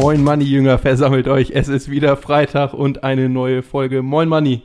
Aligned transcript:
Moin 0.00 0.24
Money 0.24 0.44
Jünger, 0.44 0.78
versammelt 0.78 1.28
euch. 1.28 1.50
Es 1.50 1.68
ist 1.68 1.90
wieder 1.90 2.16
Freitag 2.16 2.72
und 2.72 3.04
eine 3.04 3.28
neue 3.28 3.62
Folge 3.62 4.00
Moin 4.00 4.30
Money 4.30 4.62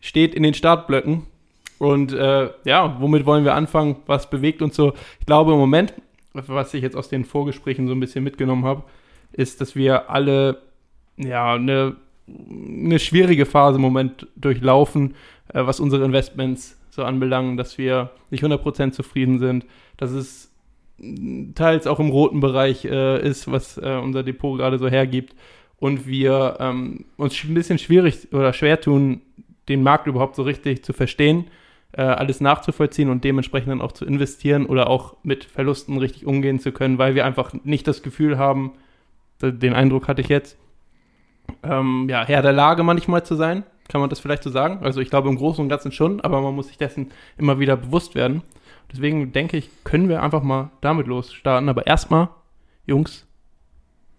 steht 0.00 0.34
in 0.34 0.42
den 0.42 0.52
Startblöcken. 0.52 1.22
Und 1.78 2.12
äh, 2.12 2.50
ja, 2.64 2.96
womit 2.98 3.24
wollen 3.24 3.44
wir 3.44 3.54
anfangen? 3.54 3.98
Was 4.06 4.28
bewegt 4.28 4.62
uns 4.62 4.74
so? 4.74 4.94
Ich 5.20 5.26
glaube 5.26 5.52
im 5.52 5.58
Moment, 5.58 5.94
was 6.32 6.74
ich 6.74 6.82
jetzt 6.82 6.96
aus 6.96 7.08
den 7.08 7.24
Vorgesprächen 7.24 7.86
so 7.86 7.94
ein 7.94 8.00
bisschen 8.00 8.24
mitgenommen 8.24 8.64
habe, 8.64 8.82
ist, 9.30 9.60
dass 9.60 9.76
wir 9.76 10.10
alle 10.10 10.58
ja 11.18 11.54
eine, 11.54 11.94
eine 12.26 12.98
schwierige 12.98 13.46
Phase 13.46 13.76
im 13.76 13.82
Moment 13.82 14.26
durchlaufen, 14.34 15.14
äh, 15.52 15.64
was 15.64 15.78
unsere 15.78 16.04
Investments 16.04 16.76
so 16.90 17.04
anbelangt, 17.04 17.60
dass 17.60 17.78
wir 17.78 18.10
nicht 18.30 18.42
100% 18.42 18.90
zufrieden 18.90 19.38
sind, 19.38 19.66
dass 19.98 20.10
es 20.10 20.52
teils 21.54 21.86
auch 21.86 22.00
im 22.00 22.10
roten 22.10 22.40
Bereich 22.40 22.84
äh, 22.84 23.20
ist, 23.26 23.50
was 23.50 23.78
äh, 23.78 24.00
unser 24.02 24.22
Depot 24.22 24.58
gerade 24.58 24.78
so 24.78 24.88
hergibt. 24.88 25.34
Und 25.78 26.06
wir 26.06 26.56
ähm, 26.60 27.06
uns 27.16 27.42
ein 27.44 27.54
bisschen 27.54 27.78
schwierig 27.78 28.32
oder 28.32 28.52
schwer 28.52 28.80
tun, 28.80 29.20
den 29.68 29.82
Markt 29.82 30.06
überhaupt 30.06 30.36
so 30.36 30.42
richtig 30.42 30.84
zu 30.84 30.92
verstehen, 30.92 31.46
äh, 31.92 32.02
alles 32.02 32.40
nachzuvollziehen 32.40 33.10
und 33.10 33.24
dementsprechend 33.24 33.70
dann 33.70 33.80
auch 33.80 33.92
zu 33.92 34.04
investieren 34.04 34.66
oder 34.66 34.88
auch 34.88 35.16
mit 35.22 35.44
Verlusten 35.44 35.98
richtig 35.98 36.26
umgehen 36.26 36.60
zu 36.60 36.72
können, 36.72 36.98
weil 36.98 37.14
wir 37.14 37.24
einfach 37.24 37.52
nicht 37.64 37.86
das 37.86 38.02
Gefühl 38.02 38.38
haben, 38.38 38.72
den 39.42 39.74
Eindruck 39.74 40.08
hatte 40.08 40.20
ich 40.20 40.28
jetzt, 40.28 40.56
ähm, 41.62 42.06
ja, 42.08 42.24
Herr 42.24 42.42
der 42.42 42.52
Lage 42.52 42.82
manchmal 42.82 43.24
zu 43.24 43.34
sein. 43.34 43.64
Kann 43.88 44.00
man 44.00 44.08
das 44.08 44.20
vielleicht 44.20 44.42
so 44.42 44.50
sagen? 44.50 44.82
Also 44.82 45.00
ich 45.00 45.10
glaube 45.10 45.28
im 45.28 45.36
Großen 45.36 45.62
und 45.62 45.68
Ganzen 45.68 45.92
schon, 45.92 46.20
aber 46.22 46.40
man 46.40 46.54
muss 46.54 46.68
sich 46.68 46.78
dessen 46.78 47.10
immer 47.36 47.58
wieder 47.58 47.76
bewusst 47.76 48.14
werden. 48.14 48.42
Deswegen 48.92 49.32
denke 49.32 49.56
ich, 49.56 49.70
können 49.84 50.08
wir 50.08 50.22
einfach 50.22 50.42
mal 50.42 50.70
damit 50.80 51.06
losstarten. 51.06 51.68
Aber 51.68 51.86
erstmal, 51.86 52.28
Jungs, 52.86 53.26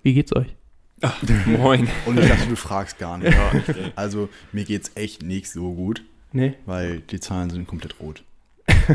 wie 0.03 0.13
geht's 0.13 0.35
euch? 0.35 0.55
Ach, 1.01 1.21
moin. 1.45 1.87
Und 2.05 2.19
ich 2.19 2.27
dachte, 2.27 2.47
du 2.47 2.55
fragst 2.55 2.97
gar 2.97 3.17
nicht. 3.17 3.33
Ja, 3.33 3.51
also 3.95 4.29
mir 4.51 4.63
geht's 4.63 4.91
echt 4.95 5.23
nicht 5.23 5.49
so 5.49 5.73
gut. 5.73 6.03
Nee. 6.31 6.55
Weil 6.65 6.99
die 6.99 7.19
Zahlen 7.19 7.49
sind 7.49 7.67
komplett 7.67 7.99
rot. 7.99 8.23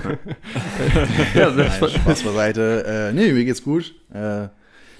ja, 1.35 1.51
Nein, 1.51 1.71
Spaß 1.71 2.23
beiseite. 2.23 2.85
Äh, 2.87 3.13
nee, 3.13 3.33
mir 3.33 3.45
geht's 3.45 3.63
gut. 3.63 3.95
Äh, 4.13 4.49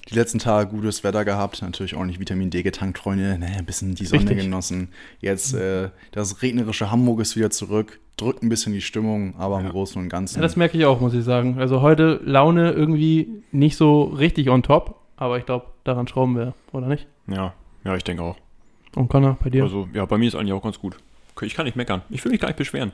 die 0.09 0.15
letzten 0.15 0.39
Tage 0.39 0.71
gutes 0.71 1.05
Wetter 1.05 1.25
gehabt, 1.25 1.63
natürlich 1.63 1.95
ordentlich 1.95 2.19
Vitamin 2.19 2.51
D 2.51 2.63
getankt, 2.63 2.99
Freunde, 2.99 3.39
ne, 3.39 3.47
ein 3.59 3.65
bisschen 3.65 3.95
die 3.95 4.07
Sonne 4.07 4.23
Richtig. 4.23 4.39
genossen. 4.45 4.89
Jetzt 5.21 5.55
äh, 5.55 5.91
das 6.13 6.43
regnerische 6.43 6.91
Hamburg 6.91 7.21
ist 7.21 7.37
wieder 7.37 7.51
zurück, 7.51 8.01
drückt 8.21 8.43
ein 8.43 8.49
bisschen 8.49 8.73
die 8.73 8.81
Stimmung, 8.81 9.35
aber 9.39 9.61
ja. 9.61 9.67
im 9.67 9.71
Großen 9.71 10.01
und 10.01 10.09
Ganzen. 10.09 10.37
Ja, 10.37 10.43
das 10.43 10.57
merke 10.57 10.77
ich 10.77 10.85
auch, 10.85 11.01
muss 11.01 11.15
ich 11.15 11.25
sagen. 11.25 11.59
Also 11.59 11.81
heute 11.81 12.21
Laune 12.25 12.73
irgendwie 12.73 13.43
nicht 13.53 13.77
so 13.77 14.05
richtig 14.05 14.51
on 14.51 14.63
top, 14.63 14.97
aber 15.17 15.39
ich 15.39 15.47
glaube, 15.47 15.67
daran 15.85 16.09
schrauben 16.09 16.37
wir, 16.37 16.55
oder 16.73 16.87
nicht? 16.87 17.07
Ja, 17.27 17.55
ja, 17.85 17.97
ich 17.97 18.05
denke 18.05 18.23
auch. 18.23 18.37
Und 18.97 19.09
Connor, 19.09 19.37
bei 19.43 19.51
dir? 19.51 19.65
Also, 19.65 19.89
ja, 19.93 20.05
bei 20.05 20.19
mir 20.19 20.29
ist 20.29 20.35
eigentlich 20.35 20.53
auch 20.53 20.63
ganz 20.63 20.79
gut. 20.79 20.97
Ich 21.43 21.55
kann 21.55 21.65
nicht 21.65 21.77
meckern. 21.77 22.03
Ich 22.11 22.23
will 22.25 22.33
mich 22.33 22.41
gar 22.41 22.49
nicht 22.49 22.59
beschweren. 22.59 22.93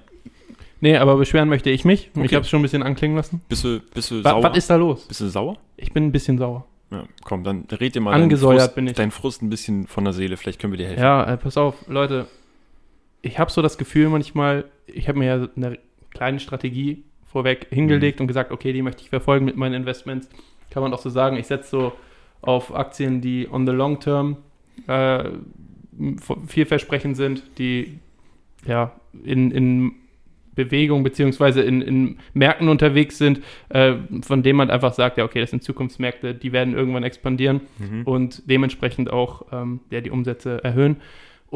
Nee, 0.80 0.97
aber 0.97 1.16
beschweren 1.16 1.48
möchte 1.48 1.70
ich 1.70 1.84
mich. 1.84 2.10
Okay. 2.15 2.26
Ich 2.26 2.34
habe 2.34 2.42
es 2.42 2.50
schon 2.50 2.60
ein 2.60 2.62
bisschen 2.62 2.82
anklingen 2.82 3.16
lassen. 3.16 3.41
Bist 3.48 3.65
du, 3.65 3.81
bist 3.94 4.10
du 4.10 4.22
sauer? 4.22 4.42
Was 4.42 4.56
ist 4.56 4.70
da 4.70 4.76
los? 4.76 5.06
Bist 5.09 5.20
du 5.20 5.28
sauer? 5.28 5.56
Ich 5.76 5.92
bin 5.92 6.04
ein 6.04 6.12
bisschen 6.12 6.38
sauer. 6.38 6.66
Ja, 6.91 7.04
komm, 7.25 7.42
dann 7.42 7.66
red 7.72 7.94
dir 7.94 8.00
mal 8.00 8.12
Angesäuert 8.12 8.60
Frust, 8.60 8.75
bin 8.76 8.86
ich. 8.86 8.92
deinen 8.92 9.10
Frust 9.10 9.42
ein 9.42 9.50
bisschen 9.50 9.86
von 9.86 10.04
der 10.04 10.12
Seele. 10.12 10.36
Vielleicht 10.36 10.60
können 10.60 10.72
wir 10.72 10.78
dir 10.78 10.86
helfen. 10.86 11.03
Ja, 11.03 11.25
äh, 11.25 11.36
pass 11.36 11.56
auf, 11.56 11.75
Leute. 11.88 12.26
Ich 13.26 13.38
habe 13.38 13.50
so 13.50 13.60
das 13.60 13.76
Gefühl 13.76 14.09
manchmal, 14.09 14.64
ich 14.87 15.09
habe 15.09 15.19
mir 15.19 15.26
ja 15.26 15.48
eine 15.56 15.78
kleine 16.10 16.38
Strategie 16.38 17.03
vorweg 17.26 17.66
hingelegt 17.70 18.19
mhm. 18.19 18.25
und 18.25 18.28
gesagt, 18.28 18.53
okay, 18.53 18.72
die 18.72 18.82
möchte 18.82 19.03
ich 19.03 19.10
verfolgen 19.10 19.44
mit 19.44 19.56
meinen 19.56 19.75
Investments. 19.75 20.28
Kann 20.70 20.82
man 20.82 20.94
auch 20.94 21.00
so 21.00 21.10
sagen, 21.10 21.36
ich 21.36 21.47
setze 21.47 21.70
so 21.70 21.92
auf 22.41 22.75
Aktien, 22.75 23.20
die 23.20 23.48
on 23.50 23.66
the 23.66 23.72
long 23.72 23.98
term 23.98 24.36
äh, 24.86 25.25
vielversprechend 26.47 27.16
sind, 27.16 27.42
die 27.59 27.98
ja 28.65 28.92
in, 29.25 29.50
in 29.50 29.92
Bewegung 30.54 31.03
beziehungsweise 31.03 31.62
in, 31.62 31.82
in 31.82 32.19
Märkten 32.32 32.69
unterwegs 32.69 33.19
sind, 33.19 33.41
äh, 33.70 33.94
von 34.22 34.42
denen 34.42 34.56
man 34.56 34.70
einfach 34.70 34.94
sagt, 34.94 35.19
ja, 35.19 35.25
okay, 35.25 35.41
das 35.41 35.50
sind 35.50 35.62
Zukunftsmärkte, 35.62 36.34
die 36.34 36.53
werden 36.53 36.75
irgendwann 36.75 37.03
expandieren 37.03 37.62
mhm. 37.78 38.03
und 38.04 38.48
dementsprechend 38.48 39.12
auch 39.12 39.47
ähm, 39.53 39.81
ja, 39.91 40.00
die 40.00 40.10
Umsätze 40.10 40.62
erhöhen. 40.62 40.97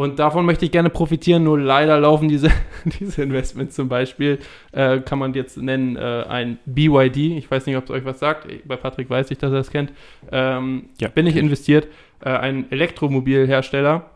Und 0.01 0.19
davon 0.19 0.47
möchte 0.47 0.65
ich 0.65 0.71
gerne 0.71 0.89
profitieren, 0.89 1.45
nur 1.45 1.59
leider 1.59 2.01
laufen 2.01 2.27
diese, 2.27 2.49
diese 3.01 3.23
Investments 3.23 3.77
zum 3.77 3.91
Beispiel, 3.91 4.39
äh, 4.73 5.01
kann 5.01 5.19
man 5.19 5.35
jetzt 5.35 5.59
nennen, 5.59 5.97
äh, 5.97 6.25
ein 6.27 6.59
BYD. 6.65 7.37
Ich 7.37 7.51
weiß 7.51 7.67
nicht, 7.67 7.77
ob 7.77 7.85
es 7.85 7.91
euch 7.91 8.07
was 8.07 8.19
sagt. 8.19 8.47
Bei 8.67 8.77
Patrick 8.77 9.11
weiß 9.11 9.31
ich, 9.31 9.37
dass 9.37 9.53
er 9.53 9.59
es 9.59 9.71
kennt. 9.71 9.93
Ähm, 10.33 10.87
ja, 10.99 11.09
bin 11.09 11.27
ich 11.27 11.37
investiert. 11.37 11.87
Äh, 12.25 12.31
ein 12.31 12.73
Elektromobilhersteller, 12.73 14.09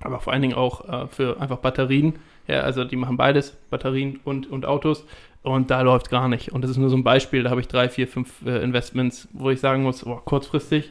aber 0.00 0.20
vor 0.20 0.32
allen 0.32 0.40
Dingen 0.40 0.54
auch 0.54 0.88
äh, 0.88 1.06
für 1.08 1.38
einfach 1.38 1.58
Batterien 1.58 2.14
ja, 2.48 2.60
also 2.60 2.84
die 2.84 2.96
machen 2.96 3.18
beides, 3.18 3.50
Batterien 3.68 4.18
und, 4.24 4.50
und 4.50 4.64
Autos. 4.64 5.04
Und 5.42 5.70
da 5.70 5.82
läuft 5.82 6.08
gar 6.08 6.28
nicht. 6.28 6.52
Und 6.52 6.62
das 6.62 6.70
ist 6.70 6.78
nur 6.78 6.88
so 6.88 6.96
ein 6.96 7.04
Beispiel, 7.04 7.42
da 7.42 7.50
habe 7.50 7.60
ich 7.60 7.68
drei, 7.68 7.90
vier, 7.90 8.08
fünf 8.08 8.46
äh, 8.46 8.62
Investments, 8.62 9.28
wo 9.34 9.50
ich 9.50 9.60
sagen 9.60 9.82
muss, 9.82 10.06
oh, 10.06 10.20
kurzfristig 10.24 10.90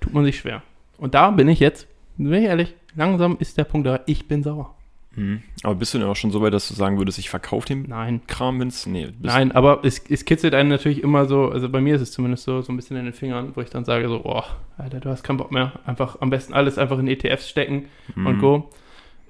tut 0.00 0.14
man 0.14 0.24
sich 0.24 0.38
schwer. 0.38 0.62
Und 0.98 1.14
da 1.14 1.32
bin 1.32 1.48
ich 1.48 1.58
jetzt, 1.58 1.88
bin 2.16 2.32
ich 2.32 2.44
ehrlich, 2.44 2.74
langsam 2.96 3.36
ist 3.38 3.58
der 3.58 3.64
Punkt 3.64 3.86
da, 3.86 4.00
ich 4.06 4.26
bin 4.26 4.42
sauer. 4.42 4.74
Mhm. 5.16 5.42
Aber 5.62 5.74
bist 5.74 5.94
du 5.94 5.98
denn 5.98 6.06
auch 6.06 6.16
schon 6.16 6.30
so 6.30 6.42
weit, 6.42 6.52
dass 6.52 6.68
du 6.68 6.74
sagen 6.74 6.98
würdest, 6.98 7.18
ich 7.18 7.30
verkaufe 7.30 7.66
den 7.66 7.88
Nein. 7.88 8.20
Kram, 8.26 8.60
wenn 8.60 8.68
es. 8.68 8.86
Nee, 8.86 9.08
Nein, 9.20 9.50
aber 9.52 9.80
es, 9.82 10.02
es 10.10 10.24
kitzelt 10.24 10.54
einen 10.54 10.68
natürlich 10.68 11.02
immer 11.02 11.24
so, 11.24 11.48
also 11.48 11.68
bei 11.68 11.80
mir 11.80 11.96
ist 11.96 12.02
es 12.02 12.12
zumindest 12.12 12.44
so, 12.44 12.60
so 12.60 12.72
ein 12.72 12.76
bisschen 12.76 12.96
in 12.96 13.06
den 13.06 13.14
Fingern, 13.14 13.52
wo 13.54 13.62
ich 13.62 13.70
dann 13.70 13.84
sage 13.84 14.08
so, 14.08 14.20
oh, 14.24 14.42
Alter, 14.76 15.00
du 15.00 15.08
hast 15.08 15.22
keinen 15.22 15.38
Bock 15.38 15.52
mehr. 15.52 15.72
Einfach 15.86 16.20
am 16.20 16.30
besten 16.30 16.52
alles 16.52 16.78
einfach 16.78 16.98
in 16.98 17.08
ETFs 17.08 17.48
stecken 17.48 17.86
mhm. 18.14 18.26
und 18.26 18.38
go. 18.38 18.70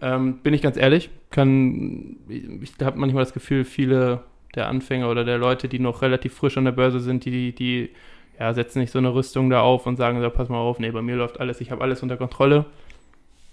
Ähm, 0.03 0.39
bin 0.43 0.53
ich 0.53 0.61
ganz 0.61 0.77
ehrlich, 0.77 1.09
kann, 1.31 2.17
ich 2.29 2.73
habe 2.83 2.99
manchmal 2.99 3.25
das 3.25 3.33
Gefühl, 3.33 3.65
viele 3.65 4.25
der 4.55 4.69
Anfänger 4.69 5.09
oder 5.09 5.25
der 5.25 5.39
Leute, 5.39 5.69
die 5.69 5.79
noch 5.79 6.03
relativ 6.03 6.35
frisch 6.35 6.59
an 6.59 6.65
der 6.65 6.73
Börse 6.73 7.01
sind, 7.01 7.25
die, 7.25 7.55
die 7.55 7.91
ja, 8.39 8.53
setzen 8.53 8.81
nicht 8.81 8.91
so 8.91 8.99
eine 8.99 9.15
Rüstung 9.15 9.49
da 9.51 9.61
auf 9.61 9.87
und 9.87 9.97
sagen 9.97 10.21
so, 10.21 10.29
pass 10.31 10.49
mal 10.49 10.59
auf, 10.59 10.79
nee, 10.79 10.91
bei 10.91 11.03
mir 11.03 11.17
läuft 11.17 11.41
alles, 11.41 11.61
ich 11.61 11.71
habe 11.71 11.83
alles 11.83 12.03
unter 12.03 12.17
Kontrolle. 12.17 12.67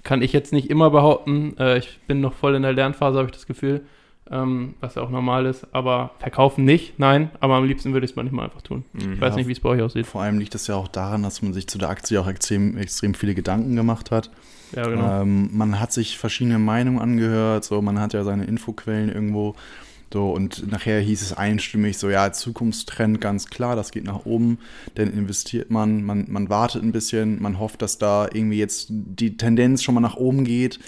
Kann 0.04 0.22
ich 0.22 0.34
jetzt 0.34 0.54
nicht 0.54 0.70
immer 0.70 0.90
behaupten. 0.90 1.56
Äh, 1.58 1.78
ich 1.78 2.00
bin 2.08 2.22
noch 2.22 2.34
voll 2.34 2.56
in 2.56 2.62
der 2.62 2.74
Lernphase, 2.74 3.18
habe 3.18 3.28
ich 3.28 3.34
das 3.34 3.48
Gefühl, 3.48 3.82
ähm, 4.30 4.76
was 4.80 4.96
ja 4.96 5.02
auch 5.02 5.10
normal 5.10 5.46
ist. 5.46 5.68
Aber 5.72 6.12
verkaufen 6.20 6.66
nicht, 6.66 7.00
nein, 7.00 7.30
aber 7.40 7.56
am 7.56 7.66
liebsten 7.66 7.94
würde 7.94 8.06
ich 8.06 8.12
es 8.12 8.16
manchmal 8.16 8.46
einfach 8.46 8.62
tun. 8.62 8.84
Mhm. 8.94 9.14
Ich 9.14 9.22
weiß 9.22 9.36
nicht, 9.36 9.48
wie 9.48 9.54
es 9.54 9.60
bei 9.60 9.70
euch 9.70 9.82
aussieht. 9.82 10.06
Vor 10.06 10.22
allem 10.22 10.40
liegt 10.40 10.56
es 10.56 10.68
ja 10.68 10.76
auch 10.76 10.88
daran, 10.88 11.24
dass 11.24 11.42
man 11.42 11.54
sich 11.54 11.68
zu 11.68 11.78
der 11.78 11.90
Aktie 11.90 12.20
auch 12.20 12.28
extrem, 12.28 12.78
extrem 12.78 13.14
viele 13.14 13.34
Gedanken 13.34 13.76
gemacht 13.76 14.12
hat. 14.12 14.30
Ja, 14.76 14.88
genau. 14.88 15.22
Ähm, 15.22 15.50
man 15.54 15.80
hat 15.80 15.94
sich 15.94 16.18
verschiedene 16.18 16.60
Meinungen 16.60 17.00
angehört, 17.00 17.64
so 17.64 17.82
man 17.82 18.00
hat 18.00 18.14
ja 18.14 18.24
seine 18.24 18.46
Infoquellen 18.46 19.10
irgendwo. 19.10 19.56
So, 20.14 20.30
und 20.30 20.70
nachher 20.72 21.00
hieß 21.00 21.24
es 21.24 21.34
einstimmig 21.34 21.98
so, 21.98 22.08
ja, 22.12 22.32
Zukunftstrend 22.32 23.20
ganz 23.20 23.48
klar, 23.48 23.76
das 23.76 23.90
geht 23.90 24.04
nach 24.04 24.28
oben, 24.28 24.60
dann 24.94 25.12
investiert 25.12 25.72
man, 25.72 26.04
man, 26.04 26.26
man 26.30 26.50
wartet 26.50 26.84
ein 26.84 26.92
bisschen, 26.92 27.42
man 27.42 27.58
hofft, 27.58 27.82
dass 27.82 27.98
da 27.98 28.28
irgendwie 28.32 28.60
jetzt 28.60 28.90
die 28.92 29.38
Tendenz 29.38 29.82
schon 29.82 29.96
mal 29.96 30.02
nach 30.02 30.16
oben 30.16 30.44
geht. 30.44 30.80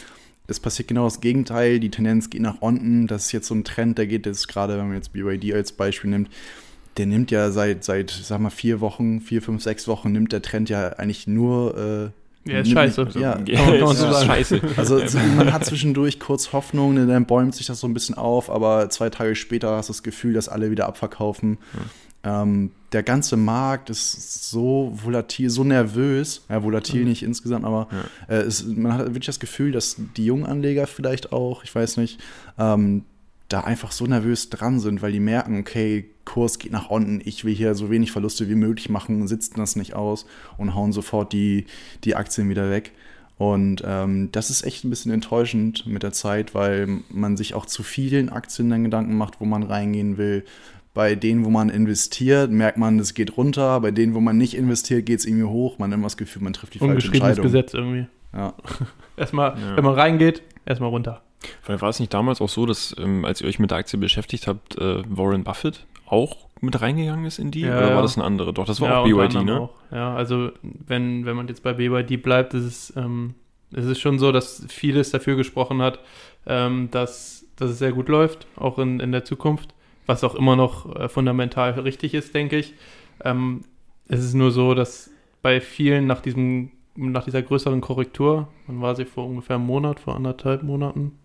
Es 0.45 0.59
passiert 0.59 0.89
genau 0.89 1.05
das 1.05 1.21
Gegenteil, 1.21 1.79
die 1.79 1.89
Tendenz 1.89 2.29
geht 2.29 2.43
nach 2.43 2.61
unten. 2.61 3.07
Das 3.07 3.25
ist 3.25 3.31
jetzt 3.31 3.47
so 3.47 3.55
ein 3.55 3.63
Trend, 3.63 3.97
der 3.97 4.05
geht 4.05 4.27
jetzt 4.27 4.47
gerade, 4.47 4.77
wenn 4.77 4.89
man 4.89 4.97
jetzt 4.97 5.11
BYD 5.11 5.55
als 5.55 5.71
Beispiel 5.71 6.11
nimmt, 6.11 6.29
der 6.97 7.07
nimmt 7.07 7.31
ja 7.31 7.49
seit, 7.49 7.83
seit, 7.83 8.11
sag 8.11 8.39
mal, 8.39 8.51
vier 8.51 8.79
Wochen, 8.79 9.21
vier, 9.21 9.41
fünf, 9.41 9.63
sechs 9.63 9.87
Wochen, 9.87 10.11
nimmt 10.11 10.33
der 10.33 10.43
Trend 10.43 10.69
ja 10.69 10.89
eigentlich 10.89 11.25
nur 11.25 12.13
äh, 12.13 12.24
ja, 12.47 12.59
ist 12.59 12.71
scheiße. 12.71 13.09
Ja, 13.15 13.33
kann 13.33 13.79
man, 13.79 13.95
so 13.95 14.11
sagen. 14.11 14.25
scheiße. 14.27 14.61
Also 14.77 15.01
man 15.35 15.51
hat 15.51 15.65
zwischendurch 15.65 16.19
kurz 16.19 16.53
Hoffnung, 16.53 16.95
dann 16.95 17.25
bäumt 17.25 17.55
sich 17.55 17.67
das 17.67 17.79
so 17.79 17.87
ein 17.87 17.93
bisschen 17.93 18.15
auf, 18.15 18.49
aber 18.49 18.89
zwei 18.89 19.09
Tage 19.09 19.35
später 19.35 19.75
hast 19.75 19.89
du 19.89 19.93
das 19.93 20.03
Gefühl, 20.03 20.33
dass 20.33 20.49
alle 20.49 20.71
wieder 20.71 20.87
abverkaufen. 20.87 21.57
Ja. 21.73 22.41
Ähm, 22.41 22.71
der 22.91 23.03
ganze 23.03 23.37
Markt 23.37 23.89
ist 23.89 24.49
so 24.49 24.91
volatil, 25.03 25.49
so 25.49 25.63
nervös. 25.63 26.45
Ja, 26.49 26.63
volatil 26.63 27.01
mhm. 27.01 27.09
nicht 27.09 27.23
insgesamt, 27.23 27.65
aber 27.65 27.87
ja. 27.91 28.35
äh, 28.35 28.41
es, 28.41 28.65
man 28.65 28.93
hat 28.93 29.05
wirklich 29.07 29.27
das 29.27 29.39
Gefühl, 29.39 29.71
dass 29.71 29.97
die 30.17 30.25
jungen 30.25 30.45
Anleger 30.45 30.87
vielleicht 30.87 31.31
auch, 31.31 31.63
ich 31.63 31.73
weiß 31.73 31.97
nicht, 31.97 32.19
ähm, 32.57 33.03
da 33.49 33.61
einfach 33.61 33.91
so 33.91 34.05
nervös 34.05 34.49
dran 34.49 34.79
sind, 34.79 35.01
weil 35.01 35.11
die 35.11 35.19
merken, 35.19 35.59
okay, 35.59 36.05
Kurs 36.25 36.57
geht 36.57 36.71
nach 36.71 36.89
unten, 36.89 37.21
ich 37.23 37.45
will 37.45 37.53
hier 37.53 37.75
so 37.75 37.89
wenig 37.91 38.11
Verluste 38.11 38.49
wie 38.49 38.55
möglich 38.55 38.89
machen, 38.89 39.27
sitzen 39.27 39.57
das 39.57 39.75
nicht 39.75 39.93
aus 39.93 40.25
und 40.57 40.73
hauen 40.73 40.91
sofort 40.91 41.31
die, 41.31 41.65
die 42.03 42.15
Aktien 42.15 42.49
wieder 42.49 42.71
weg. 42.71 42.91
Und 43.37 43.83
ähm, 43.85 44.29
das 44.31 44.49
ist 44.49 44.63
echt 44.63 44.83
ein 44.83 44.89
bisschen 44.89 45.11
enttäuschend 45.11 45.85
mit 45.85 46.03
der 46.03 46.13
Zeit, 46.13 46.55
weil 46.55 46.87
man 47.09 47.35
sich 47.35 47.53
auch 47.53 47.65
zu 47.65 47.83
vielen 47.83 48.29
Aktien 48.29 48.69
dann 48.69 48.85
Gedanken 48.85 49.17
macht, 49.17 49.41
wo 49.41 49.45
man 49.45 49.63
reingehen 49.63 50.17
will. 50.17 50.45
Bei 50.93 51.15
denen, 51.15 51.43
wo 51.43 51.49
man 51.49 51.67
investiert, 51.67 52.49
merkt 52.49 52.77
man, 52.77 52.97
es 52.97 53.13
geht 53.13 53.35
runter. 53.35 53.81
Bei 53.81 53.91
denen, 53.91 54.13
wo 54.13 54.21
man 54.21 54.37
nicht 54.37 54.55
investiert, 54.55 55.05
geht 55.05 55.19
es 55.19 55.25
irgendwie 55.25 55.43
hoch. 55.43 55.77
Man 55.77 55.91
hat 55.91 55.97
immer 55.97 56.05
das 56.05 56.15
Gefühl, 56.15 56.43
man 56.43 56.53
trifft 56.53 56.75
die 56.75 56.79
falsche 56.79 57.07
Entscheidung. 57.09 57.43
Gesetz 57.43 57.73
irgendwie. 57.73 58.07
Ja. 58.33 58.53
erstmal, 59.17 59.59
ja. 59.59 59.75
wenn 59.75 59.83
man 59.83 59.95
reingeht, 59.95 60.41
erstmal 60.65 60.89
runter. 60.89 61.21
Vielleicht 61.65 61.81
war 61.81 61.89
es 61.89 61.99
nicht 61.99 62.13
damals 62.13 62.41
auch 62.41 62.49
so, 62.49 62.67
dass, 62.67 62.95
ähm, 62.99 63.25
als 63.25 63.41
ihr 63.41 63.47
euch 63.47 63.57
mit 63.57 63.71
der 63.71 63.79
Aktie 63.79 63.97
beschäftigt 63.97 64.45
habt, 64.45 64.77
äh, 64.77 65.01
Warren 65.09 65.43
Buffett 65.43 65.87
auch 66.05 66.47
mit 66.61 66.79
reingegangen 66.79 67.25
ist 67.25 67.39
in 67.39 67.49
die? 67.49 67.61
Ja, 67.61 67.79
oder 67.79 67.95
war 67.95 68.01
das 68.03 68.17
eine 68.17 68.23
andere? 68.23 68.53
Doch, 68.53 68.65
das 68.65 68.81
war 68.81 68.89
ja, 68.89 68.99
auch 68.99 69.05
BYD, 69.05 69.43
ne? 69.43 69.61
Auch. 69.61 69.73
Ja, 69.91 70.15
also 70.15 70.51
wenn, 70.61 71.25
wenn 71.25 71.35
man 71.35 71.47
jetzt 71.47 71.63
bei 71.63 71.73
BYD 71.73 72.21
bleibt, 72.21 72.53
ist 72.53 72.65
es, 72.65 72.93
ähm, 72.95 73.33
ist 73.71 73.85
es 73.85 73.99
schon 73.99 74.19
so, 74.19 74.31
dass 74.31 74.63
vieles 74.69 75.09
dafür 75.09 75.37
gesprochen 75.37 75.81
hat, 75.81 75.97
ähm, 76.45 76.89
dass, 76.91 77.47
dass 77.55 77.71
es 77.71 77.79
sehr 77.79 77.93
gut 77.93 78.09
läuft, 78.09 78.45
auch 78.57 78.77
in, 78.77 78.99
in 78.99 79.11
der 79.11 79.25
Zukunft, 79.25 79.73
was 80.05 80.23
auch 80.23 80.35
immer 80.35 80.55
noch 80.55 80.95
äh, 80.95 81.09
fundamental 81.09 81.71
richtig 81.79 82.13
ist, 82.13 82.35
denke 82.35 82.57
ich. 82.57 82.75
Ähm, 83.23 83.61
es 84.07 84.23
ist 84.23 84.35
nur 84.35 84.51
so, 84.51 84.75
dass 84.75 85.09
bei 85.41 85.59
vielen 85.61 86.05
nach 86.05 86.21
diesem 86.21 86.69
nach 86.95 87.25
dieser 87.25 87.41
größeren 87.41 87.81
Korrektur, 87.81 88.47
wann 88.67 88.81
war 88.81 88.95
sie 88.95 89.03
vor 89.03 89.25
ungefähr 89.25 89.57
einem 89.57 89.65
Monat, 89.65 89.99
vor 89.99 90.15
anderthalb 90.15 90.63
Monaten, 90.63 91.17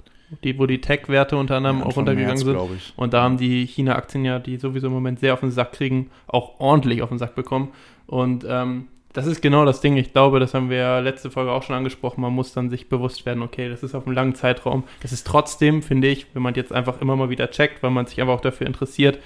die, 0.45 0.59
wo 0.59 0.67
die 0.67 0.81
Tech-Werte 0.81 1.37
unter 1.37 1.57
anderem 1.57 1.81
ja, 1.81 1.87
auch 1.87 1.97
runtergegangen 1.97 2.45
März, 2.45 2.69
sind. 2.71 2.93
Und 2.97 3.13
da 3.13 3.23
haben 3.23 3.37
die 3.37 3.67
China-Aktien 3.67 4.25
ja, 4.25 4.39
die 4.39 4.57
sowieso 4.57 4.87
im 4.87 4.93
Moment 4.93 5.21
sehr 5.21 5.35
auf 5.35 5.41
den 5.41 5.51
Sack 5.51 5.73
kriegen, 5.73 6.11
auch 6.27 6.61
ordentlich 6.61 7.03
auf 7.03 7.09
den 7.09 7.19
Sack 7.19 7.35
bekommen. 7.35 7.69
Und 8.07 8.45
ähm, 8.49 8.89
das 9.13 9.27
ist 9.27 9.43
genau 9.43 9.65
das 9.65 9.81
Ding. 9.81 9.97
Ich 9.97 10.13
glaube, 10.13 10.39
das 10.39 10.55
haben 10.55 10.71
wir 10.71 10.77
ja 10.77 10.99
letzte 11.01 11.31
Folge 11.31 11.51
auch 11.51 11.65
schon 11.65 11.75
angesprochen. 11.75 12.21
Man 12.21 12.33
muss 12.33 12.53
dann 12.53 12.71
sich 12.71 12.89
bewusst 12.89 13.27
werden, 13.27 13.43
okay, 13.43 13.69
das 13.69 13.83
ist 13.83 13.95
auf 13.95 14.07
einem 14.07 14.15
langen 14.15 14.35
Zeitraum. 14.37 14.85
Es 15.03 15.13
ist 15.13 15.27
trotzdem, 15.27 15.83
finde 15.83 16.09
ich, 16.09 16.27
wenn 16.33 16.43
man 16.43 16.55
jetzt 16.55 16.73
einfach 16.73 17.01
immer 17.01 17.17
mal 17.17 17.29
wieder 17.29 17.51
checkt, 17.51 17.83
weil 17.83 17.91
man 17.91 18.07
sich 18.07 18.21
einfach 18.21 18.35
auch 18.35 18.41
dafür 18.41 18.69
interessiert 18.69 19.19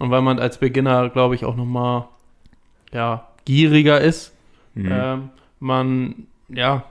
und 0.00 0.10
weil 0.10 0.22
man 0.22 0.40
als 0.40 0.58
Beginner, 0.58 1.08
glaube 1.08 1.36
ich, 1.36 1.44
auch 1.44 1.54
nochmal 1.54 2.08
ja, 2.92 3.28
gieriger 3.44 4.00
ist, 4.00 4.34
mhm. 4.74 4.88
ähm, 4.90 5.28
man 5.60 6.26
ja 6.48 6.84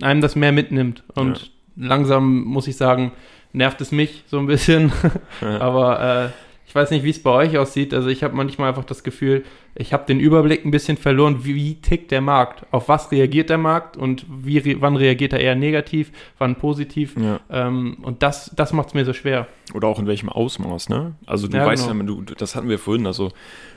einem 0.00 0.20
das 0.20 0.34
mehr 0.34 0.52
mitnimmt. 0.52 1.04
Und 1.14 1.40
ja 1.40 1.48
langsam, 1.76 2.44
muss 2.44 2.68
ich 2.68 2.76
sagen, 2.76 3.12
nervt 3.52 3.80
es 3.80 3.92
mich 3.92 4.24
so 4.26 4.38
ein 4.38 4.46
bisschen. 4.46 4.92
Ja. 5.40 5.60
Aber 5.60 6.26
äh, 6.26 6.28
ich 6.72 6.74
weiß 6.74 6.90
nicht, 6.90 7.04
wie 7.04 7.10
es 7.10 7.22
bei 7.22 7.30
euch 7.30 7.58
aussieht. 7.58 7.92
Also 7.92 8.08
ich 8.08 8.22
habe 8.22 8.34
manchmal 8.34 8.70
einfach 8.70 8.84
das 8.84 9.02
Gefühl, 9.02 9.44
ich 9.74 9.92
habe 9.92 10.06
den 10.06 10.20
Überblick 10.20 10.64
ein 10.64 10.70
bisschen 10.70 10.96
verloren, 10.96 11.44
wie, 11.44 11.54
wie, 11.54 11.74
tickt 11.74 12.10
der 12.10 12.22
Markt? 12.22 12.64
Auf 12.70 12.88
was 12.88 13.12
reagiert 13.12 13.50
der 13.50 13.58
Markt 13.58 13.98
und 13.98 14.24
wie, 14.28 14.80
wann 14.80 14.96
reagiert 14.96 15.34
er 15.34 15.40
eher 15.40 15.54
negativ, 15.54 16.12
wann 16.38 16.56
positiv? 16.56 17.14
Ja. 17.18 17.40
Ähm, 17.50 17.98
und 18.00 18.22
das, 18.22 18.52
das 18.56 18.72
macht 18.72 18.88
es 18.88 18.94
mir 18.94 19.04
so 19.04 19.12
schwer. 19.12 19.48
Oder 19.74 19.86
auch 19.86 19.98
in 19.98 20.06
welchem 20.06 20.30
Ausmaß, 20.30 20.88
ne? 20.88 21.12
Also 21.26 21.46
du 21.46 21.58
ja, 21.58 21.66
weißt 21.66 21.88
genau. 21.88 22.12
ja, 22.14 22.22
du, 22.22 22.34
das 22.34 22.56
hatten 22.56 22.70
wir 22.70 22.78
vorhin, 22.78 23.06
also 23.06 23.32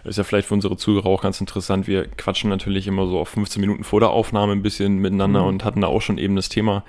ist 0.06 0.18
ja 0.18 0.24
vielleicht 0.24 0.48
für 0.48 0.54
unsere 0.54 0.78
Zuhörer 0.78 1.08
auch 1.08 1.22
ganz 1.22 1.42
interessant. 1.42 1.88
Wir 1.88 2.06
quatschen 2.06 2.50
natürlich 2.50 2.88
immer 2.88 3.08
so 3.08 3.20
auf 3.20 3.28
15 3.28 3.60
Minuten 3.60 3.84
vor 3.84 4.00
der 4.00 4.12
Aufnahme 4.12 4.54
ein 4.54 4.62
bisschen 4.62 5.00
miteinander 5.00 5.42
mhm. 5.42 5.48
und 5.48 5.66
hatten 5.66 5.82
da 5.82 5.88
auch 5.88 6.02
schon 6.02 6.18
eben 6.18 6.38
das 6.38 6.48
Thema, 6.48 6.86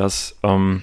dass 0.00 0.38
ähm, 0.42 0.82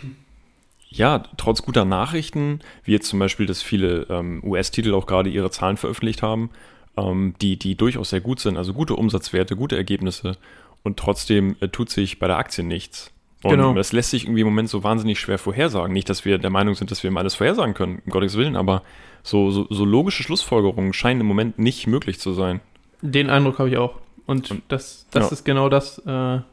ja, 0.90 1.24
trotz 1.38 1.64
guter 1.64 1.86
Nachrichten, 1.86 2.60
wie 2.84 2.92
jetzt 2.92 3.10
zum 3.10 3.18
Beispiel, 3.18 3.48
dass 3.48 3.64
viele 3.64 4.06
ähm, 4.12 4.44
US-Titel 4.44 4.94
auch 4.94 5.08
gerade 5.08 5.30
ihre 5.32 5.50
Zahlen 5.50 5.76
veröffentlicht 5.76 6.22
haben, 6.22 6.52
ähm, 6.98 7.34
die, 7.42 7.58
die 7.58 7.76
durchaus 7.76 8.12
sehr 8.12 8.22
gut 8.22 8.40
sind, 8.40 8.58
also 8.58 8.74
gute 8.74 8.96
Umsatzwerte, 8.96 9.56
gute 9.56 9.76
Ergebnisse 9.76 10.38
und 10.84 10.98
trotzdem 10.98 11.56
äh, 11.62 11.68
tut 11.68 11.90
sich 11.90 12.20
bei 12.20 12.28
der 12.28 12.38
Aktie 12.38 12.64
nichts. 12.64 13.12
Und 13.42 13.52
genau. 13.52 13.74
das 13.74 13.92
lässt 13.92 14.12
sich 14.12 14.26
irgendwie 14.26 14.42
im 14.42 14.48
Moment 14.48 14.70
so 14.70 14.84
wahnsinnig 14.84 15.20
schwer 15.20 15.40
vorhersagen. 15.40 15.94
Nicht, 15.94 16.10
dass 16.10 16.24
wir 16.24 16.38
der 16.38 16.50
Meinung 16.50 16.76
sind, 16.76 16.92
dass 16.92 17.02
wir 17.02 17.10
immer 17.10 17.20
alles 17.20 17.36
vorhersagen 17.36 17.74
können, 17.74 18.02
um 18.06 18.12
Gottes 18.12 18.38
Willen, 18.38 18.56
aber 18.56 18.84
so, 19.24 19.50
so, 19.50 19.66
so 19.70 19.84
logische 19.84 20.22
Schlussfolgerungen 20.22 20.94
scheinen 20.94 21.22
im 21.22 21.28
Moment 21.28 21.58
nicht 21.58 21.88
möglich 21.88 22.20
zu 22.20 22.34
sein. 22.34 22.62
Den 23.02 23.32
Eindruck 23.32 23.58
habe 23.58 23.70
ich 23.70 23.78
auch. 23.78 23.96
Und, 24.28 24.52
und 24.52 24.62
das, 24.68 25.08
das 25.12 25.26
ja. 25.26 25.32
ist 25.32 25.46
genau 25.46 25.70
das, 25.70 26.00
äh, 26.00 26.06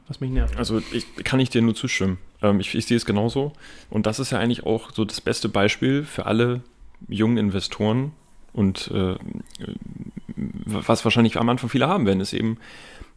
was 0.09 0.21
mich 0.21 0.31
nervt. 0.31 0.57
Also 0.57 0.81
ich 0.93 1.07
kann 1.25 1.41
ich 1.41 1.51
dir 1.51 1.61
nur 1.61 1.75
zustimmen. 1.75 2.19
Ähm, 2.41 2.61
ich, 2.61 2.75
ich 2.75 2.87
sehe 2.87 2.97
es 2.97 3.05
genauso. 3.05 3.53
Und 3.91 4.07
das 4.07 4.21
ist 4.21 4.31
ja 4.31 4.39
eigentlich 4.39 4.65
auch 4.65 4.93
so 4.93 5.05
das 5.05 5.21
beste 5.21 5.49
Beispiel 5.49 6.05
für 6.05 6.27
alle 6.27 6.63
jungen 7.09 7.37
Investoren 7.37 8.13
und 8.55 8.91
äh, 8.93 9.17
was 10.37 11.05
wahrscheinlich 11.05 11.37
am 11.37 11.49
Anfang 11.49 11.69
viele 11.69 11.89
haben 11.89 12.07
werden, 12.07 12.21
ist 12.21 12.33
eben 12.33 12.57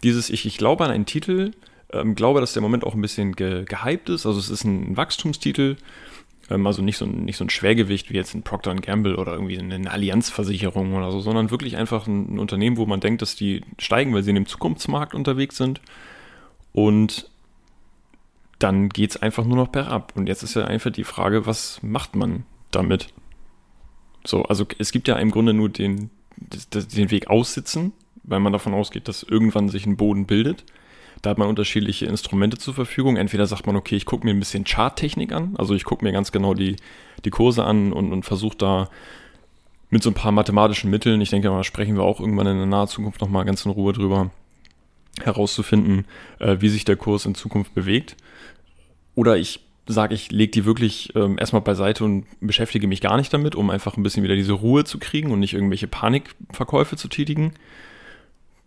dieses, 0.03 0.31
ich, 0.31 0.45
ich 0.45 0.57
glaube 0.57 0.83
an 0.83 0.91
einen 0.91 1.05
Titel, 1.05 1.51
ähm, 1.93 2.15
glaube, 2.15 2.41
dass 2.41 2.53
der 2.53 2.63
Moment 2.63 2.83
auch 2.83 2.95
ein 2.95 3.01
bisschen 3.01 3.35
ge, 3.35 3.63
gehypt 3.63 4.09
ist. 4.09 4.25
Also 4.25 4.39
es 4.39 4.49
ist 4.49 4.63
ein 4.63 4.97
Wachstumstitel, 4.97 5.77
also 6.49 6.81
nicht 6.81 6.97
so, 6.97 7.05
ein, 7.05 7.25
nicht 7.25 7.37
so 7.37 7.43
ein 7.43 7.49
Schwergewicht 7.49 8.09
wie 8.09 8.15
jetzt 8.15 8.33
ein 8.33 8.43
Procter 8.43 8.73
Gamble 8.75 9.17
oder 9.17 9.33
irgendwie 9.33 9.59
eine 9.59 9.91
Allianzversicherung 9.91 10.93
oder 10.93 11.11
so, 11.11 11.19
sondern 11.19 11.51
wirklich 11.51 11.77
einfach 11.77 12.07
ein, 12.07 12.35
ein 12.35 12.39
Unternehmen, 12.39 12.77
wo 12.77 12.85
man 12.85 12.99
denkt, 12.99 13.21
dass 13.21 13.35
die 13.35 13.61
steigen, 13.79 14.13
weil 14.13 14.23
sie 14.23 14.29
in 14.29 14.35
dem 14.35 14.45
Zukunftsmarkt 14.45 15.13
unterwegs 15.13 15.57
sind. 15.57 15.81
Und 16.71 17.29
dann 18.59 18.89
geht 18.89 19.11
es 19.11 19.21
einfach 19.21 19.45
nur 19.45 19.57
noch 19.57 19.67
bergab. 19.67 20.13
Und 20.15 20.27
jetzt 20.27 20.43
ist 20.43 20.55
ja 20.55 20.65
einfach 20.65 20.91
die 20.91 21.03
Frage, 21.03 21.45
was 21.45 21.81
macht 21.83 22.15
man 22.15 22.45
damit? 22.71 23.07
So, 24.25 24.43
also 24.43 24.65
es 24.77 24.91
gibt 24.91 25.07
ja 25.07 25.17
im 25.17 25.31
Grunde 25.31 25.53
nur 25.53 25.69
den, 25.69 26.09
den 26.37 27.11
Weg 27.11 27.29
aussitzen, 27.29 27.93
weil 28.23 28.39
man 28.39 28.53
davon 28.53 28.73
ausgeht, 28.73 29.07
dass 29.07 29.23
irgendwann 29.23 29.69
sich 29.69 29.85
ein 29.85 29.97
Boden 29.97 30.25
bildet. 30.25 30.63
Da 31.21 31.31
hat 31.31 31.37
man 31.37 31.47
unterschiedliche 31.47 32.05
Instrumente 32.05 32.57
zur 32.57 32.73
Verfügung. 32.73 33.17
Entweder 33.17 33.45
sagt 33.47 33.65
man, 33.65 33.75
okay, 33.75 33.95
ich 33.95 34.05
gucke 34.05 34.25
mir 34.25 34.31
ein 34.33 34.39
bisschen 34.39 34.65
Charttechnik 34.65 35.31
an, 35.31 35.55
also 35.57 35.73
ich 35.73 35.83
gucke 35.83 36.05
mir 36.05 36.11
ganz 36.11 36.31
genau 36.31 36.53
die, 36.53 36.75
die 37.25 37.29
Kurse 37.29 37.63
an 37.63 37.91
und, 37.91 38.11
und 38.11 38.23
versuche 38.23 38.57
da 38.57 38.89
mit 39.89 40.03
so 40.03 40.09
ein 40.09 40.15
paar 40.15 40.31
mathematischen 40.31 40.89
Mitteln, 40.89 41.21
ich 41.21 41.29
denke 41.29 41.49
mal, 41.49 41.63
sprechen 41.63 41.95
wir 41.95 42.03
auch 42.03 42.19
irgendwann 42.19 42.47
in 42.47 42.57
der 42.57 42.65
nahen 42.65 42.87
Zukunft 42.87 43.21
nochmal 43.21 43.45
ganz 43.45 43.65
in 43.65 43.71
Ruhe 43.71 43.93
drüber, 43.93 44.31
herauszufinden, 45.23 46.05
äh, 46.39 46.57
wie 46.59 46.69
sich 46.69 46.85
der 46.85 46.97
Kurs 46.97 47.25
in 47.25 47.35
Zukunft 47.35 47.73
bewegt. 47.73 48.15
Oder 49.15 49.37
ich 49.37 49.61
sage, 49.87 50.13
ich 50.13 50.31
lege 50.31 50.51
die 50.51 50.65
wirklich 50.65 51.15
ähm, 51.15 51.37
erstmal 51.39 51.61
beiseite 51.61 52.03
und 52.03 52.25
beschäftige 52.41 52.87
mich 52.87 53.01
gar 53.01 53.17
nicht 53.17 53.33
damit, 53.33 53.55
um 53.55 53.69
einfach 53.69 53.97
ein 53.97 54.03
bisschen 54.03 54.23
wieder 54.23 54.35
diese 54.35 54.53
Ruhe 54.53 54.83
zu 54.83 54.99
kriegen 54.99 55.31
und 55.31 55.39
nicht 55.39 55.53
irgendwelche 55.53 55.87
Panikverkäufe 55.87 56.97
zu 56.97 57.07
tätigen 57.07 57.53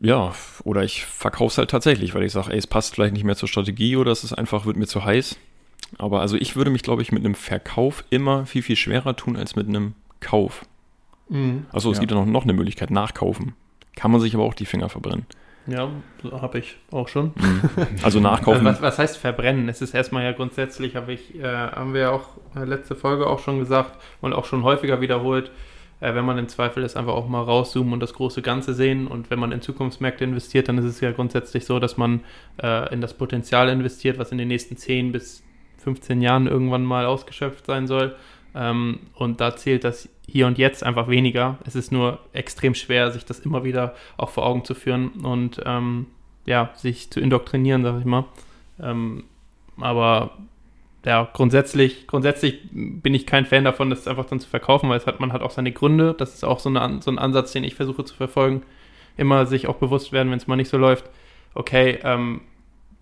ja, 0.01 0.33
oder 0.65 0.83
ich 0.83 1.05
verkaufe 1.05 1.53
es 1.53 1.59
halt 1.59 1.71
tatsächlich, 1.71 2.15
weil 2.15 2.23
ich 2.23 2.33
sage, 2.33 2.53
ey, 2.53 2.59
es 2.59 2.67
passt 2.67 2.95
vielleicht 2.95 3.13
nicht 3.13 3.25
mehr 3.25 3.37
zur 3.37 3.49
Strategie 3.49 3.97
oder 3.97 4.11
es 4.11 4.25
ist 4.25 4.33
einfach, 4.33 4.65
wird 4.65 4.77
mir 4.77 4.87
zu 4.87 5.05
heiß. 5.05 5.37
Aber 5.99 6.21
also 6.21 6.37
ich 6.37 6.57
würde 6.57 6.71
mich, 6.71 6.83
glaube 6.83 7.03
ich, 7.03 7.13
mit 7.13 7.25
einem 7.25 7.35
Verkauf 7.35 8.05
immer 8.11 8.47
viel, 8.47 8.63
viel 8.63 8.77
schwerer 8.77 9.17
tun 9.17 9.37
als 9.37 9.57
mit 9.57 9.69
einem 9.69 9.95
Kauf. 10.21 10.65
Mhm. 11.29 11.67
Also 11.73 11.91
es 11.91 11.99
ja. 11.99 12.01
gibt 12.01 12.13
ja 12.13 12.19
noch, 12.19 12.27
noch 12.27 12.45
eine 12.45 12.53
Möglichkeit, 12.53 12.91
nachkaufen. 12.91 13.55
Kann 13.97 14.11
man 14.11 14.21
sich 14.21 14.35
aber 14.35 14.45
auch 14.45 14.55
die 14.55 14.67
Finger 14.67 14.89
verbrennen. 14.89 15.27
Ja, 15.67 15.91
habe 16.33 16.59
ich 16.59 16.77
auch 16.91 17.09
schon. 17.09 17.33
Mhm. 17.37 17.61
Also 18.03 18.21
nachkaufen. 18.21 18.65
was, 18.65 18.81
was, 18.81 18.99
heißt 18.99 19.19
verbrennen? 19.19 19.69
Es 19.69 19.83
ist 19.83 19.95
erstmal 19.95 20.25
ja 20.25 20.33
grundsätzlich, 20.33 20.97
habe 20.97 21.13
ich, 21.13 21.39
äh, 21.39 21.45
haben 21.45 21.93
wir 21.93 22.01
ja 22.01 22.11
auch 22.11 22.29
äh, 22.57 22.65
letzte 22.65 22.95
Folge 22.97 23.27
auch 23.27 23.41
schon 23.41 23.59
gesagt 23.59 24.01
und 24.21 24.33
auch 24.33 24.47
schon 24.47 24.63
häufiger 24.63 25.01
wiederholt, 25.01 25.51
äh, 26.01 26.15
wenn 26.15 26.25
man 26.25 26.39
im 26.39 26.49
Zweifel 26.49 26.83
ist, 26.83 26.97
einfach 26.97 27.15
auch 27.15 27.29
mal 27.29 27.43
rauszoomen 27.43 27.93
und 27.93 28.01
das 28.01 28.15
große 28.15 28.43
Ganze 28.43 28.75
sehen. 28.75 29.07
Und 29.07 29.31
wenn 29.31 29.39
man 29.39 29.53
in 29.53 29.61
Zukunftsmärkte 29.61 30.25
investiert, 30.25 30.69
dann 30.69 30.79
ist 30.79 30.85
es 30.85 31.01
ja 31.01 31.13
grundsätzlich 31.13 31.65
so, 31.65 31.79
dass 31.79 31.97
man 31.97 32.21
äh, 32.63 32.93
in 32.93 33.01
das 33.01 33.15
Potenzial 33.15 33.69
investiert, 33.69 34.19
was 34.19 34.33
in 34.33 34.39
den 34.39 34.49
nächsten 34.49 34.77
10 34.77 35.13
bis 35.13 35.43
15 35.79 36.21
Jahren 36.23 36.47
irgendwann 36.47 36.85
mal 36.85 37.07
ausgeschöpft 37.07 37.67
sein 37.67 37.87
soll. 37.87 38.17
Ähm, 38.55 39.01
und 39.15 39.41
da 39.41 39.57
zählt 39.57 39.85
das 39.85 40.09
hier 40.27 40.47
und 40.47 40.59
jetzt 40.59 40.85
einfach 40.85 41.09
weniger. 41.09 41.59
Es 41.65 41.75
ist 41.75 41.93
nur 41.93 42.21
extrem 42.33 42.75
schwer, 42.75 43.11
sich 43.11 43.25
das 43.25 43.41
immer 43.41 43.65
wieder 43.65 43.95
auch 44.17 44.31
vor 44.31 44.47
Augen 44.47 44.65
zu 44.65 44.75
führen 44.75 45.11
und 45.23 45.61
ähm, 45.65 46.07
ja, 46.47 46.71
sich 46.75 47.11
zu 47.11 47.21
indoktrinieren, 47.21 47.83
sag 47.83 48.01
ich 48.01 48.05
mal. 48.05 48.25
Ähm, 48.81 49.25
aber 49.79 50.37
ja, 51.05 51.29
grundsätzlich, 51.33 52.07
grundsätzlich 52.07 52.59
bin 52.73 53.15
ich 53.15 53.27
kein 53.27 53.47
Fan 53.47 53.65
davon, 53.65 53.89
das 53.89 54.07
einfach 54.07 54.27
dann 54.27 54.41
zu 54.41 54.49
verkaufen, 54.49 54.91
weil 54.91 54.99
es 54.99 55.07
hat, 55.07 55.19
man 55.19 55.33
hat 55.33 55.41
auch 55.41 55.51
seine 55.51 55.73
Gründe. 55.73 56.15
Das 56.17 56.35
ist 56.35 56.45
auch 56.45 56.61
so, 56.61 56.69
eine, 56.69 57.01
so 57.01 57.11
ein 57.11 57.19
Ansatz, 57.19 57.53
den 57.53 57.65
ich 57.65 57.75
versuche 57.75 58.05
zu 58.05 58.15
verfolgen. 58.15 58.63
Immer 59.17 59.47
sich 59.47 59.67
auch 59.67 59.77
bewusst 59.77 60.13
werden, 60.13 60.31
wenn 60.31 60.39
es 60.39 60.47
mal 60.47 60.57
nicht 60.57 60.69
so 60.69 60.77
läuft, 60.77 61.09
okay, 61.55 61.99
ähm, 62.05 62.43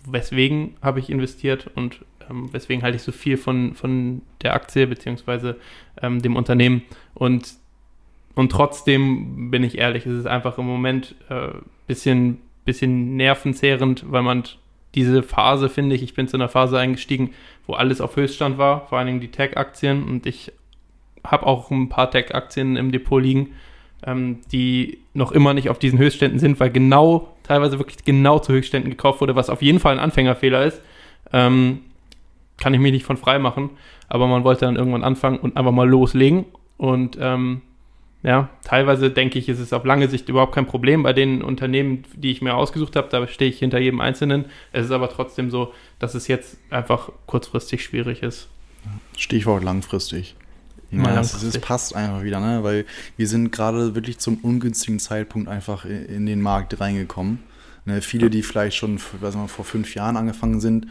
weswegen 0.07 0.77
habe 0.81 1.01
ich 1.01 1.11
investiert 1.11 1.71
und 1.75 2.05
ähm, 2.31 2.53
weswegen 2.53 2.83
halte 2.83 2.97
ich 2.97 3.03
so 3.03 3.13
viel 3.13 3.37
von, 3.37 3.75
von 3.75 4.23
der 4.43 4.55
Aktie 4.55 4.87
beziehungsweise 4.87 5.57
ähm, 6.01 6.23
dem 6.23 6.37
Unternehmen. 6.37 6.83
Und, 7.15 7.55
und 8.35 8.53
trotzdem 8.53 9.51
bin 9.51 9.65
ich 9.65 9.79
ehrlich, 9.79 10.07
es 10.07 10.21
ist 10.21 10.27
einfach 10.27 10.59
im 10.59 10.67
Moment 10.67 11.17
äh, 11.29 11.49
bisschen, 11.87 12.39
bisschen 12.65 13.17
nervenzehrend, 13.17 14.11
weil 14.11 14.23
man 14.23 14.45
diese 14.95 15.23
Phase, 15.23 15.69
finde 15.69 15.95
ich, 15.95 16.03
ich 16.03 16.15
bin 16.15 16.29
zu 16.29 16.37
einer 16.37 16.49
Phase 16.49 16.79
eingestiegen, 16.79 17.35
wo 17.67 17.75
alles 17.75 18.01
auf 18.01 18.17
Höchststand 18.17 18.59
war, 18.59 18.87
vor 18.87 18.99
allen 18.99 19.07
Dingen 19.07 19.21
die 19.21 19.31
Tech-Aktien 19.31 20.05
und 20.05 20.27
ich 20.27 20.53
habe 21.25 21.47
auch 21.47 21.71
ein 21.71 21.89
paar 21.89 22.11
Tech-Aktien 22.11 22.77
im 22.77 22.93
Depot 22.93 23.23
liegen, 23.23 23.55
ähm, 24.07 24.39
die 24.53 24.99
noch 25.15 25.33
immer 25.33 25.55
nicht 25.55 25.69
auf 25.69 25.79
diesen 25.79 25.99
Höchstständen 25.99 26.39
sind, 26.39 26.59
weil 26.61 26.71
genau, 26.71 27.37
teilweise 27.43 27.79
wirklich 27.79 28.05
genau 28.05 28.39
zu 28.39 28.53
Höchstständen 28.53 28.91
gekauft 28.91 29.21
wurde, 29.21 29.37
was 29.37 29.51
auf 29.51 29.63
jeden 29.63 29.81
Fall 29.81 29.95
ein 29.95 30.01
Anfängerfehler 30.01 30.65
ist. 30.65 30.81
Ähm, 31.33 31.81
kann 32.59 32.75
ich 32.75 32.81
mich 32.81 32.93
nicht 32.93 33.05
von 33.05 33.17
frei 33.17 33.39
machen, 33.39 33.71
aber 34.09 34.27
man 34.27 34.45
wollte 34.45 34.65
dann 34.65 34.77
irgendwann 34.77 35.05
anfangen 35.05 35.39
und 35.39 35.57
einfach 35.57 35.73
mal 35.73 35.89
loslegen. 35.89 36.47
Und 36.77 37.19
ähm, 37.21 37.63
ja, 38.23 38.49
teilweise 38.65 39.11
denke 39.11 39.39
ich, 39.39 39.49
ist 39.49 39.61
es 39.61 39.73
auf 39.73 39.85
lange 39.85 40.09
Sicht 40.09 40.29
überhaupt 40.29 40.55
kein 40.55 40.67
Problem 40.67 41.05
bei 41.05 41.13
den 41.13 41.43
Unternehmen, 41.43 42.05
die 42.15 42.33
ich 42.33 42.43
mir 42.43 42.55
ausgesucht 42.55 42.97
habe. 42.97 43.09
Da 43.11 43.29
stehe 43.29 43.51
ich 43.51 43.61
hinter 43.61 43.79
jedem 43.79 44.01
Einzelnen. 44.01 44.47
Es 44.73 44.87
ist 44.87 44.91
aber 44.91 45.09
trotzdem 45.09 45.51
so, 45.51 45.73
dass 46.01 46.15
es 46.15 46.27
jetzt 46.27 46.57
einfach 46.71 47.11
kurzfristig 47.27 47.85
schwierig 47.85 48.23
ist. 48.23 48.49
Stichwort 49.17 49.63
langfristig. 49.63 50.35
Ja, 50.91 51.21
es, 51.21 51.43
es, 51.43 51.59
passt 51.59 51.95
einfach 51.95 52.23
wieder, 52.23 52.41
ne? 52.41 52.65
weil 52.65 52.87
wir 53.17 53.29
sind 53.29 53.53
gerade 53.53 53.95
wirklich 53.95 54.19
zum 54.19 54.39
ungünstigen 54.39 54.99
Zeitpunkt 54.99 55.47
einfach 55.49 55.85
in 55.85 56.25
den 56.25 56.41
Markt 56.41 56.81
reingekommen. 56.81 57.41
Ne? 57.89 58.03
Viele, 58.03 58.31
die 58.31 58.43
vielleicht 58.43 58.77
schon 58.77 59.01
weiß 59.21 59.35
mal, 59.35 59.49
vor 59.49 59.65
fünf 59.65 59.95
Jahren 59.95 60.17
angefangen 60.17 60.61
sind, 60.61 60.87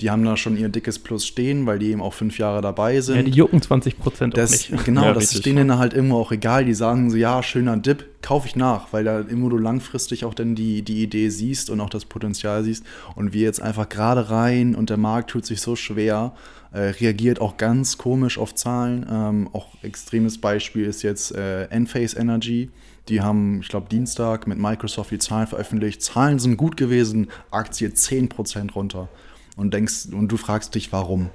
die 0.00 0.10
haben 0.10 0.24
da 0.24 0.36
schon 0.36 0.56
ihr 0.56 0.68
dickes 0.68 0.98
Plus 0.98 1.26
stehen, 1.26 1.66
weil 1.66 1.78
die 1.80 1.90
eben 1.90 2.00
auch 2.00 2.14
fünf 2.14 2.38
Jahre 2.38 2.60
dabei 2.60 3.00
sind. 3.00 3.16
Ja, 3.16 3.22
die 3.22 3.30
jucken 3.32 3.60
20 3.60 3.98
Prozent 3.98 4.38
auch 4.38 4.48
nicht. 4.48 4.72
Genau, 4.84 5.02
ja, 5.02 5.12
das 5.12 5.34
ist 5.34 5.44
denen 5.44 5.76
halt 5.76 5.92
immer 5.92 6.14
auch 6.14 6.30
egal. 6.30 6.64
Die 6.64 6.74
sagen 6.74 7.10
so, 7.10 7.16
ja, 7.16 7.42
schöner 7.42 7.76
Dip, 7.76 8.22
kaufe 8.22 8.46
ich 8.46 8.54
nach, 8.54 8.92
weil 8.92 9.04
da 9.04 9.20
immer 9.20 9.50
du 9.50 9.58
langfristig 9.58 10.24
auch 10.24 10.34
dann 10.34 10.54
die, 10.54 10.82
die 10.82 11.02
Idee 11.02 11.30
siehst 11.30 11.68
und 11.68 11.80
auch 11.80 11.90
das 11.90 12.04
Potenzial 12.04 12.62
siehst. 12.62 12.84
Und 13.16 13.32
wir 13.32 13.42
jetzt 13.42 13.60
einfach 13.60 13.88
gerade 13.88 14.30
rein 14.30 14.74
und 14.74 14.88
der 14.88 14.98
Markt 14.98 15.30
tut 15.30 15.44
sich 15.44 15.60
so 15.60 15.74
schwer, 15.74 16.32
äh, 16.72 16.78
reagiert 16.78 17.40
auch 17.40 17.56
ganz 17.56 17.98
komisch 17.98 18.38
auf 18.38 18.54
Zahlen. 18.54 19.04
Ähm, 19.10 19.48
auch 19.52 19.74
extremes 19.82 20.38
Beispiel 20.38 20.84
ist 20.84 21.02
jetzt 21.02 21.34
äh, 21.34 21.64
Enphase 21.64 22.16
Energy. 22.18 22.70
Die 23.08 23.22
haben, 23.22 23.60
ich 23.60 23.68
glaube, 23.68 23.88
Dienstag 23.88 24.46
mit 24.46 24.58
Microsoft 24.58 25.10
die 25.10 25.18
Zahlen 25.18 25.46
veröffentlicht. 25.46 26.02
Zahlen 26.02 26.38
sind 26.38 26.56
gut 26.56 26.76
gewesen, 26.76 27.28
Aktie 27.50 27.88
10% 27.88 28.72
runter 28.72 29.08
und 29.56 29.74
denkst, 29.74 30.06
und 30.12 30.28
du 30.28 30.36
fragst 30.36 30.74
dich, 30.74 30.92
warum. 30.92 31.30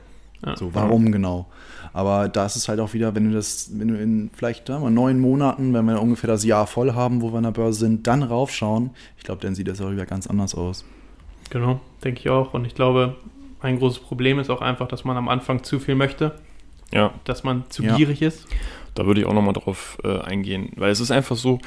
Ja. 0.45 0.57
So, 0.57 0.73
warum 0.73 1.11
genau? 1.11 1.47
Aber 1.93 2.27
da 2.27 2.45
ist 2.45 2.55
es 2.55 2.67
halt 2.67 2.79
auch 2.79 2.93
wieder, 2.93 3.15
wenn 3.15 3.29
du 3.29 3.33
das, 3.33 3.69
wenn 3.73 3.87
du 3.87 3.95
in 3.97 4.29
vielleicht 4.33 4.67
ja, 4.67 4.77
mal 4.79 4.91
neun 4.91 5.19
Monaten, 5.19 5.73
wenn 5.73 5.85
wir 5.85 6.01
ungefähr 6.01 6.27
das 6.27 6.43
Jahr 6.43 6.67
voll 6.67 6.93
haben, 6.93 7.21
wo 7.21 7.31
wir 7.31 7.37
an 7.37 7.43
der 7.43 7.51
Börse 7.51 7.79
sind, 7.79 8.07
dann 8.07 8.23
raufschauen, 8.23 8.91
ich 9.17 9.23
glaube, 9.23 9.41
dann 9.41 9.55
sieht 9.55 9.67
das 9.67 9.79
auch 9.79 9.91
wieder 9.91 10.05
ganz 10.05 10.27
anders 10.27 10.53
aus. 10.53 10.83
Genau, 11.49 11.79
denke 12.03 12.19
ich 12.19 12.29
auch. 12.29 12.53
Und 12.53 12.65
ich 12.65 12.75
glaube, 12.75 13.15
ein 13.61 13.79
großes 13.79 13.99
Problem 13.99 14.39
ist 14.39 14.49
auch 14.49 14.61
einfach, 14.61 14.87
dass 14.87 15.05
man 15.05 15.15
am 15.15 15.29
Anfang 15.29 15.63
zu 15.63 15.79
viel 15.79 15.95
möchte. 15.95 16.33
Ja. 16.91 17.13
Dass 17.23 17.43
man 17.43 17.63
zu 17.69 17.83
ja. 17.83 17.95
gierig 17.95 18.21
ist. 18.21 18.47
Da 18.95 19.05
würde 19.05 19.21
ich 19.21 19.27
auch 19.27 19.33
nochmal 19.33 19.53
drauf 19.53 19.97
äh, 20.03 20.19
eingehen, 20.19 20.71
weil 20.75 20.91
es 20.91 20.99
ist 20.99 21.11
einfach 21.11 21.35
so, 21.35 21.59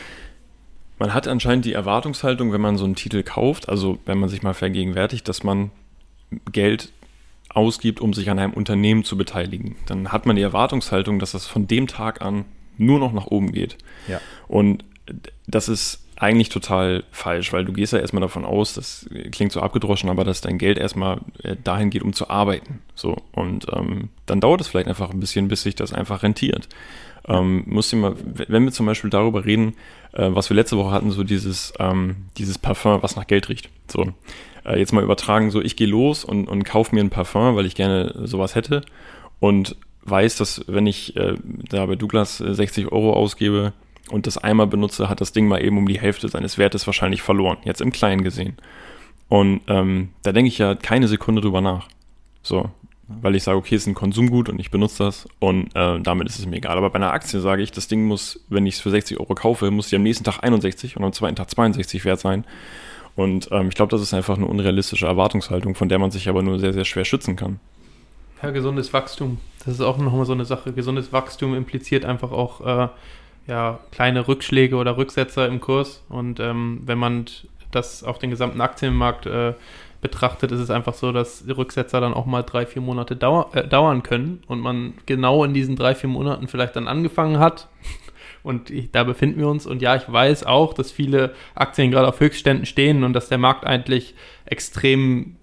man 0.99 1.13
hat 1.13 1.29
anscheinend 1.29 1.65
die 1.65 1.73
Erwartungshaltung, 1.73 2.53
wenn 2.53 2.61
man 2.61 2.79
so 2.79 2.85
einen 2.85 2.95
Titel 2.95 3.23
kauft, 3.23 3.69
also 3.69 3.99
wenn 4.07 4.19
man 4.19 4.29
sich 4.29 4.43
mal 4.43 4.55
vergegenwärtigt, 4.55 5.29
dass 5.29 5.43
man 5.43 5.71
Geld 6.53 6.93
ausgibt, 7.51 8.01
um 8.01 8.13
sich 8.13 8.31
an 8.31 8.39
einem 8.39 8.53
Unternehmen 8.53 9.05
zu 9.05 9.17
beteiligen, 9.17 9.77
dann 9.87 10.13
hat 10.13 10.27
man 10.27 10.37
die 10.37 10.43
Erwartungshaltung, 10.43 11.19
dass 11.19 11.33
das 11.33 11.47
von 11.47 11.67
dem 11.67 11.87
Tag 11.87 12.23
an 12.23 12.45
nur 12.79 12.99
noch 12.99 13.13
nach 13.13 13.27
oben 13.27 13.53
geht. 13.53 13.77
Ja. 14.09 14.21
Und 14.49 14.85
das 15.47 15.69
ist 15.69 16.06
eigentlich 16.17 16.49
total 16.49 17.05
falsch, 17.11 17.53
weil 17.53 17.65
du 17.65 17.73
gehst 17.73 17.93
ja 17.93 17.99
erstmal 17.99 18.23
davon 18.23 18.45
aus, 18.45 18.73
das 18.73 19.09
klingt 19.33 19.53
so 19.53 19.61
abgedroschen, 19.61 20.09
aber 20.09 20.25
dass 20.25 20.41
dein 20.41 20.59
Geld 20.59 20.79
erstmal 20.79 21.21
äh, 21.43 21.57
dahin 21.63 21.91
geht, 21.91 22.03
um 22.03 22.13
zu 22.13 22.31
arbeiten. 22.31 22.81
So. 22.95 23.17
Und 23.33 23.67
ähm, 23.73 24.09
dann 24.25 24.41
dauert 24.41 24.63
es 24.63 24.69
vielleicht 24.69 24.89
einfach 24.89 25.11
ein 25.11 25.21
bisschen, 25.21 25.49
bis 25.49 25.63
sich 25.63 25.75
das 25.75 25.93
einfach 25.93 26.23
rentiert. 26.23 26.69
Ähm, 27.29 27.65
musst 27.67 27.93
du 27.93 27.97
mal, 27.97 28.15
wenn 28.25 28.65
wir 28.65 28.73
zum 28.73 28.87
Beispiel 28.87 29.11
darüber 29.11 29.45
reden, 29.45 29.75
äh, 30.13 30.29
was 30.31 30.49
wir 30.49 30.55
letzte 30.55 30.79
Woche 30.79 30.93
hatten, 30.93 31.11
so 31.11 31.23
dieses, 31.23 31.75
ähm, 31.79 32.17
dieses 32.39 32.57
Parfum, 32.57 33.03
was 33.03 33.17
nach 33.17 33.27
Geld 33.27 33.49
riecht. 33.49 33.69
So 33.89 34.13
äh, 34.65 34.79
jetzt 34.79 34.93
mal 34.93 35.05
übertragen, 35.05 35.51
so 35.51 35.61
ich 35.61 35.77
gehe 35.77 35.87
los 35.87 36.25
und, 36.25 36.49
und 36.49 36.65
kaufe 36.65 36.95
mir 36.95 37.03
ein 37.03 37.11
Parfum, 37.11 37.57
weil 37.57 37.67
ich 37.67 37.75
gerne 37.75 38.15
sowas 38.25 38.55
hätte 38.55 38.83
und 39.39 39.77
weiß, 40.03 40.37
dass 40.37 40.65
wenn 40.67 40.87
ich 40.87 41.17
äh, 41.17 41.35
da 41.69 41.85
bei 41.87 41.97
Douglas 41.97 42.39
60 42.39 42.85
äh, 42.85 42.89
Euro 42.89 43.13
ausgebe 43.13 43.73
und 44.11 44.27
das 44.27 44.39
einmal 44.39 44.67
benutze, 44.67 45.09
hat 45.09 45.21
das 45.21 45.33
Ding 45.33 45.49
mal 45.49 45.65
eben 45.65 45.79
um 45.79 45.89
die 45.89 46.01
Hälfte 46.01 46.29
seines 46.29 46.59
Wertes 46.59 46.87
wahrscheinlich 46.87 47.23
verloren, 47.23 47.59
jetzt 47.65 47.81
im 47.81 47.93
Kleinen 47.93 48.23
gesehen. 48.23 48.57
Und 49.29 49.63
ähm, 49.67 50.11
da 50.23 50.33
denke 50.33 50.49
ich 50.49 50.59
ja 50.59 50.75
keine 50.75 51.09
Sekunde 51.09 51.41
drüber 51.41 51.61
nach. 51.61 51.89
So, 52.43 52.71
weil 53.09 53.35
ich 53.35 53.43
sage, 53.43 53.59
okay, 53.59 53.75
es 53.75 53.83
ist 53.83 53.89
ein 53.89 53.95
Konsumgut 53.95 54.49
und 54.49 54.59
ich 54.61 54.71
benutze 54.71 55.05
das 55.05 55.27
und 55.39 55.75
äh, 55.75 56.01
damit 56.01 56.29
ist 56.29 56.39
es 56.39 56.47
mir 56.47 56.57
egal. 56.57 56.77
Aber 56.77 56.91
bei 56.91 56.97
einer 56.97 57.13
Aktie 57.13 57.41
sage 57.41 57.63
ich, 57.63 57.73
das 57.73 57.89
Ding 57.89 58.05
muss, 58.05 58.41
wenn 58.49 58.67
ich 58.67 58.77
es 58.77 58.81
für 58.81 58.91
60 58.91 59.19
Euro 59.19 59.35
kaufe, 59.35 59.71
muss 59.71 59.89
die 59.89 59.97
am 59.97 60.03
nächsten 60.03 60.25
Tag 60.25 60.43
61 60.43 60.97
und 60.97 61.05
am 61.05 61.13
zweiten 61.13 61.37
Tag 61.37 61.51
62 61.51 62.05
wert 62.05 62.21
sein. 62.21 62.45
Und 63.17 63.49
ähm, 63.51 63.69
ich 63.69 63.75
glaube, 63.75 63.91
das 63.91 64.03
ist 64.03 64.13
einfach 64.13 64.37
eine 64.37 64.47
unrealistische 64.47 65.07
Erwartungshaltung, 65.07 65.75
von 65.75 65.89
der 65.89 65.99
man 65.99 66.11
sich 66.11 66.29
aber 66.29 66.43
nur 66.43 66.59
sehr, 66.59 66.73
sehr 66.73 66.85
schwer 66.85 67.05
schützen 67.05 67.37
kann. 67.37 67.61
Ja, 68.43 68.51
gesundes 68.51 68.93
Wachstum. 68.93 69.39
Das 69.65 69.75
ist 69.75 69.81
auch 69.81 69.97
nochmal 69.99 70.27
so 70.27 70.35
eine 70.35 70.45
Sache. 70.45 70.73
Gesundes 70.73 71.13
Wachstum 71.13 71.55
impliziert 71.55 72.05
einfach 72.05 72.31
auch 72.31 72.61
äh, 72.61 72.89
ja, 73.47 73.81
kleine 73.93 74.27
Rückschläge 74.27 74.77
oder 74.77 74.97
Rücksetzer 74.97 75.47
im 75.47 75.61
Kurs. 75.61 76.05
Und 76.09 76.41
ähm, 76.41 76.83
wenn 76.85 76.99
man 76.99 77.27
das 77.71 78.03
auf 78.03 78.19
den 78.19 78.31
gesamten 78.31 78.61
Aktienmarkt 78.61 79.27
äh, 79.27 79.55
betrachtet, 80.01 80.53
ist 80.53 80.61
es 80.61 80.71
einfach 80.71 80.95
so, 80.95 81.13
dass 81.13 81.45
Rücksetzer 81.49 82.01
dann 82.01 82.15
auch 82.15 82.27
mal 82.27 82.43
drei, 82.43 82.67
vier 82.67 82.83
Monate 82.83 83.17
dauer, 83.17 83.51
äh, 83.55 83.67
dauern 83.67 84.03
können 84.03 84.43
und 84.47 84.61
man 84.61 84.95
genau 85.07 85.45
in 85.45 85.55
diesen 85.55 85.77
drei, 85.77 85.95
vier 85.95 86.11
Monaten 86.11 86.49
vielleicht 86.49 86.77
dann 86.77 86.89
angefangen 86.89 87.39
hat 87.39 87.69
und 88.43 88.71
ich, 88.71 88.91
da 88.91 89.05
befinden 89.05 89.41
wir 89.41 89.49
uns. 89.49 89.67
Und 89.67 89.83
ja, 89.83 89.97
ich 89.97 90.11
weiß 90.11 90.45
auch, 90.45 90.75
dass 90.75 90.91
viele 90.91 91.35
Aktien 91.55 91.91
gerade 91.91 92.09
auf 92.09 92.21
Höchstständen 92.21 92.67
stehen 92.67 93.05
und 93.05 93.13
dass 93.13 93.29
der 93.29 93.39
Markt 93.39 93.65
eigentlich 93.65 94.15
extrem, 94.45 95.37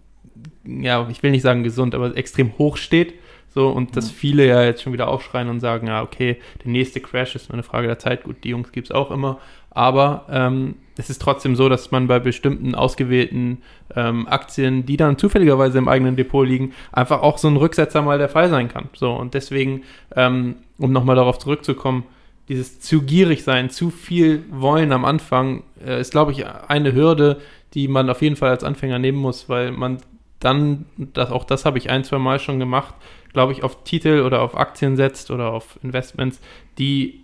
ja, 0.66 1.08
ich 1.10 1.24
will 1.24 1.32
nicht 1.32 1.42
sagen 1.42 1.64
gesund, 1.64 1.96
aber 1.96 2.16
extrem 2.16 2.58
hoch 2.58 2.78
steht. 2.78 3.14
So, 3.54 3.70
und 3.70 3.96
dass 3.96 4.10
viele 4.10 4.48
ja 4.48 4.64
jetzt 4.64 4.82
schon 4.82 4.94
wieder 4.94 5.08
aufschreien 5.08 5.48
und 5.48 5.60
sagen, 5.60 5.88
ja, 5.88 6.02
okay, 6.02 6.38
der 6.64 6.72
nächste 6.72 7.00
Crash 7.00 7.36
ist 7.36 7.50
nur 7.50 7.54
eine 7.54 7.64
Frage 7.64 7.86
der 7.86 8.00
Zeit. 8.00 8.24
Gut, 8.24 8.44
die 8.44 8.50
Jungs 8.50 8.72
gibt 8.72 8.88
es 8.88 8.92
auch 8.92 9.12
immer. 9.12 9.40
Aber 9.70 10.26
ähm, 10.30 10.76
es 10.98 11.10
ist 11.10 11.22
trotzdem 11.22 11.56
so, 11.56 11.70
dass 11.70 11.92
man 11.92 12.08
bei 12.08 12.20
bestimmten 12.20 12.74
ausgewählten 12.74 13.62
ähm, 13.96 14.28
Aktien, 14.28 14.86
die 14.86 14.98
dann 14.98 15.18
zufälligerweise 15.18 15.78
im 15.78 15.88
eigenen 15.88 16.16
Depot 16.16 16.48
liegen, 16.48 16.74
einfach 16.92 17.22
auch 17.22 17.38
so 17.38 17.48
ein 17.48 17.58
Rücksetzer 17.58 18.02
mal 18.02 18.18
der 18.18 18.30
Fall 18.30 18.50
sein 18.50 18.70
kann. 18.70 18.90
So, 18.94 19.12
und 19.12 19.36
deswegen, 19.36 19.84
ähm, 20.16 20.56
um 20.80 20.92
nochmal 20.92 21.16
darauf 21.16 21.38
zurückzukommen, 21.38 22.06
dieses 22.50 22.80
zu 22.80 23.04
gierig 23.04 23.44
sein, 23.44 23.70
zu 23.70 23.90
viel 23.90 24.44
wollen 24.50 24.92
am 24.92 25.06
Anfang, 25.06 25.64
äh, 25.86 26.02
ist, 26.02 26.12
glaube 26.12 26.32
ich, 26.32 26.46
eine 26.46 26.94
Hürde, 26.94 27.40
die 27.74 27.88
man 27.88 28.10
auf 28.10 28.22
jeden 28.22 28.36
Fall 28.36 28.50
als 28.50 28.64
Anfänger 28.64 29.00
nehmen 29.00 29.18
muss, 29.20 29.48
weil 29.48 29.72
man 29.72 30.00
dann, 30.40 30.86
das, 30.98 31.32
auch 31.32 31.46
das 31.46 31.66
habe 31.66 31.78
ich 31.78 31.90
ein, 31.90 32.04
zwei 32.04 32.18
Mal 32.18 32.40
schon 32.40 32.60
gemacht, 32.60 32.94
glaube 33.34 33.52
ich, 33.52 33.64
auf 33.64 33.84
Titel 33.84 34.22
oder 34.22 34.42
auf 34.42 34.58
Aktien 34.58 34.96
setzt 34.96 35.32
oder 35.32 35.52
auf 35.52 35.78
Investments, 35.84 36.40
die 36.78 37.24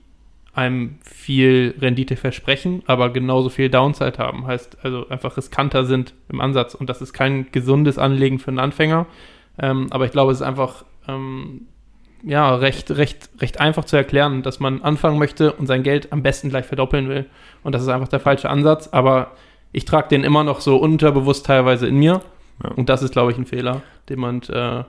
einem 0.54 0.98
viel 1.04 1.76
Rendite 1.80 2.16
versprechen, 2.16 2.84
aber 2.86 3.12
genauso 3.12 3.50
viel 3.50 3.70
Downside 3.70 4.18
haben. 4.18 4.46
Heißt 4.48 4.78
also 4.84 5.08
einfach 5.08 5.38
riskanter 5.38 5.86
sind 5.86 6.14
im 6.28 6.42
Ansatz. 6.42 6.74
Und 6.74 6.90
das 6.90 7.02
ist 7.02 7.14
kein 7.14 7.52
gesundes 7.52 7.98
Anlegen 7.98 8.40
für 8.40 8.50
einen 8.50 8.60
Anfänger. 8.60 9.06
Ähm, 9.58 9.88
aber 9.92 10.06
ich 10.06 10.12
glaube, 10.12 10.32
es 10.32 10.40
ist 10.40 10.46
einfach 10.46 10.84
ähm, 11.08 11.68
ja, 12.24 12.56
recht, 12.56 12.92
recht, 12.92 13.30
recht 13.40 13.60
einfach 13.60 13.86
zu 13.86 13.96
erklären, 13.96 14.42
dass 14.42 14.60
man 14.60 14.82
anfangen 14.82 15.20
möchte 15.20 15.54
und 15.54 15.68
sein 15.68 15.84
Geld 15.84 16.12
am 16.12 16.24
besten 16.24 16.50
gleich 16.50 16.66
verdoppeln 16.66 17.08
will. 17.08 17.26
Und 17.64 17.74
das 17.74 17.82
ist 17.82 17.88
einfach 17.88 18.08
der 18.08 18.20
falsche 18.20 18.50
Ansatz, 18.50 18.90
aber 18.92 19.32
ich 19.72 19.86
trage 19.86 20.10
den 20.10 20.24
immer 20.24 20.44
noch 20.44 20.62
so 20.62 20.78
unterbewusst 20.78 21.46
teilweise 21.46 21.88
in 21.88 21.98
mir. 21.98 22.22
Ja. 22.64 22.72
Und 22.72 22.90
das 22.90 23.04
ist, 23.04 23.12
glaube 23.12 23.32
ich, 23.32 23.38
ein 23.38 23.46
Fehler, 23.46 23.82
den 24.10 24.20
man 24.20 24.42
äh, 24.50 24.84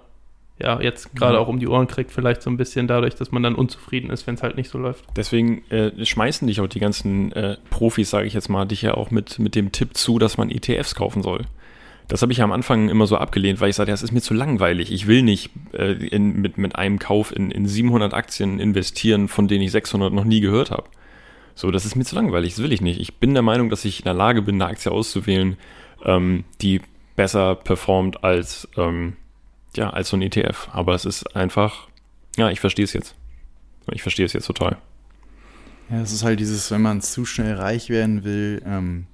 ja 0.62 0.80
jetzt 0.80 1.14
gerade 1.14 1.34
ja. 1.34 1.40
auch 1.40 1.48
um 1.48 1.58
die 1.58 1.68
Ohren 1.68 1.86
kriegt, 1.86 2.10
vielleicht 2.10 2.42
so 2.42 2.50
ein 2.50 2.56
bisschen 2.56 2.86
dadurch, 2.86 3.14
dass 3.14 3.32
man 3.32 3.42
dann 3.42 3.54
unzufrieden 3.54 4.10
ist, 4.10 4.26
wenn 4.26 4.34
es 4.34 4.42
halt 4.42 4.56
nicht 4.56 4.70
so 4.70 4.78
läuft. 4.78 5.04
Deswegen 5.16 5.62
äh, 5.70 6.04
schmeißen 6.04 6.46
dich 6.46 6.60
auch 6.60 6.66
die 6.66 6.80
ganzen 6.80 7.32
äh, 7.32 7.56
Profis, 7.70 8.10
sage 8.10 8.26
ich 8.26 8.34
jetzt 8.34 8.48
mal, 8.48 8.66
dich 8.66 8.82
ja 8.82 8.94
auch 8.94 9.10
mit, 9.10 9.38
mit 9.38 9.54
dem 9.54 9.72
Tipp 9.72 9.96
zu, 9.96 10.18
dass 10.18 10.36
man 10.38 10.50
ETFs 10.50 10.94
kaufen 10.94 11.22
soll. 11.22 11.46
Das 12.08 12.22
habe 12.22 12.32
ich 12.32 12.42
am 12.42 12.50
Anfang 12.50 12.88
immer 12.88 13.06
so 13.06 13.16
abgelehnt, 13.16 13.60
weil 13.60 13.70
ich 13.70 13.76
sagte, 13.76 13.92
das 13.92 14.02
ist 14.02 14.10
mir 14.10 14.20
zu 14.20 14.34
langweilig. 14.34 14.90
Ich 14.90 15.06
will 15.06 15.22
nicht 15.22 15.50
äh, 15.72 15.92
in, 15.92 16.40
mit, 16.40 16.58
mit 16.58 16.74
einem 16.74 16.98
Kauf 16.98 17.34
in, 17.34 17.52
in 17.52 17.66
700 17.66 18.14
Aktien 18.14 18.58
investieren, 18.58 19.28
von 19.28 19.46
denen 19.46 19.62
ich 19.62 19.70
600 19.70 20.12
noch 20.12 20.24
nie 20.24 20.40
gehört 20.40 20.72
habe. 20.72 20.88
So, 21.54 21.70
das 21.70 21.84
ist 21.84 21.94
mir 21.94 22.04
zu 22.04 22.16
langweilig, 22.16 22.54
das 22.54 22.62
will 22.62 22.72
ich 22.72 22.80
nicht. 22.80 23.00
Ich 23.00 23.18
bin 23.18 23.34
der 23.34 23.42
Meinung, 23.42 23.70
dass 23.70 23.84
ich 23.84 24.00
in 24.00 24.04
der 24.04 24.14
Lage 24.14 24.42
bin, 24.42 24.56
eine 24.56 24.70
Aktie 24.70 24.90
auszuwählen, 24.90 25.56
ähm, 26.04 26.44
die 26.60 26.80
besser 27.14 27.54
performt 27.54 28.24
als, 28.24 28.66
ähm, 28.76 29.14
ja, 29.76 29.90
als 29.90 30.08
so 30.08 30.16
ein 30.16 30.22
ETF. 30.22 30.68
Aber 30.72 30.94
es 30.94 31.04
ist 31.04 31.36
einfach, 31.36 31.88
ja, 32.36 32.50
ich 32.50 32.60
verstehe 32.60 32.84
es 32.84 32.92
jetzt. 32.92 33.14
Ich 33.92 34.02
verstehe 34.02 34.26
es 34.26 34.32
jetzt 34.32 34.46
total. 34.46 34.76
Ja, 35.90 36.00
es 36.00 36.12
ist 36.12 36.22
halt 36.22 36.38
dieses, 36.38 36.70
wenn 36.70 36.82
man 36.82 37.00
zu 37.00 37.24
schnell 37.24 37.54
reich 37.54 37.88
werden 37.88 38.24
will, 38.24 38.62
ähm, 38.64 39.06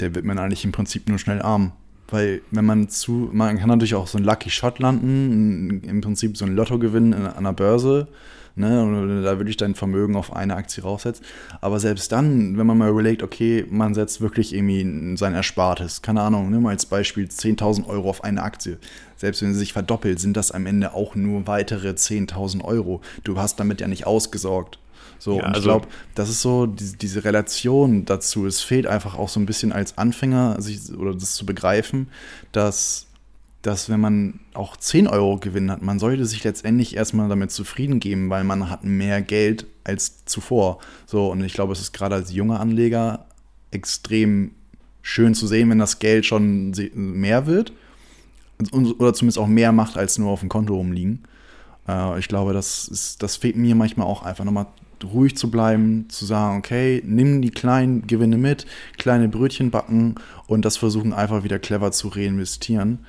der 0.00 0.14
wird 0.14 0.24
man 0.24 0.38
eigentlich 0.38 0.64
im 0.64 0.72
Prinzip 0.72 1.08
nur 1.08 1.18
schnell 1.18 1.42
arm 1.42 1.72
weil 2.12 2.42
wenn 2.50 2.66
man 2.66 2.88
zu, 2.88 3.30
man 3.32 3.58
kann 3.58 3.68
natürlich 3.68 3.94
auch 3.94 4.06
so 4.06 4.18
ein 4.18 4.24
Lucky 4.24 4.50
Shot 4.50 4.78
landen, 4.78 5.80
im 5.82 6.00
Prinzip 6.02 6.36
so 6.36 6.44
ein 6.44 6.54
Lotto 6.54 6.78
gewinnen 6.78 7.14
an 7.14 7.44
der 7.44 7.52
Börse, 7.52 8.06
ne, 8.54 9.22
da 9.22 9.38
würde 9.38 9.50
ich 9.50 9.56
dein 9.56 9.74
Vermögen 9.74 10.16
auf 10.16 10.32
eine 10.32 10.56
Aktie 10.56 10.82
raussetzen. 10.82 11.24
Aber 11.60 11.80
selbst 11.80 12.12
dann, 12.12 12.56
wenn 12.58 12.66
man 12.66 12.78
mal 12.78 12.90
überlegt, 12.90 13.22
okay, 13.22 13.64
man 13.70 13.94
setzt 13.94 14.20
wirklich 14.20 14.54
irgendwie 14.54 15.16
sein 15.16 15.34
Erspartes, 15.34 16.02
keine 16.02 16.22
Ahnung, 16.22 16.50
nimm 16.50 16.62
mal 16.62 16.70
als 16.70 16.86
Beispiel 16.86 17.26
10.000 17.26 17.86
Euro 17.86 18.08
auf 18.10 18.24
eine 18.24 18.42
Aktie. 18.42 18.78
Selbst 19.16 19.42
wenn 19.42 19.52
sie 19.52 19.58
sich 19.60 19.72
verdoppelt, 19.72 20.18
sind 20.20 20.36
das 20.36 20.50
am 20.50 20.66
Ende 20.66 20.94
auch 20.94 21.14
nur 21.14 21.46
weitere 21.46 21.90
10.000 21.94 22.62
Euro. 22.64 23.00
Du 23.24 23.38
hast 23.38 23.60
damit 23.60 23.80
ja 23.80 23.88
nicht 23.88 24.06
ausgesorgt. 24.06 24.78
So, 25.18 25.38
Ja, 25.38 25.44
und 25.44 25.50
ich 25.50 25.56
also- 25.58 25.68
glaube, 25.68 25.86
das 26.16 26.28
ist 26.28 26.42
so 26.42 26.66
diese, 26.66 26.96
diese 26.96 27.24
Relation 27.24 28.04
dazu. 28.04 28.44
Es 28.46 28.60
fehlt 28.60 28.88
einfach 28.88 29.16
auch 29.16 29.28
so 29.28 29.38
ein 29.38 29.46
bisschen 29.46 29.70
als 29.72 29.96
Anfänger, 29.96 30.60
sich 30.60 30.92
oder 30.92 31.14
das 31.14 31.34
zu 31.34 31.46
begreifen, 31.46 32.08
dass, 32.50 33.06
dass 33.62 33.88
wenn 33.88 34.00
man 34.00 34.40
auch 34.54 34.76
10 34.76 35.06
Euro 35.06 35.38
Gewinn 35.38 35.70
hat, 35.70 35.82
man 35.82 35.98
sollte 35.98 36.26
sich 36.26 36.42
letztendlich 36.44 36.96
erstmal 36.96 37.28
damit 37.28 37.52
zufrieden 37.52 38.00
geben, 38.00 38.28
weil 38.28 38.44
man 38.44 38.68
hat 38.68 38.84
mehr 38.84 39.22
Geld 39.22 39.66
als 39.84 40.24
zuvor. 40.24 40.78
So, 41.06 41.30
und 41.30 41.42
ich 41.44 41.54
glaube, 41.54 41.72
es 41.72 41.80
ist 41.80 41.92
gerade 41.92 42.16
als 42.16 42.32
junger 42.32 42.60
Anleger 42.60 43.26
extrem 43.70 44.52
schön 45.00 45.34
zu 45.34 45.46
sehen, 45.46 45.70
wenn 45.70 45.78
das 45.78 46.00
Geld 46.00 46.26
schon 46.26 46.72
mehr 46.94 47.46
wird 47.46 47.72
oder 48.72 49.14
zumindest 49.14 49.38
auch 49.38 49.48
mehr 49.48 49.72
macht, 49.72 49.96
als 49.96 50.18
nur 50.18 50.30
auf 50.30 50.40
dem 50.40 50.48
Konto 50.48 50.74
rumliegen. 50.74 51.24
Äh, 51.88 52.18
ich 52.18 52.28
glaube, 52.28 52.52
das, 52.52 52.86
ist, 52.88 53.22
das 53.22 53.36
fehlt 53.36 53.56
mir 53.56 53.74
manchmal 53.74 54.06
auch 54.06 54.22
einfach 54.22 54.44
nochmal 54.44 54.66
ruhig 55.02 55.36
zu 55.36 55.50
bleiben, 55.50 56.06
zu 56.08 56.24
sagen, 56.24 56.58
okay, 56.58 57.02
nimm 57.04 57.42
die 57.42 57.50
kleinen 57.50 58.06
Gewinne 58.06 58.38
mit, 58.38 58.66
kleine 58.98 59.28
Brötchen 59.28 59.72
backen 59.72 60.14
und 60.46 60.64
das 60.64 60.76
versuchen 60.76 61.12
einfach 61.12 61.42
wieder 61.42 61.58
clever 61.58 61.90
zu 61.90 62.08
reinvestieren. 62.08 63.00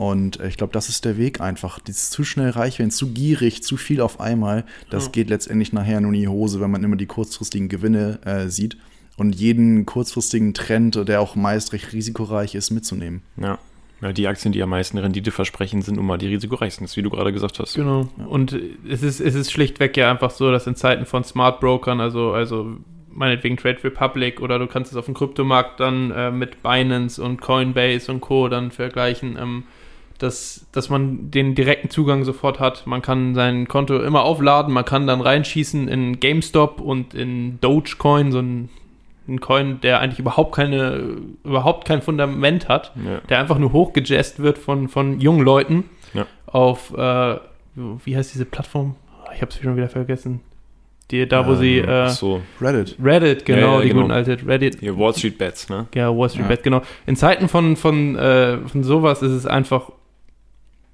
Und 0.00 0.40
äh, 0.40 0.48
ich 0.48 0.56
glaube, 0.56 0.72
das 0.72 0.88
ist 0.88 1.04
der 1.04 1.18
Weg 1.18 1.42
einfach. 1.42 1.78
Dieses 1.78 2.08
zu 2.08 2.24
schnell 2.24 2.48
reich 2.48 2.78
werden, 2.78 2.90
zu 2.90 3.08
gierig, 3.12 3.62
zu 3.62 3.76
viel 3.76 4.00
auf 4.00 4.18
einmal, 4.18 4.64
das 4.88 5.04
Ja. 5.06 5.10
geht 5.10 5.28
letztendlich 5.28 5.74
nachher 5.74 6.00
nur 6.00 6.14
in 6.14 6.20
die 6.20 6.26
Hose, 6.28 6.58
wenn 6.62 6.70
man 6.70 6.82
immer 6.82 6.96
die 6.96 7.04
kurzfristigen 7.04 7.68
Gewinne 7.68 8.18
äh, 8.24 8.48
sieht 8.48 8.78
und 9.18 9.34
jeden 9.34 9.84
kurzfristigen 9.84 10.54
Trend, 10.54 11.06
der 11.06 11.20
auch 11.20 11.36
meist 11.36 11.74
recht 11.74 11.92
risikoreich 11.92 12.54
ist, 12.54 12.70
mitzunehmen. 12.70 13.20
Ja. 13.36 13.58
ja. 14.00 14.14
Die 14.14 14.26
Aktien, 14.26 14.52
die 14.52 14.62
am 14.62 14.70
meisten 14.70 14.96
Rendite 14.96 15.32
versprechen, 15.32 15.82
sind 15.82 15.96
nun 15.96 16.06
mal 16.06 16.16
die 16.16 16.28
risikoreichsten, 16.28 16.88
wie 16.94 17.02
du 17.02 17.10
gerade 17.10 17.30
gesagt 17.30 17.58
hast. 17.58 17.74
Genau. 17.74 18.08
Und 18.26 18.58
es 18.88 19.02
ist, 19.02 19.20
es 19.20 19.34
ist 19.34 19.52
schlichtweg 19.52 19.98
ja 19.98 20.10
einfach 20.10 20.30
so, 20.30 20.50
dass 20.50 20.66
in 20.66 20.76
Zeiten 20.76 21.04
von 21.04 21.24
Smart 21.24 21.60
Brokern, 21.60 22.00
also, 22.00 22.32
also 22.32 22.78
meinetwegen 23.10 23.58
Trade 23.58 23.84
Republic 23.84 24.40
oder 24.40 24.58
du 24.58 24.66
kannst 24.66 24.92
es 24.92 24.96
auf 24.96 25.04
dem 25.04 25.12
Kryptomarkt 25.12 25.78
dann 25.78 26.10
äh, 26.10 26.30
mit 26.30 26.62
Binance 26.62 27.22
und 27.22 27.42
Coinbase 27.42 28.10
und 28.10 28.22
Co. 28.22 28.48
dann 28.48 28.70
vergleichen, 28.70 29.36
ähm, 29.38 29.64
dass, 30.20 30.66
dass 30.72 30.88
man 30.90 31.30
den 31.30 31.54
direkten 31.54 31.90
Zugang 31.90 32.24
sofort 32.24 32.60
hat. 32.60 32.86
Man 32.86 33.02
kann 33.02 33.34
sein 33.34 33.66
Konto 33.68 33.98
immer 34.00 34.22
aufladen, 34.22 34.72
man 34.72 34.84
kann 34.84 35.06
dann 35.06 35.20
reinschießen 35.20 35.88
in 35.88 36.20
GameStop 36.20 36.80
und 36.80 37.14
in 37.14 37.58
Dogecoin, 37.60 38.30
so 38.30 38.38
ein, 38.40 38.68
ein 39.28 39.40
Coin, 39.40 39.80
der 39.80 40.00
eigentlich 40.00 40.18
überhaupt 40.18 40.54
keine, 40.54 41.16
überhaupt 41.44 41.86
kein 41.86 42.02
Fundament 42.02 42.68
hat 42.68 42.92
Ja. 43.04 43.20
der 43.28 43.38
einfach 43.38 43.58
nur 43.58 43.72
hochgejazzt 43.72 44.40
wird 44.40 44.58
von, 44.58 44.88
von 44.88 45.20
jungen 45.20 45.42
Leuten 45.44 45.84
Ja. 46.14 46.26
auf, 46.46 46.92
äh, 46.96 47.36
wie 48.04 48.16
heißt 48.16 48.34
diese 48.34 48.44
Plattform? 48.44 48.96
Oh, 49.24 49.30
Ich 49.34 49.40
habe 49.40 49.50
es 49.50 49.58
schon 49.58 49.76
wieder 49.76 49.88
vergessen. 49.88 50.40
Die, 51.10 51.26
da, 51.26 51.44
wo 51.46 51.54
sie, 51.56 51.78
Ähm, 51.78 51.88
äh, 51.88 51.92
ach 52.02 52.10
so, 52.10 52.40
Reddit. 52.60 52.96
Reddit, 53.02 53.44
genau, 53.44 53.58
Ja, 53.60 53.74
ja, 53.76 53.80
die 53.82 53.88
genau. 53.88 54.00
guten 54.02 54.12
alte 54.12 54.38
Reddit, 54.46 54.78
hier 54.80 54.96
Wall 54.96 55.12
Street 55.14 55.38
Bets, 55.38 55.68
ne? 55.68 55.86
ja, 55.94 56.14
Wall 56.16 56.28
Street 56.28 56.42
Ja. 56.42 56.48
Bet, 56.48 56.62
genau. 56.62 56.82
In 57.06 57.16
Zeiten 57.16 57.48
von, 57.48 57.74
von, 57.76 58.14
äh, 58.16 58.58
von 58.68 58.84
sowas 58.84 59.20
ist 59.22 59.32
es 59.32 59.44
einfach, 59.46 59.90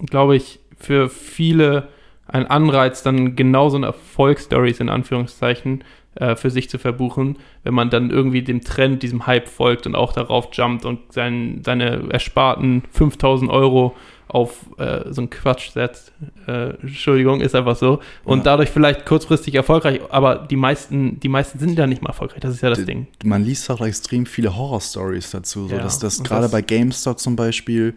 glaube 0.04 0.36
ich, 0.36 0.60
für 0.78 1.08
viele 1.08 1.88
ein 2.28 2.46
Anreiz, 2.46 3.02
dann 3.02 3.36
genau 3.36 3.68
so 3.68 3.76
eine 3.76 3.86
Erfolgsstories 3.86 4.80
in 4.80 4.88
Anführungszeichen 4.88 5.84
äh, 6.16 6.34
für 6.34 6.50
sich 6.50 6.68
zu 6.68 6.78
verbuchen, 6.78 7.38
wenn 7.62 7.74
man 7.74 7.88
dann 7.88 8.10
irgendwie 8.10 8.42
dem 8.42 8.62
Trend, 8.62 9.02
diesem 9.02 9.26
Hype 9.26 9.48
folgt 9.48 9.86
und 9.86 9.94
auch 9.94 10.12
darauf 10.12 10.48
jumpt 10.52 10.84
und 10.84 11.12
sein, 11.12 11.62
seine 11.64 12.08
ersparten 12.10 12.82
5000 12.90 13.50
Euro 13.50 13.94
auf 14.28 14.66
äh, 14.78 15.04
so 15.12 15.20
einen 15.20 15.30
Quatsch 15.30 15.70
setzt. 15.70 16.12
Äh, 16.48 16.70
Entschuldigung, 16.82 17.40
ist 17.40 17.54
einfach 17.54 17.76
so. 17.76 18.00
Und 18.25 18.38
Ja. 18.38 18.44
dadurch 18.44 18.71
vielleicht 18.71 19.06
kurzfristig 19.06 19.54
erfolgreich, 19.54 20.00
aber 20.10 20.34
die 20.50 20.56
meisten, 20.56 21.21
die 21.21 21.28
meisten 21.28 21.60
sind 21.60 21.78
ja 21.78 21.86
nicht 21.86 22.02
mal 22.02 22.08
erfolgreich. 22.08 22.40
Das 22.40 22.52
ist 22.52 22.60
ja 22.60 22.71
das 22.71 22.80
D- 22.80 22.86
Ding. 22.86 23.06
Man 23.25 23.44
liest 23.44 23.71
auch 23.71 23.80
extrem 23.86 24.26
viele 24.26 24.56
Horror-Stories 24.56 25.30
dazu. 25.30 25.68
So, 25.68 25.76
Ja, 25.76 25.82
dass 25.82 26.00
das 26.00 26.25
gerade 26.25 26.49
bei 26.49 26.60
GameStop 26.60 27.21
zum 27.21 27.36
Beispiel, 27.36 27.94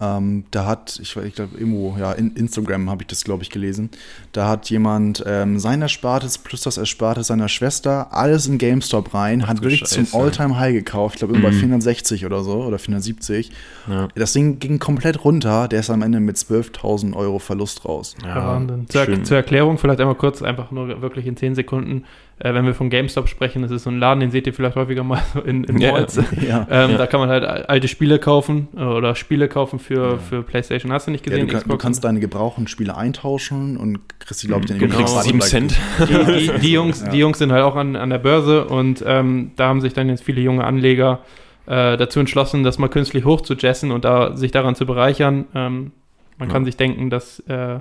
ähm, 0.00 0.44
da 0.50 0.66
hat, 0.66 0.98
ich, 1.02 1.14
ich 1.16 1.34
glaube, 1.34 1.58
irgendwo, 1.58 1.96
ja, 1.98 2.12
in 2.12 2.34
Instagram 2.34 2.88
habe 2.88 3.02
ich 3.02 3.08
das, 3.08 3.22
glaube 3.24 3.42
ich, 3.42 3.50
gelesen. 3.50 3.90
Da 4.32 4.48
hat 4.48 4.70
jemand 4.70 5.22
ähm, 5.26 5.58
sein 5.58 5.82
Erspartes 5.82 6.38
plus 6.38 6.62
das 6.62 6.78
Erspartes 6.78 7.26
seiner 7.26 7.48
Schwester 7.48 8.08
alles 8.12 8.46
in 8.46 8.58
GameStop 8.58 9.12
rein, 9.12 9.46
hat 9.46 9.58
du 9.58 9.62
wirklich 9.62 9.80
Scheiße. 9.80 10.04
zum 10.06 10.20
All-Time-High 10.20 10.72
gekauft. 10.72 11.16
Ich 11.16 11.18
glaube, 11.20 11.34
irgendwo 11.34 11.48
bei 11.48 11.54
Mhm. 11.54 11.60
460 11.60 12.24
oder 12.26 12.42
so 12.42 12.62
oder 12.64 12.78
470. 12.78 13.50
Ja. 13.88 14.08
Das 14.14 14.32
Ding 14.32 14.58
ging 14.58 14.78
komplett 14.78 15.24
runter. 15.24 15.68
Der 15.68 15.80
ist 15.80 15.90
am 15.90 16.02
Ende 16.02 16.20
mit 16.20 16.36
12.000 16.36 17.14
Euro 17.14 17.38
Verlust 17.38 17.84
raus. 17.84 18.14
Ja, 18.24 18.36
Wahnsinn. 18.36 18.86
Zur, 18.88 19.22
zur 19.24 19.36
Erklärung 19.36 19.78
vielleicht 19.78 20.00
einmal 20.00 20.14
kurz, 20.14 20.42
einfach 20.42 20.70
nur 20.70 21.02
wirklich 21.02 21.26
in 21.26 21.36
10 21.36 21.54
Sekunden. 21.54 22.04
Äh, 22.42 22.54
wenn 22.54 22.64
wir 22.64 22.74
von 22.74 22.88
GameStop 22.88 23.28
sprechen, 23.28 23.60
das 23.60 23.70
ist 23.70 23.82
so 23.84 23.90
ein 23.90 23.98
Laden, 23.98 24.20
den 24.20 24.30
seht 24.30 24.46
ihr 24.46 24.54
vielleicht 24.54 24.74
häufiger 24.74 25.04
mal 25.04 25.20
so 25.34 25.40
in, 25.40 25.62
in 25.64 25.78
Ja. 25.78 25.92
Malls. 25.92 26.16
Ja. 26.40 26.66
Ähm, 26.70 26.92
Ja. 26.92 26.96
Da 26.96 27.06
kann 27.06 27.20
man 27.20 27.28
halt 27.28 27.44
alte 27.44 27.86
Spiele 27.86 28.18
kaufen 28.18 28.68
äh, 28.76 28.80
oder 28.82 29.14
Spiele 29.14 29.46
kaufen 29.46 29.78
für, 29.78 30.12
Ja. 30.12 30.16
für 30.18 30.42
PlayStation. 30.42 30.90
Hast 30.90 31.06
du 31.06 31.10
nicht 31.10 31.26
Ja, 31.26 31.32
gesehen? 31.32 31.48
du, 31.48 31.52
kann, 31.52 31.68
du 31.68 31.76
kannst 31.76 32.02
deine 32.02 32.18
gebrauchten 32.18 32.66
Spiele 32.66 32.96
eintauschen 32.96 33.76
und 33.76 34.00
kriegst 34.20 34.42
die, 34.42 34.46
glaube 34.46 34.62
ich, 34.64 34.70
dann 34.70 34.78
Genau. 34.78 34.92
Du 34.92 34.98
kriegst 34.98 35.12
Rabatt 35.14 35.26
7 35.26 35.38
gleich- 35.38 35.50
Cent. 35.50 35.78
die, 36.00 36.48
die, 36.48 36.58
die, 36.60 36.72
Jungs, 36.72 37.02
Ja. 37.02 37.08
die 37.10 37.18
Jungs 37.18 37.38
sind 37.38 37.52
halt 37.52 37.62
auch 37.62 37.76
an, 37.76 37.94
an 37.96 38.08
der 38.08 38.18
Börse 38.18 38.64
und 38.64 39.04
ähm, 39.06 39.50
da 39.56 39.68
haben 39.68 39.82
sich 39.82 39.92
dann 39.92 40.08
jetzt 40.08 40.24
viele 40.24 40.40
junge 40.40 40.64
Anleger 40.64 41.20
äh, 41.66 41.98
dazu 41.98 42.20
entschlossen, 42.20 42.64
das 42.64 42.78
mal 42.78 42.88
künstlich 42.88 43.26
hochzujessen 43.26 43.90
und 43.92 44.06
da, 44.06 44.34
sich 44.34 44.50
daran 44.50 44.74
zu 44.74 44.86
bereichern. 44.86 45.44
Ähm, 45.54 45.92
man 46.38 46.48
Ja. 46.48 46.52
kann 46.54 46.64
sich 46.64 46.78
denken, 46.78 47.10
dass 47.10 47.40
äh, 47.40 47.80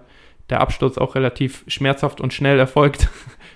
der 0.50 0.60
Absturz 0.62 0.98
auch 0.98 1.15
relativ 1.15 1.63
schmerzhaft 1.67 2.19
und 2.19 2.34
schnell 2.34 2.60
erfolgt, 2.60 3.08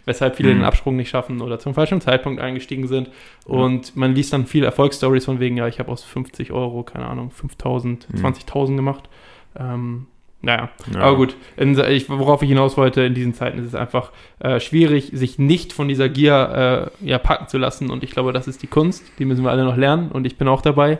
weshalb 0.05 0.35
viele 0.35 0.53
Mhm. 0.53 0.59
den 0.59 0.65
Absprung 0.65 0.95
nicht 0.95 1.09
schaffen 1.09 1.41
oder 1.41 1.59
zum 1.59 1.73
falschen 1.73 2.01
Zeitpunkt 2.01 2.41
eingestiegen 2.41 2.87
sind. 2.87 3.09
Und 3.45 3.95
man 3.95 4.13
liest 4.15 4.33
dann 4.33 4.45
viele 4.45 4.65
Erfolgsstories 4.65 5.25
von 5.25 5.39
wegen, 5.39 5.57
ja, 5.57 5.67
ich 5.67 5.79
habe 5.79 5.91
aus 5.91 6.03
50 6.03 6.51
Euro, 6.51 6.83
keine 6.83 7.05
Ahnung, 7.05 7.31
5000, 7.31 8.07
Mhm. 8.13 8.17
20.000 8.19 8.75
gemacht. 8.75 9.09
Ähm, 9.57 10.07
naja, 10.41 10.69
Ja. 10.93 10.99
aber 11.01 11.15
gut, 11.15 11.37
in, 11.55 11.79
ich, 11.89 12.09
worauf 12.09 12.41
ich 12.41 12.49
hinaus 12.49 12.75
wollte, 12.75 13.01
in 13.03 13.13
diesen 13.13 13.33
Zeiten 13.33 13.59
ist 13.59 13.65
es 13.67 13.75
einfach 13.75 14.11
äh, 14.39 14.59
schwierig, 14.59 15.11
sich 15.13 15.39
nicht 15.39 15.71
von 15.71 15.87
dieser 15.87 16.09
Gier 16.09 16.91
äh, 17.01 17.07
ja, 17.09 17.17
packen 17.17 17.47
zu 17.47 17.57
lassen. 17.57 17.89
Und 17.89 18.03
ich 18.03 18.11
glaube, 18.11 18.33
das 18.33 18.47
ist 18.49 18.61
die 18.61 18.67
Kunst, 18.67 19.03
die 19.19 19.25
müssen 19.25 19.43
wir 19.45 19.51
alle 19.51 19.63
noch 19.63 19.77
lernen 19.77 20.11
und 20.11 20.25
ich 20.27 20.37
bin 20.37 20.49
auch 20.49 20.61
dabei. 20.61 20.99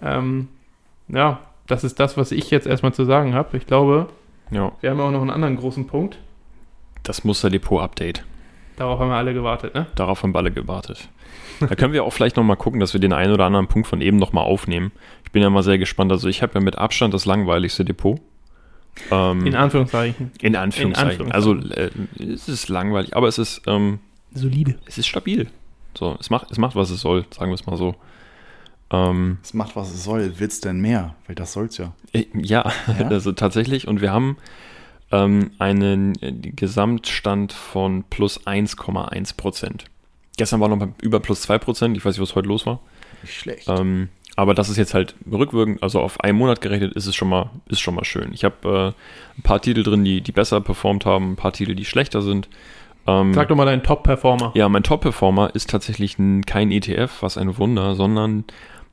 Ähm, 0.00 0.46
ja, 1.08 1.40
das 1.66 1.82
ist 1.82 1.98
das, 1.98 2.16
was 2.16 2.30
ich 2.30 2.50
jetzt 2.52 2.66
erstmal 2.68 2.94
zu 2.94 3.04
sagen 3.04 3.34
habe. 3.34 3.56
Ich 3.56 3.66
glaube, 3.66 4.06
Ja, 4.50 4.72
wir 4.80 4.90
haben 4.90 5.00
auch 5.00 5.10
noch 5.10 5.20
einen 5.22 5.30
anderen 5.30 5.56
großen 5.56 5.86
Punkt. 5.88 6.18
Das 7.08 7.24
Musterdepot-Update. 7.24 8.24
Darauf 8.76 9.00
haben 9.00 9.08
wir 9.10 9.16
alle 9.16 9.34
gewartet, 9.34 9.74
ne? 9.74 9.86
Darauf 9.96 10.22
haben 10.22 10.32
wir 10.34 10.38
alle 10.38 10.52
gewartet. 10.52 11.08
Da 11.60 11.74
können 11.74 11.92
wir 11.92 12.04
auch 12.04 12.12
vielleicht 12.12 12.36
nochmal 12.36 12.56
gucken, 12.56 12.78
dass 12.78 12.92
wir 12.92 13.00
den 13.00 13.12
einen 13.12 13.32
oder 13.32 13.44
anderen 13.46 13.66
Punkt 13.66 13.88
von 13.88 14.00
eben 14.00 14.16
nochmal 14.16 14.44
aufnehmen. 14.44 14.92
Ich 15.24 15.32
bin 15.32 15.42
ja 15.42 15.50
mal 15.50 15.64
sehr 15.64 15.78
gespannt. 15.78 16.12
Also 16.12 16.28
ich 16.28 16.42
habe 16.42 16.54
ja 16.54 16.60
mit 16.60 16.78
Abstand 16.78 17.12
das 17.12 17.24
langweiligste 17.26 17.84
Depot. 17.84 18.20
Ähm, 19.10 19.44
In 19.46 19.54
Anführungszeichen. 19.56 20.30
in 20.40 20.54
Anführungszeichen. 20.54 21.26
in 21.26 21.32
Also 21.32 21.56
äh, 21.56 21.90
es 22.18 22.48
ist 22.48 22.68
langweilig, 22.68 23.16
aber 23.16 23.26
es 23.26 23.38
ist, 23.38 23.62
ähm, 23.66 23.98
Solide. 24.34 24.76
es 24.86 24.98
ist 24.98 25.08
stabil. 25.08 25.48
So, 25.96 26.16
es 26.20 26.30
macht, 26.30 26.50
es 26.52 26.58
macht, 26.58 26.76
was 26.76 26.90
es 26.90 27.00
soll, 27.00 27.24
sagen 27.30 27.50
wir 27.50 27.54
es 27.56 27.66
mal 27.66 27.76
so. 27.76 27.96
Ähm, 28.90 29.38
Es 29.42 29.52
macht, 29.54 29.74
was 29.76 29.92
es 29.92 30.04
soll. 30.04 30.38
Wird's 30.38 30.60
denn 30.60 30.80
mehr? 30.80 31.14
Weil 31.26 31.34
das 31.34 31.52
soll's 31.52 31.76
ja. 31.78 31.92
Äh, 32.12 32.24
Ja, 32.34 32.70
Ja? 32.98 33.08
also 33.08 33.32
tatsächlich. 33.32 33.86
Und 33.88 34.00
wir 34.00 34.12
haben 34.12 34.36
ähm, 35.10 35.50
einen 35.58 36.14
äh, 36.22 36.32
Gesamtstand 36.32 37.52
von 37.52 38.04
plus 38.04 38.46
1,1 38.46 39.36
Prozent. 39.36 39.84
Gestern 40.36 40.60
war 40.60 40.68
noch 40.68 40.88
über 41.02 41.20
plus 41.20 41.42
2 41.42 41.58
Prozent. 41.58 41.96
Ich 41.96 42.04
weiß 42.04 42.14
nicht, 42.14 42.22
was 42.22 42.34
heute 42.34 42.48
los 42.48 42.66
war. 42.66 42.80
Nicht 43.22 43.34
schlecht. 43.34 43.68
Ähm, 43.68 44.08
aber 44.36 44.54
das 44.54 44.68
ist 44.68 44.76
jetzt 44.76 44.94
halt 44.94 45.16
rückwirkend, 45.30 45.82
also 45.82 46.00
auf 46.00 46.20
einen 46.20 46.38
Monat 46.38 46.60
gerechnet, 46.60 46.92
ist 46.92 47.06
es 47.06 47.16
schon 47.16 47.28
mal, 47.28 47.50
ist 47.66 47.80
schon 47.80 47.96
mal 47.96 48.04
schön. 48.04 48.32
Ich 48.32 48.44
habe 48.44 48.94
äh, 48.96 49.38
ein 49.38 49.42
paar 49.42 49.60
Titel 49.60 49.82
drin, 49.82 50.04
die, 50.04 50.20
die 50.20 50.30
besser 50.30 50.60
performt 50.60 51.04
haben, 51.06 51.32
ein 51.32 51.36
paar 51.36 51.52
Titel, 51.52 51.74
die 51.74 51.84
schlechter 51.84 52.22
sind. 52.22 52.48
Ähm, 53.08 53.34
Sag 53.34 53.48
doch 53.48 53.56
mal 53.56 53.64
deinen 53.64 53.82
Top-Performer. 53.82 54.52
ja, 54.54 54.68
mein 54.68 54.84
Top-Performer 54.84 55.56
ist 55.56 55.70
tatsächlich 55.70 56.16
kein 56.46 56.70
ETF, 56.70 57.10
was 57.20 57.36
ein 57.36 57.58
Wunder, 57.58 57.96
sondern 57.96 58.44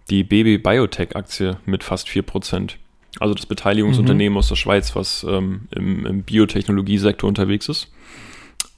die 0.09 0.23
BB 0.23 0.63
Biotech 0.63 1.15
Aktie 1.15 1.57
mit 1.65 1.83
fast 1.83 2.07
4%. 2.07 2.77
Also 3.19 3.33
das 3.33 3.45
Beteiligungsunternehmen 3.45 4.37
aus 4.37 4.49
der 4.49 4.55
Schweiz, 4.55 4.95
was 4.95 5.25
ähm, 5.27 5.67
im, 5.71 6.05
im 6.05 6.23
Biotechnologiesektor 6.23 7.27
unterwegs 7.27 7.69
ist. 7.69 7.91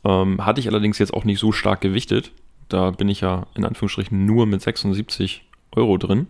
Ähm, 0.03 0.45
hatte 0.45 0.59
ich 0.59 0.67
allerdings 0.67 0.99
jetzt 0.99 1.13
auch 1.13 1.23
nicht 1.23 1.39
so 1.39 1.51
stark 1.51 1.81
gewichtet. 1.81 2.31
Da 2.69 2.91
bin 2.91 3.09
ich 3.09 3.21
ja 3.21 3.47
in 3.55 3.65
Anführungsstrichen 3.65 4.25
nur 4.25 4.45
mit 4.45 4.61
76 4.61 5.43
Euro 5.75 5.97
drin. 5.97 6.27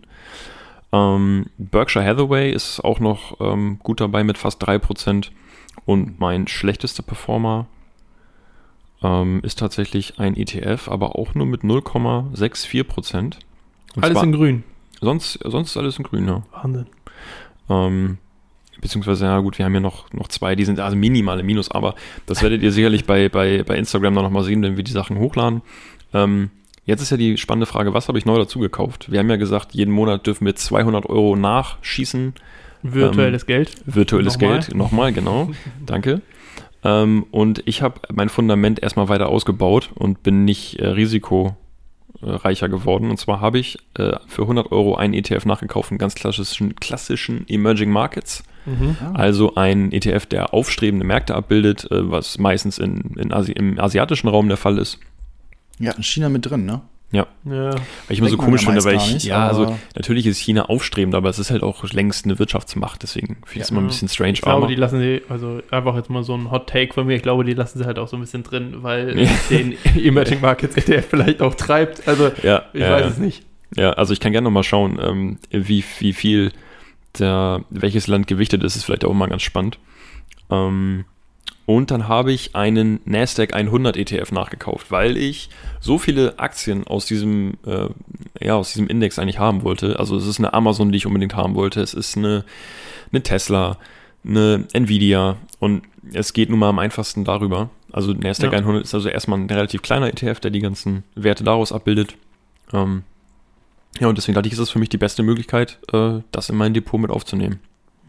Ähm, 0.92 1.46
Berkshire 1.58 2.04
Hathaway 2.04 2.50
ist 2.50 2.80
auch 2.80 3.00
noch 3.00 3.40
ähm, 3.40 3.78
gut 3.82 4.00
dabei 4.00 4.24
mit 4.24 4.38
fast 4.38 4.62
3%. 4.62 5.30
Und 5.84 6.18
mein 6.18 6.48
schlechtester 6.48 7.02
Performer 7.02 7.66
ähm, 9.02 9.40
ist 9.42 9.58
tatsächlich 9.58 10.18
ein 10.18 10.36
ETF, 10.36 10.88
aber 10.88 11.16
auch 11.16 11.34
nur 11.34 11.46
mit 11.46 11.62
0,64%. 11.62 13.36
Und 13.96 14.04
Alles 14.04 14.22
in 14.22 14.32
grün. 14.32 14.64
Sonst, 15.00 15.38
sonst 15.44 15.70
ist 15.70 15.76
alles 15.76 15.98
in 15.98 16.04
grün, 16.04 16.26
ja. 16.26 16.42
Wahnsinn. 16.52 16.86
Ähm, 17.68 18.18
beziehungsweise, 18.80 19.24
ja 19.26 19.38
gut, 19.40 19.58
wir 19.58 19.64
haben 19.64 19.74
ja 19.74 19.80
noch, 19.80 20.12
noch 20.12 20.28
zwei, 20.28 20.54
die 20.54 20.64
sind 20.64 20.80
also 20.80 20.96
minimale 20.96 21.42
Minus, 21.42 21.70
aber 21.70 21.94
das 22.26 22.42
werdet 22.42 22.62
ihr 22.62 22.72
sicherlich 22.72 23.04
bei, 23.04 23.28
bei, 23.28 23.62
bei 23.62 23.76
Instagram 23.76 24.14
dann 24.14 24.24
nochmal 24.24 24.44
sehen, 24.44 24.62
wenn 24.62 24.76
wir 24.76 24.84
die 24.84 24.92
Sachen 24.92 25.18
hochladen. 25.18 25.62
Ähm, 26.14 26.50
jetzt 26.84 27.02
ist 27.02 27.10
ja 27.10 27.16
die 27.16 27.36
spannende 27.36 27.66
Frage, 27.66 27.94
was 27.94 28.08
habe 28.08 28.18
ich 28.18 28.26
neu 28.26 28.38
dazu 28.38 28.58
gekauft? 28.60 29.10
Wir 29.10 29.18
haben 29.18 29.30
ja 29.30 29.36
gesagt, 29.36 29.74
jeden 29.74 29.92
Monat 29.92 30.26
dürfen 30.26 30.46
wir 30.46 30.54
200 30.54 31.06
Euro 31.06 31.36
nachschießen. 31.36 32.34
Virtuelles 32.82 33.46
Geld. 33.46 33.72
Virtuelles 33.86 34.34
Nochmal. 34.34 34.60
Geld, 34.60 34.74
nochmal, 34.74 35.12
genau. 35.12 35.50
Danke. 35.86 36.22
Ähm, 36.84 37.26
und 37.30 37.62
ich 37.66 37.82
habe 37.82 38.00
mein 38.12 38.28
Fundament 38.28 38.80
erstmal 38.80 39.08
weiter 39.08 39.28
ausgebaut 39.28 39.90
und 39.94 40.22
bin 40.22 40.44
nicht 40.44 40.78
äh, 40.78 40.86
risikoreicher 42.22 42.68
geworden. 42.68 43.10
Und 43.10 43.18
zwar 43.18 43.40
habe 43.40 43.58
ich 43.58 43.78
äh, 43.94 44.16
für 44.26 44.42
100 44.42 44.72
Euro 44.72 44.96
einen 44.96 45.14
ETF 45.14 45.44
nachgekauft, 45.46 45.90
einen 45.90 45.98
ganz 45.98 46.14
klassischen, 46.14 46.76
klassischen 46.76 47.46
Emerging 47.48 47.90
Markets. 47.90 48.42
Mhm. 48.66 48.96
Also 49.14 49.54
ein 49.54 49.92
ETF, 49.92 50.26
der 50.26 50.52
aufstrebende 50.52 51.06
Märkte 51.06 51.34
abbildet, 51.34 51.90
äh, 51.90 52.10
was 52.10 52.38
meistens 52.38 52.78
in, 52.78 53.14
in 53.16 53.32
Asi 53.32 53.52
im 53.52 53.78
asiatischen 53.78 54.28
Raum 54.28 54.48
der 54.48 54.56
Fall 54.56 54.78
ist. 54.78 54.98
Ja, 55.78 55.92
in 55.92 56.02
China 56.02 56.28
mit 56.28 56.44
drin, 56.44 56.64
ne? 56.64 56.82
Ja. 57.10 57.26
Weil 57.44 57.74
ich 58.10 58.18
immer 58.18 58.28
so 58.28 58.36
komisch 58.36 58.62
ja 58.64 58.66
finde, 58.72 58.84
weil 58.84 58.96
ich, 58.96 59.14
nicht, 59.14 59.24
ja, 59.26 59.48
also 59.48 59.78
natürlich 59.96 60.26
ist 60.26 60.36
China 60.38 60.66
aufstrebend, 60.66 61.14
aber 61.14 61.30
es 61.30 61.38
ist 61.38 61.50
halt 61.50 61.62
auch 61.62 61.82
längst 61.90 62.26
eine 62.26 62.38
Wirtschaftsmacht, 62.38 63.02
deswegen 63.02 63.36
finde 63.46 63.50
ich 63.54 63.60
es 63.62 63.70
Ja. 63.70 63.76
immer 63.76 63.84
ein 63.84 63.86
bisschen 63.88 64.08
strange. 64.08 64.32
Ich 64.34 64.42
glaube, 64.42 64.58
aber- 64.58 64.66
die 64.66 64.74
lassen 64.74 65.00
sie, 65.00 65.22
also 65.30 65.62
einfach 65.70 65.96
jetzt 65.96 66.10
mal 66.10 66.22
so 66.22 66.34
ein 66.36 66.50
Hot 66.50 66.68
Take 66.68 66.92
von 66.92 67.06
mir, 67.06 67.16
ich 67.16 67.22
glaube, 67.22 67.44
die 67.44 67.54
lassen 67.54 67.78
sie 67.78 67.86
halt 67.86 67.98
auch 67.98 68.08
so 68.08 68.16
ein 68.18 68.20
bisschen 68.20 68.42
drin, 68.42 68.82
weil 68.82 69.18
Ja. 69.20 69.30
den 69.50 69.74
Emerging 69.96 70.42
Markets 70.42 70.76
ETF 70.76 71.06
vielleicht 71.08 71.40
auch 71.40 71.54
treibt. 71.54 72.06
Also 72.06 72.30
ja, 72.42 72.64
ich 72.74 72.80
ja, 72.80 72.90
weiß 72.92 73.00
ja. 73.02 73.08
es 73.08 73.18
nicht. 73.18 73.42
Ja, 73.74 73.90
also 73.92 74.12
ich 74.12 74.20
kann 74.20 74.32
gerne 74.32 74.44
nochmal 74.44 74.62
schauen, 74.64 74.98
ähm, 75.02 75.38
wie, 75.50 75.82
wie 76.00 76.12
viel 76.12 76.52
der, 77.18 77.64
welches 77.70 78.06
Land 78.06 78.26
gewichtet 78.26 78.62
ist, 78.62 78.76
ist 78.76 78.84
vielleicht 78.84 79.06
auch 79.06 79.14
mal 79.14 79.28
ganz 79.28 79.42
spannend. 79.42 79.78
Ähm, 80.50 81.06
und 81.68 81.90
dann 81.90 82.08
habe 82.08 82.32
ich 82.32 82.56
einen 82.56 83.00
Nasdaq 83.04 83.52
100 83.52 83.98
ETF 83.98 84.32
nachgekauft, 84.32 84.90
weil 84.90 85.18
ich 85.18 85.50
so 85.80 85.98
viele 85.98 86.38
Aktien 86.38 86.86
aus 86.86 87.04
diesem, 87.04 87.58
äh, 87.66 87.90
ja, 88.40 88.54
aus 88.54 88.72
diesem 88.72 88.88
Index 88.88 89.18
eigentlich 89.18 89.38
haben 89.38 89.64
wollte. 89.64 89.98
Also 89.98 90.16
es 90.16 90.26
ist 90.26 90.38
eine 90.38 90.54
Amazon, 90.54 90.92
die 90.92 90.96
ich 90.96 91.04
unbedingt 91.04 91.36
haben 91.36 91.54
wollte. 91.56 91.82
Es 91.82 91.92
ist 91.92 92.16
eine, 92.16 92.46
eine 93.12 93.22
Tesla, 93.22 93.76
eine 94.24 94.64
Nvidia 94.72 95.36
und 95.58 95.82
es 96.14 96.32
geht 96.32 96.48
nun 96.48 96.58
mal 96.58 96.70
am 96.70 96.78
einfachsten 96.78 97.26
darüber. 97.26 97.68
Also 97.92 98.14
Nasdaq 98.14 98.50
Ja. 98.50 98.60
100 98.60 98.84
ist 98.84 98.94
also 98.94 99.10
erstmal 99.10 99.38
ein 99.38 99.50
relativ 99.50 99.82
kleiner 99.82 100.08
ETF, 100.08 100.40
der 100.40 100.50
die 100.50 100.60
ganzen 100.60 101.04
Werte 101.16 101.44
daraus 101.44 101.70
abbildet. 101.70 102.14
Ähm, 102.72 103.02
ja, 104.00 104.08
und 104.08 104.16
deswegen 104.16 104.36
dachte 104.36 104.46
ich, 104.46 104.54
ist 104.54 104.58
das 104.58 104.70
für 104.70 104.78
mich 104.78 104.88
die 104.88 104.96
beste 104.96 105.22
Möglichkeit, 105.22 105.80
äh, 105.92 106.20
das 106.32 106.48
in 106.48 106.56
mein 106.56 106.72
Depot 106.72 106.98
mit 106.98 107.10
aufzunehmen. 107.10 107.60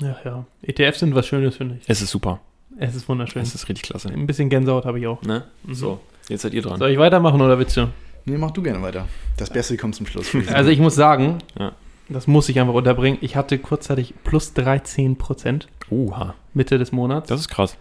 Ja, 0.02 0.16
ja. 0.24 0.46
ETFs 0.62 1.02
sind 1.02 1.14
was 1.14 1.28
Schönes, 1.28 1.58
finde 1.58 1.76
ich. 1.76 1.90
Es 1.90 2.02
ist 2.02 2.12
super. 2.12 2.40
Es 2.78 2.96
ist 2.96 3.08
wunderschön. 3.10 3.42
Es 3.42 3.56
ist 3.56 3.68
richtig 3.68 3.84
klasse. 3.84 4.10
Ein 4.10 4.28
bisschen 4.28 4.50
Gänsehaut 4.50 4.86
habe 4.86 5.00
ich 5.00 5.08
auch. 5.08 5.22
Ne? 5.24 5.44
Mhm. 5.64 5.74
So, 5.74 6.00
jetzt 6.28 6.44
seid 6.44 6.54
ihr 6.54 6.62
dran. 6.62 6.80
Soll 6.80 6.92
ich 6.92 6.98
weitermachen 7.00 7.42
oder 7.42 7.58
willst 7.60 7.76
du? 7.78 7.88
Nee, 8.26 8.38
mach 8.38 8.52
du 8.52 8.62
gerne 8.62 8.82
weiter. 8.82 9.08
Das 9.38 9.50
Beste 9.50 9.76
kommt 9.78 9.96
zum 9.96 10.06
Schluss. 10.06 10.32
Also 10.54 10.70
ich 10.70 10.80
muss 10.80 10.96
sagen, 10.96 11.40
Ja. 11.58 11.74
das 12.10 12.28
muss 12.28 12.48
ich 12.50 12.60
einfach 12.60 12.74
unterbringen. 12.74 13.18
Ich 13.22 13.36
hatte 13.36 13.58
kurzzeitig 13.58 14.14
plus 14.24 14.54
13 14.54 15.18
Prozent 15.18 15.68
Oha, 15.90 16.36
Mitte 16.54 16.78
des 16.78 16.92
Monats. 16.92 17.28
das 17.28 17.42
ist 17.42 17.50
krass. 17.50 17.76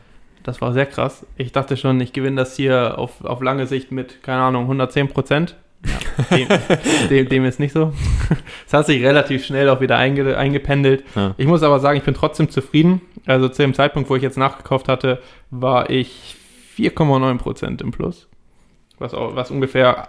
Das 0.45 0.61
war 0.63 0.73
sehr 0.73 0.87
krass. 0.87 1.27
Ich 1.37 1.53
dachte 1.53 1.77
schon, 1.77 2.01
ich 2.01 2.13
gewinne 2.15 2.37
das 2.37 2.57
hier 2.57 2.97
auf, 2.99 3.23
auf 3.25 3.43
lange 3.43 3.67
Sicht 3.67 3.93
mit, 3.93 4.23
keine 4.23 4.41
Ahnung, 4.41 4.63
110 4.63 5.09
Prozent. 5.09 5.57
Ja, 5.87 6.37
dem, 6.37 6.49
dem, 7.09 7.29
dem 7.29 7.45
ist 7.45 7.61
nicht 7.61 7.73
so. 7.73 7.93
Es 8.67 8.73
hat 8.75 8.87
sich 8.87 9.03
relativ 9.03 9.45
schnell 9.45 9.69
auch 9.69 9.81
wieder 9.81 9.97
einge, 9.97 10.37
eingependelt. 10.37 11.05
Ja. 11.15 11.35
Ich 11.39 11.47
muss 11.47 11.63
aber 11.63 11.79
sagen, 11.81 11.97
ich 11.99 12.05
bin 12.05 12.15
trotzdem 12.15 12.49
zufrieden. 12.51 13.01
Also 13.27 13.49
zu 13.49 13.63
dem 13.63 13.75
Zeitpunkt, 13.75 14.11
wo 14.11 14.17
ich 14.17 14.23
jetzt 14.23 14.37
nachgekauft 14.39 14.89
hatte, 14.89 15.23
war 15.51 15.89
ich 15.91 16.37
4,9 16.77 17.39
Prozent 17.39 17.81
im 17.83 17.93
Plus. 17.93 18.29
Was, 18.99 19.15
auch, 19.15 19.37
was 19.37 19.51
ungefähr 19.51 20.09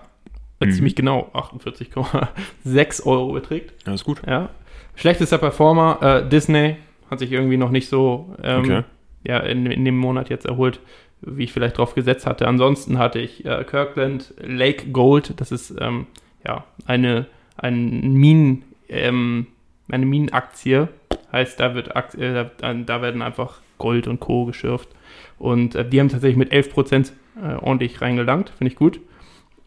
äh, 0.60 0.66
Mhm. 0.66 0.72
ziemlich 0.72 0.96
genau 0.96 1.30
48,6 1.34 3.06
Euro 3.06 3.32
beträgt. 3.34 3.74
Ja, 3.88 3.94
ist 3.94 4.04
gut. 4.04 4.22
Ja. 4.28 4.50
Schlechtester 4.96 5.38
Performer, 5.38 6.00
äh, 6.02 6.28
Disney, 6.30 6.76
hat 7.10 7.20
sich 7.20 7.32
irgendwie 7.32 7.58
noch 7.58 7.70
nicht 7.72 7.88
so 7.88 8.36
ähm, 8.44 8.60
Okay. 8.64 8.84
ja, 9.24 9.38
in, 9.40 9.66
in 9.68 9.86
dem 9.86 9.98
Monat 9.98 10.30
jetzt 10.30 10.46
erholt, 10.46 10.80
wie 11.22 11.44
ich 11.44 11.54
vielleicht 11.54 11.78
drauf 11.78 11.96
gesetzt 11.96 12.26
hatte. 12.26 12.48
Ansonsten 12.48 12.98
hatte 12.98 13.20
ich 13.20 13.46
äh, 13.46 13.64
Kirkland 13.64 14.34
Lake 14.42 14.88
Gold, 14.92 15.34
das 15.38 15.52
ist 15.52 15.74
ähm, 15.80 16.08
ja 16.46 16.64
eine, 16.86 17.26
ein 17.58 18.14
Minen, 18.14 18.64
ähm, 18.88 19.48
eine 19.90 20.06
Minenaktie. 20.06 20.88
Heißt, 21.32 21.60
da, 21.60 21.76
wird 21.76 21.96
Akt, 21.96 22.16
äh, 22.16 22.46
da, 22.60 23.02
werden 23.02 23.22
einfach 23.22 23.60
Gold 23.78 24.08
und 24.08 24.20
Co. 24.20 24.46
geschürft. 24.46 24.90
Und 25.38 25.76
äh, 25.76 25.88
die 25.88 26.00
haben 26.00 26.10
tatsächlich 26.10 26.38
mit 26.38 26.52
11% 26.52 27.12
äh, 27.42 27.56
ordentlich 27.56 28.02
reingelangt, 28.02 28.50
finde 28.50 28.72
ich 28.72 28.78
gut. 28.78 29.00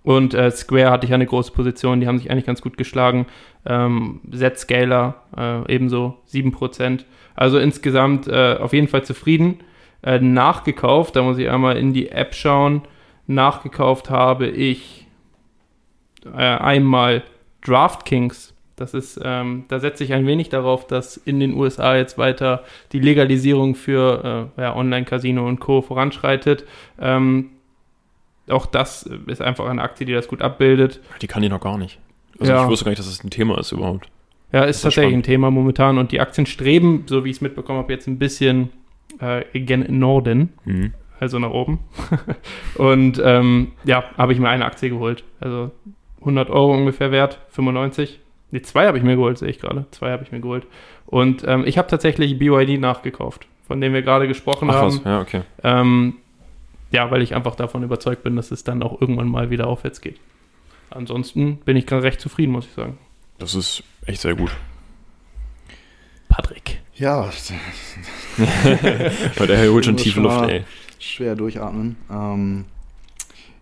Und 0.02 0.34
äh, 0.34 0.50
Square 0.50 0.90
hatte 0.90 1.06
ich 1.06 1.14
eine 1.14 1.26
große 1.26 1.52
Position, 1.52 2.00
die 2.00 2.08
haben 2.08 2.18
sich 2.18 2.30
eigentlich 2.30 2.46
ganz 2.46 2.60
gut 2.60 2.76
geschlagen. 2.76 3.26
Ähm, 3.64 4.20
Z-Scaler 4.32 5.14
äh, 5.36 5.72
ebenso 5.72 6.18
7%. 6.32 7.04
Also 7.36 7.58
insgesamt 7.58 8.26
äh, 8.26 8.56
auf 8.58 8.72
jeden 8.72 8.88
Fall 8.88 9.04
zufrieden. 9.04 9.60
Äh, 10.02 10.18
nachgekauft, 10.18 11.14
da 11.16 11.22
muss 11.22 11.38
ich 11.38 11.48
einmal 11.48 11.76
in 11.76 11.92
die 11.92 12.10
App 12.10 12.34
schauen. 12.34 12.82
Nachgekauft 13.26 14.10
habe 14.10 14.48
ich 14.48 15.06
äh, 16.26 16.28
einmal 16.38 17.22
DraftKings. 17.64 18.54
Das 18.76 18.94
ist, 18.94 19.20
ähm, 19.22 19.64
da 19.68 19.78
setze 19.78 20.02
ich 20.02 20.12
ein 20.12 20.26
wenig 20.26 20.48
darauf, 20.48 20.86
dass 20.86 21.16
in 21.16 21.38
den 21.38 21.54
USA 21.54 21.94
jetzt 21.96 22.18
weiter 22.18 22.64
die 22.92 22.98
Legalisierung 22.98 23.74
für 23.76 24.50
äh, 24.56 24.60
ja, 24.62 24.74
Online-Casino 24.74 25.46
und 25.46 25.60
Co. 25.60 25.82
voranschreitet. 25.82 26.64
Ähm, 27.00 27.50
auch 28.50 28.66
das 28.66 29.04
ist 29.26 29.40
einfach 29.40 29.66
eine 29.68 29.82
Aktie, 29.82 30.04
die 30.04 30.12
das 30.12 30.26
gut 30.26 30.42
abbildet. 30.42 31.00
Die 31.20 31.28
kann 31.28 31.42
ich 31.44 31.50
noch 31.50 31.60
gar 31.60 31.78
nicht. 31.78 32.00
Also 32.40 32.52
Ja. 32.52 32.64
ich 32.64 32.68
wusste 32.68 32.86
gar 32.86 32.90
nicht, 32.90 32.98
dass 32.98 33.06
das 33.08 33.22
ein 33.22 33.30
Thema 33.30 33.58
ist 33.58 33.70
überhaupt. 33.70 34.08
Ja, 34.52 34.64
ist 34.64 34.76
ist 34.76 34.82
tatsächlich 34.82 35.10
spannend. 35.12 35.18
ein 35.26 35.30
Thema 35.30 35.50
momentan 35.52 35.98
und 35.98 36.10
die 36.10 36.20
Aktien 36.20 36.46
streben, 36.46 37.04
so 37.06 37.24
wie 37.24 37.30
ich 37.30 37.36
es 37.36 37.40
mitbekommen 37.40 37.78
habe, 37.78 37.92
jetzt 37.92 38.08
ein 38.08 38.18
bisschen 38.18 38.70
äh, 39.20 39.44
gen 39.60 39.98
Norden, 39.98 40.52
Mhm. 40.64 40.94
also 41.20 41.38
nach 41.38 41.50
oben. 41.50 41.80
und 42.76 43.20
ähm, 43.24 43.72
ja, 43.84 44.04
habe 44.16 44.32
ich 44.32 44.38
mir 44.38 44.48
eine 44.48 44.64
Aktie 44.64 44.90
geholt. 44.90 45.24
Also 45.40 45.70
100 46.20 46.50
Euro 46.50 46.74
ungefähr 46.74 47.10
wert, 47.10 47.38
95. 47.50 48.20
Ne, 48.50 48.62
zwei 48.62 48.86
habe 48.86 48.98
ich 48.98 49.04
mir 49.04 49.16
geholt, 49.16 49.38
sehe 49.38 49.48
ich 49.48 49.58
gerade. 49.58 49.86
Zwei 49.90 50.12
habe 50.12 50.22
ich 50.24 50.32
mir 50.32 50.40
geholt. 50.40 50.66
Und 51.06 51.44
ähm, 51.46 51.64
ich 51.66 51.78
habe 51.78 51.88
tatsächlich 51.88 52.38
BYD 52.38 52.80
nachgekauft, 52.80 53.46
von 53.66 53.80
dem 53.80 53.92
wir 53.92 54.02
gerade 54.02 54.28
gesprochen 54.28 54.68
Ach 54.70 54.74
haben. 54.74 54.86
was, 54.98 55.04
ja, 55.04 55.20
okay. 55.20 55.42
Ähm, 55.62 56.14
ja, 56.90 57.10
weil 57.10 57.22
ich 57.22 57.34
einfach 57.34 57.54
davon 57.54 57.82
überzeugt 57.82 58.22
bin, 58.22 58.36
dass 58.36 58.50
es 58.50 58.64
dann 58.64 58.82
auch 58.82 59.00
irgendwann 59.00 59.28
mal 59.28 59.50
wieder 59.50 59.66
aufwärts 59.66 60.00
geht. 60.00 60.20
Ansonsten 60.90 61.56
bin 61.64 61.76
ich 61.76 61.86
gerade 61.86 62.02
recht 62.02 62.20
zufrieden, 62.20 62.52
muss 62.52 62.66
ich 62.66 62.72
sagen. 62.72 62.98
Das 63.38 63.54
ist 63.54 63.82
echt 64.06 64.20
sehr 64.20 64.34
gut. 64.34 64.54
Patrick. 66.32 66.80
ja, 66.94 67.28
Weil 69.36 69.46
der 69.46 69.70
holt 69.70 69.84
schon 69.84 69.98
tiefe 69.98 70.20
Luft, 70.20 70.48
ey. 70.48 70.64
schwer 70.98 71.34
durchatmen. 71.36 71.96
Ähm, 72.10 72.64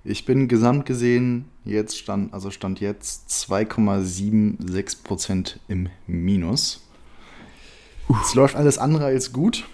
ich 0.04 0.24
bin 0.24 0.46
gesamt 0.46 0.86
gesehen, 0.86 1.46
jetzt 1.64 1.98
stand, 1.98 2.32
also 2.32 2.52
stand 2.52 2.78
jetzt 2.80 3.28
2,76% 3.28 5.56
im 5.66 5.88
Minus. 6.06 6.86
Es 8.22 8.34
läuft 8.34 8.54
alles 8.54 8.78
andere 8.78 9.06
als 9.06 9.32
gut. 9.32 9.64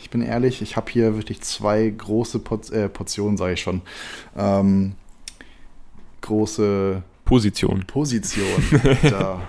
Ich 0.00 0.10
bin 0.10 0.20
ehrlich, 0.22 0.60
ich 0.62 0.76
habe 0.76 0.90
hier 0.90 1.16
wirklich 1.16 1.40
zwei 1.40 1.88
große 1.88 2.40
Por 2.40 2.60
äh, 2.72 2.90
Portionen, 2.90 3.38
sage 3.38 3.54
ich 3.54 3.60
schon. 3.60 3.80
Ähm, 4.36 4.92
große 6.20 7.02
Position. 7.24 7.84
Positionen. 7.86 8.62
da 9.02 9.40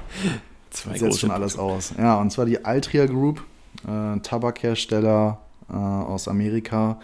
Zwei 0.77 0.97
setzt 0.97 1.19
schon 1.19 1.31
alles 1.31 1.57
aus. 1.57 1.93
Ja, 1.97 2.19
und 2.19 2.31
zwar 2.31 2.45
die 2.45 2.63
Altria 2.63 3.07
Group, 3.07 3.43
äh, 3.87 4.19
Tabakhersteller, 4.19 5.39
äh, 5.69 5.73
aus 5.73 6.27
Amerika. 6.27 6.99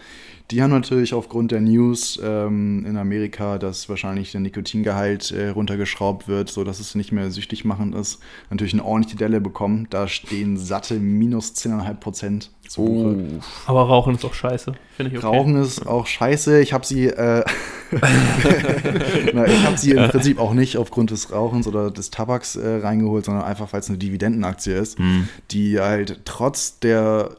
Die 0.50 0.62
haben 0.62 0.70
natürlich 0.70 1.14
aufgrund 1.14 1.52
der 1.52 1.62
News 1.62 2.20
ähm, 2.22 2.84
in 2.86 2.98
Amerika, 2.98 3.56
dass 3.58 3.88
wahrscheinlich 3.88 4.30
der 4.32 4.42
Nikotingehalt 4.42 5.30
äh, 5.30 5.48
runtergeschraubt 5.48 6.28
wird, 6.28 6.50
sodass 6.50 6.80
es 6.80 6.94
nicht 6.94 7.12
mehr 7.12 7.30
süchtig 7.30 7.64
machend 7.64 7.94
ist, 7.94 8.20
natürlich 8.50 8.74
eine 8.74 8.84
ordentliche 8.84 9.16
Delle 9.16 9.40
bekommen. 9.40 9.86
Da 9.88 10.06
stehen 10.06 10.58
satte 10.58 10.94
minus 10.94 11.54
10,5 11.54 11.94
Prozent 11.94 12.50
zu 12.68 12.84
Buche. 12.84 13.16
Oh. 13.16 13.40
Aber 13.66 13.82
Rauchen 13.84 14.16
ist 14.16 14.24
auch 14.26 14.34
scheiße, 14.34 14.74
finde 14.96 15.12
ich 15.12 15.18
okay. 15.18 15.26
Rauchen 15.26 15.56
ist 15.56 15.86
auch 15.86 16.06
scheiße. 16.06 16.60
Ich 16.60 16.74
habe 16.74 16.84
sie, 16.84 17.06
äh, 17.06 17.42
Na, 19.32 19.46
ich 19.46 19.64
habe 19.64 19.78
sie 19.78 19.92
im 19.92 20.08
Prinzip 20.10 20.38
auch 20.38 20.52
nicht 20.52 20.76
aufgrund 20.76 21.10
des 21.10 21.32
Rauchens 21.32 21.66
oder 21.66 21.90
des 21.90 22.10
Tabaks 22.10 22.56
äh, 22.56 22.80
reingeholt, 22.82 23.24
sondern 23.24 23.44
einfach, 23.44 23.72
weil 23.72 23.80
es 23.80 23.88
eine 23.88 23.98
Dividendenaktie 23.98 24.74
ist, 24.74 24.98
hm. 24.98 25.28
die 25.50 25.80
halt 25.80 26.20
trotz 26.26 26.80
der 26.80 27.36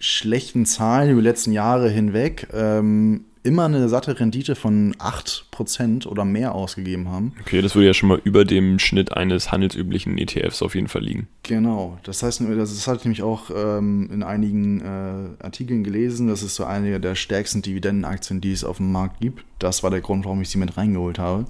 schlechten 0.00 0.66
Zahlen 0.66 1.10
über 1.10 1.20
die 1.20 1.28
letzten 1.28 1.52
Jahre 1.52 1.88
hinweg 1.88 2.48
ähm, 2.52 3.26
immer 3.42 3.64
eine 3.66 3.88
satte 3.88 4.18
Rendite 4.18 4.54
von 4.54 4.94
8% 4.94 6.06
oder 6.06 6.24
mehr 6.24 6.54
ausgegeben 6.54 7.08
haben. 7.08 7.32
Okay, 7.40 7.62
das 7.62 7.74
würde 7.74 7.86
ja 7.86 7.94
schon 7.94 8.08
mal 8.08 8.20
über 8.24 8.44
dem 8.44 8.78
Schnitt 8.78 9.16
eines 9.16 9.50
handelsüblichen 9.50 10.18
ETFs 10.18 10.62
auf 10.62 10.74
jeden 10.74 10.88
Fall 10.88 11.02
liegen. 11.02 11.28
Genau, 11.42 11.98
das 12.02 12.22
heißt, 12.22 12.40
das 12.40 12.86
hatte 12.86 12.98
ich 12.98 13.04
nämlich 13.04 13.22
auch 13.22 13.50
ähm, 13.54 14.10
in 14.12 14.22
einigen 14.22 14.80
äh, 14.80 15.42
Artikeln 15.44 15.84
gelesen, 15.84 16.28
das 16.28 16.42
ist 16.42 16.54
so 16.54 16.64
eine 16.64 17.00
der 17.00 17.14
stärksten 17.14 17.62
Dividendenaktien, 17.62 18.40
die 18.40 18.52
es 18.52 18.64
auf 18.64 18.78
dem 18.78 18.92
Markt 18.92 19.20
gibt. 19.20 19.44
Das 19.58 19.82
war 19.82 19.90
der 19.90 20.00
Grund, 20.00 20.24
warum 20.24 20.42
ich 20.42 20.48
sie 20.48 20.58
mit 20.58 20.76
reingeholt 20.76 21.18
habe. 21.18 21.46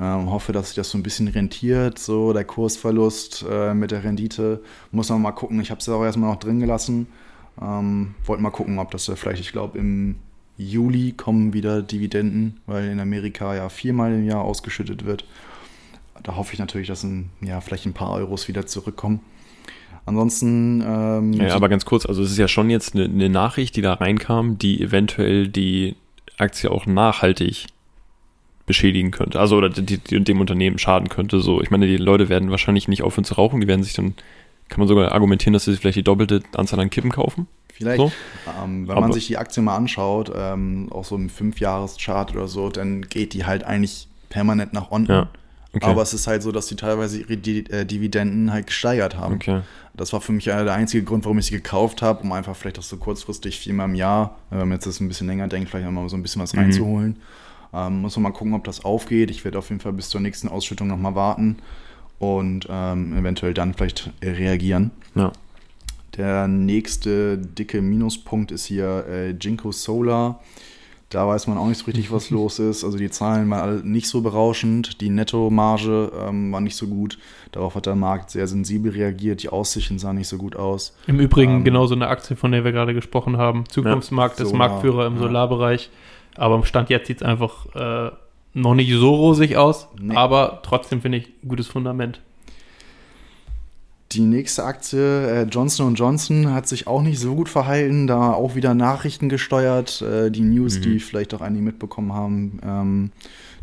Ähm, 0.00 0.30
hoffe, 0.30 0.52
dass 0.52 0.68
sich 0.68 0.76
das 0.76 0.90
so 0.90 0.98
ein 0.98 1.02
bisschen 1.02 1.26
rentiert, 1.26 1.98
so 1.98 2.32
der 2.32 2.44
Kursverlust 2.44 3.44
äh, 3.50 3.74
mit 3.74 3.90
der 3.90 4.04
Rendite. 4.04 4.62
Muss 4.92 5.08
man 5.08 5.20
mal 5.20 5.32
gucken, 5.32 5.60
ich 5.60 5.70
habe 5.70 5.80
es 5.80 5.88
auch 5.88 6.04
erstmal 6.04 6.30
noch 6.30 6.38
drin 6.38 6.60
gelassen 6.60 7.08
ähm, 7.60 8.14
wollten 8.24 8.42
mal 8.42 8.50
gucken, 8.50 8.78
ob 8.78 8.90
das 8.90 9.10
vielleicht, 9.14 9.40
ich 9.40 9.52
glaube, 9.52 9.78
im 9.78 10.16
Juli 10.56 11.12
kommen 11.12 11.52
wieder 11.52 11.82
Dividenden, 11.82 12.60
weil 12.66 12.88
in 12.88 13.00
Amerika 13.00 13.54
ja 13.54 13.68
viermal 13.68 14.12
im 14.12 14.24
Jahr 14.24 14.42
ausgeschüttet 14.42 15.04
wird. 15.04 15.24
Da 16.22 16.36
hoffe 16.36 16.52
ich 16.52 16.58
natürlich, 16.58 16.88
dass 16.88 17.04
ein, 17.04 17.30
ja, 17.40 17.60
vielleicht 17.60 17.86
ein 17.86 17.92
paar 17.92 18.12
Euros 18.12 18.48
wieder 18.48 18.66
zurückkommen. 18.66 19.20
Ansonsten. 20.04 20.82
Ähm, 20.84 21.32
ja, 21.34 21.54
aber 21.54 21.68
ganz 21.68 21.84
kurz, 21.84 22.06
also 22.06 22.22
es 22.22 22.32
ist 22.32 22.38
ja 22.38 22.48
schon 22.48 22.70
jetzt 22.70 22.94
eine, 22.94 23.04
eine 23.04 23.28
Nachricht, 23.28 23.76
die 23.76 23.82
da 23.82 23.94
reinkam, 23.94 24.58
die 24.58 24.82
eventuell 24.82 25.48
die 25.48 25.96
Aktie 26.38 26.70
auch 26.70 26.86
nachhaltig 26.86 27.66
beschädigen 28.66 29.10
könnte. 29.10 29.38
Also 29.38 29.56
oder 29.56 29.68
die, 29.68 29.98
die, 29.98 30.24
dem 30.24 30.40
Unternehmen 30.40 30.78
schaden 30.78 31.08
könnte. 31.08 31.40
So, 31.40 31.60
ich 31.60 31.70
meine, 31.70 31.86
die 31.86 31.96
Leute 31.96 32.28
werden 32.28 32.50
wahrscheinlich 32.50 32.88
nicht 32.88 33.02
aufhören 33.02 33.24
zu 33.24 33.34
rauchen, 33.34 33.60
die 33.60 33.66
werden 33.66 33.82
sich 33.82 33.94
dann 33.94 34.14
kann 34.68 34.80
man 34.80 34.88
sogar 34.88 35.12
argumentieren, 35.12 35.52
dass 35.52 35.64
sie 35.64 35.76
vielleicht 35.76 35.96
die 35.96 36.02
doppelte 36.02 36.42
Anzahl 36.54 36.80
an 36.80 36.90
Kippen 36.90 37.10
kaufen. 37.10 37.46
Vielleicht, 37.72 38.00
so. 38.00 38.12
ähm, 38.62 38.88
wenn 38.88 38.96
Aber 38.96 39.02
man 39.02 39.12
sich 39.12 39.28
die 39.28 39.36
Aktie 39.36 39.62
mal 39.62 39.76
anschaut, 39.76 40.32
ähm, 40.34 40.88
auch 40.90 41.04
so 41.04 41.14
im 41.14 41.30
Fünfjahreschart 41.30 42.34
oder 42.34 42.48
so, 42.48 42.70
dann 42.70 43.02
geht 43.02 43.34
die 43.34 43.46
halt 43.46 43.62
eigentlich 43.62 44.08
permanent 44.30 44.72
nach 44.72 44.90
unten. 44.90 45.12
Ja. 45.12 45.28
Okay. 45.72 45.86
Aber 45.86 46.02
es 46.02 46.12
ist 46.12 46.26
halt 46.26 46.42
so, 46.42 46.50
dass 46.50 46.66
die 46.66 46.76
teilweise 46.76 47.20
ihre 47.20 47.34
äh, 47.34 47.84
Dividenden 47.84 48.52
halt 48.52 48.66
gesteigert 48.66 49.16
haben. 49.16 49.34
Okay. 49.34 49.60
Das 49.94 50.12
war 50.12 50.20
für 50.20 50.32
mich 50.32 50.44
der 50.44 50.72
einzige 50.72 51.04
Grund, 51.04 51.24
warum 51.24 51.38
ich 51.38 51.46
sie 51.46 51.54
gekauft 51.54 52.02
habe, 52.02 52.22
um 52.22 52.32
einfach 52.32 52.56
vielleicht 52.56 52.78
auch 52.78 52.84
so 52.84 52.96
kurzfristig 52.96 53.58
viermal 53.58 53.88
im 53.88 53.94
Jahr, 53.94 54.36
wenn 54.50 54.60
man 54.60 54.72
jetzt 54.72 54.86
das 54.86 55.00
ein 55.00 55.08
bisschen 55.08 55.26
länger 55.26 55.46
denkt, 55.46 55.70
vielleicht 55.70 55.88
mal 55.90 56.08
so 56.08 56.16
ein 56.16 56.22
bisschen 56.22 56.42
was 56.42 56.54
mhm. 56.54 56.60
reinzuholen. 56.60 57.16
Ähm, 57.72 58.00
muss 58.00 58.16
man 58.16 58.24
mal 58.24 58.32
gucken, 58.32 58.54
ob 58.54 58.64
das 58.64 58.84
aufgeht. 58.84 59.30
Ich 59.30 59.44
werde 59.44 59.58
auf 59.58 59.68
jeden 59.68 59.80
Fall 59.80 59.92
bis 59.92 60.08
zur 60.08 60.20
nächsten 60.20 60.48
Ausschüttung 60.48 60.88
nochmal 60.88 61.14
warten 61.14 61.58
und 62.18 62.66
ähm, 62.70 63.16
eventuell 63.16 63.54
dann 63.54 63.74
vielleicht 63.74 64.10
reagieren. 64.22 64.90
Ja. 65.14 65.32
Der 66.16 66.48
nächste 66.48 67.38
dicke 67.38 67.80
Minuspunkt 67.80 68.50
ist 68.50 68.64
hier 68.66 69.04
äh, 69.08 69.30
Jinko 69.30 69.70
Solar. 69.70 70.40
Da 71.10 71.26
weiß 71.26 71.46
man 71.46 71.56
auch 71.56 71.68
nicht 71.68 71.78
so 71.78 71.86
richtig, 71.86 72.12
was 72.12 72.30
los 72.30 72.58
ist. 72.58 72.84
Also 72.84 72.98
die 72.98 73.08
Zahlen 73.08 73.48
waren 73.50 73.90
nicht 73.90 74.08
so 74.08 74.20
berauschend. 74.20 75.00
Die 75.00 75.10
Nettomarge 75.10 76.12
ähm, 76.18 76.52
war 76.52 76.60
nicht 76.60 76.76
so 76.76 76.88
gut. 76.88 77.18
Darauf 77.52 77.76
hat 77.76 77.86
der 77.86 77.94
Markt 77.94 78.30
sehr 78.30 78.46
sensibel 78.46 78.92
reagiert. 78.92 79.42
Die 79.42 79.48
Aussichten 79.48 79.98
sahen 79.98 80.16
nicht 80.16 80.28
so 80.28 80.38
gut 80.38 80.56
aus. 80.56 80.96
Im 81.06 81.20
Übrigen 81.20 81.58
ähm, 81.58 81.64
genauso 81.64 81.94
eine 81.94 82.08
Aktie, 82.08 82.36
von 82.36 82.50
der 82.50 82.64
wir 82.64 82.72
gerade 82.72 82.94
gesprochen 82.94 83.36
haben. 83.36 83.64
Zukunftsmarkt 83.68 84.40
ja, 84.40 84.44
ist 84.44 84.52
Marktführer 84.52 85.06
im 85.06 85.18
Solarbereich. 85.18 85.90
Aber 86.36 86.56
im 86.56 86.64
Stand 86.64 86.90
jetzt 86.90 87.06
sieht 87.06 87.18
es 87.18 87.22
einfach 87.22 87.66
äh, 87.74 88.10
noch 88.60 88.74
nicht 88.74 88.92
so 88.92 89.14
rosig 89.14 89.56
aus, 89.56 89.88
nee. 90.00 90.14
aber 90.14 90.60
trotzdem 90.62 91.00
finde 91.00 91.18
ich 91.18 91.28
ein 91.42 91.48
gutes 91.48 91.66
Fundament. 91.66 92.20
Die 94.12 94.20
nächste 94.20 94.64
Aktie, 94.64 94.98
äh, 95.00 95.42
Johnson 95.44 95.94
Johnson, 95.94 96.54
hat 96.54 96.66
sich 96.66 96.86
auch 96.86 97.02
nicht 97.02 97.18
so 97.18 97.34
gut 97.34 97.50
verhalten, 97.50 98.06
da 98.06 98.32
auch 98.32 98.54
wieder 98.54 98.72
Nachrichten 98.72 99.28
gesteuert. 99.28 100.00
Äh, 100.00 100.30
die 100.30 100.40
News, 100.40 100.78
mhm. 100.78 100.82
die 100.82 101.00
vielleicht 101.00 101.34
auch 101.34 101.42
einige 101.42 101.62
mitbekommen 101.62 102.14
haben, 102.14 102.58
ähm, 102.64 103.10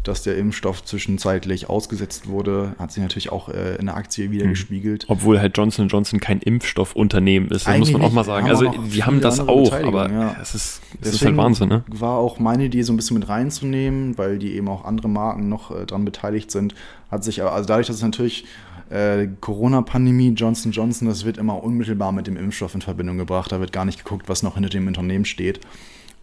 dass 0.08 0.24
der 0.24 0.38
Impfstoff 0.38 0.84
zwischenzeitlich 0.84 1.70
ausgesetzt 1.70 2.28
wurde, 2.28 2.76
hat 2.80 2.92
sich 2.92 3.02
natürlich 3.02 3.32
auch 3.32 3.50
äh, 3.50 3.76
in 3.76 3.88
der 3.88 3.96
Aktie 3.96 4.32
wieder 4.32 4.46
mhm. 4.46 4.52
gespiegelt. 4.52 5.06
Obwohl 5.08 5.40
halt 5.40 5.58
Johnson 5.58 5.88
Johnson 5.88 6.20
kein 6.20 6.40
Impfstoffunternehmen 6.40 7.50
ist, 7.50 7.68
muss 7.68 7.92
man 7.92 8.02
auch 8.02 8.12
mal 8.12 8.24
sagen. 8.24 8.48
Also 8.48 8.72
die 8.72 9.04
haben 9.04 9.22
das 9.22 9.40
auch, 9.40 9.74
aber 9.74 10.10
ja. 10.12 10.36
es 10.42 10.56
ist, 10.56 10.82
es 11.02 11.14
ist 11.14 11.26
halt 11.26 11.38
Wahnsinn. 11.38 11.70
Ne? 11.70 11.84
War 11.88 12.18
auch 12.18 12.40
meine 12.40 12.66
Idee, 12.66 12.82
so 12.84 12.94
ein 12.94 12.98
bisschen 12.98 13.18
mit 13.20 13.28
reinzunehmen, 13.28 14.18
weil 14.18 14.40
die 14.40 14.56
eben 14.56 14.68
auch 14.68 14.86
andere 14.86 15.10
Marken 15.10 15.50
noch 15.50 15.72
äh, 15.72 15.86
dran 15.86 16.06
beteiligt 16.06 16.52
sind. 16.52 16.76
Hat 17.12 17.24
sich 17.24 17.42
aber, 17.42 17.54
also 17.54 17.68
dadurch, 17.68 17.88
dass 17.88 17.98
es 17.98 18.02
natürlich 18.02 18.46
äh, 18.90 19.28
Corona-Pandemie, 19.42 20.30
Johnson 20.30 20.72
Johnson, 20.72 21.08
das 21.08 21.26
wird 21.26 21.38
immer 21.38 21.64
unmittelbar 21.64 22.12
mit 22.12 22.28
dem 22.28 22.38
Impfstoff 22.38 22.76
in 22.76 22.82
Verbindung 22.82 23.18
gebracht. 23.18 23.52
Da 23.52 23.60
wird 23.60 23.72
gar 23.72 23.86
nicht 23.86 24.04
geguckt, 24.04 24.30
was 24.30 24.44
noch 24.44 24.56
hinter 24.56 24.70
dem 24.70 24.88
Unternehmen 24.88 25.26
steht. 25.26 25.60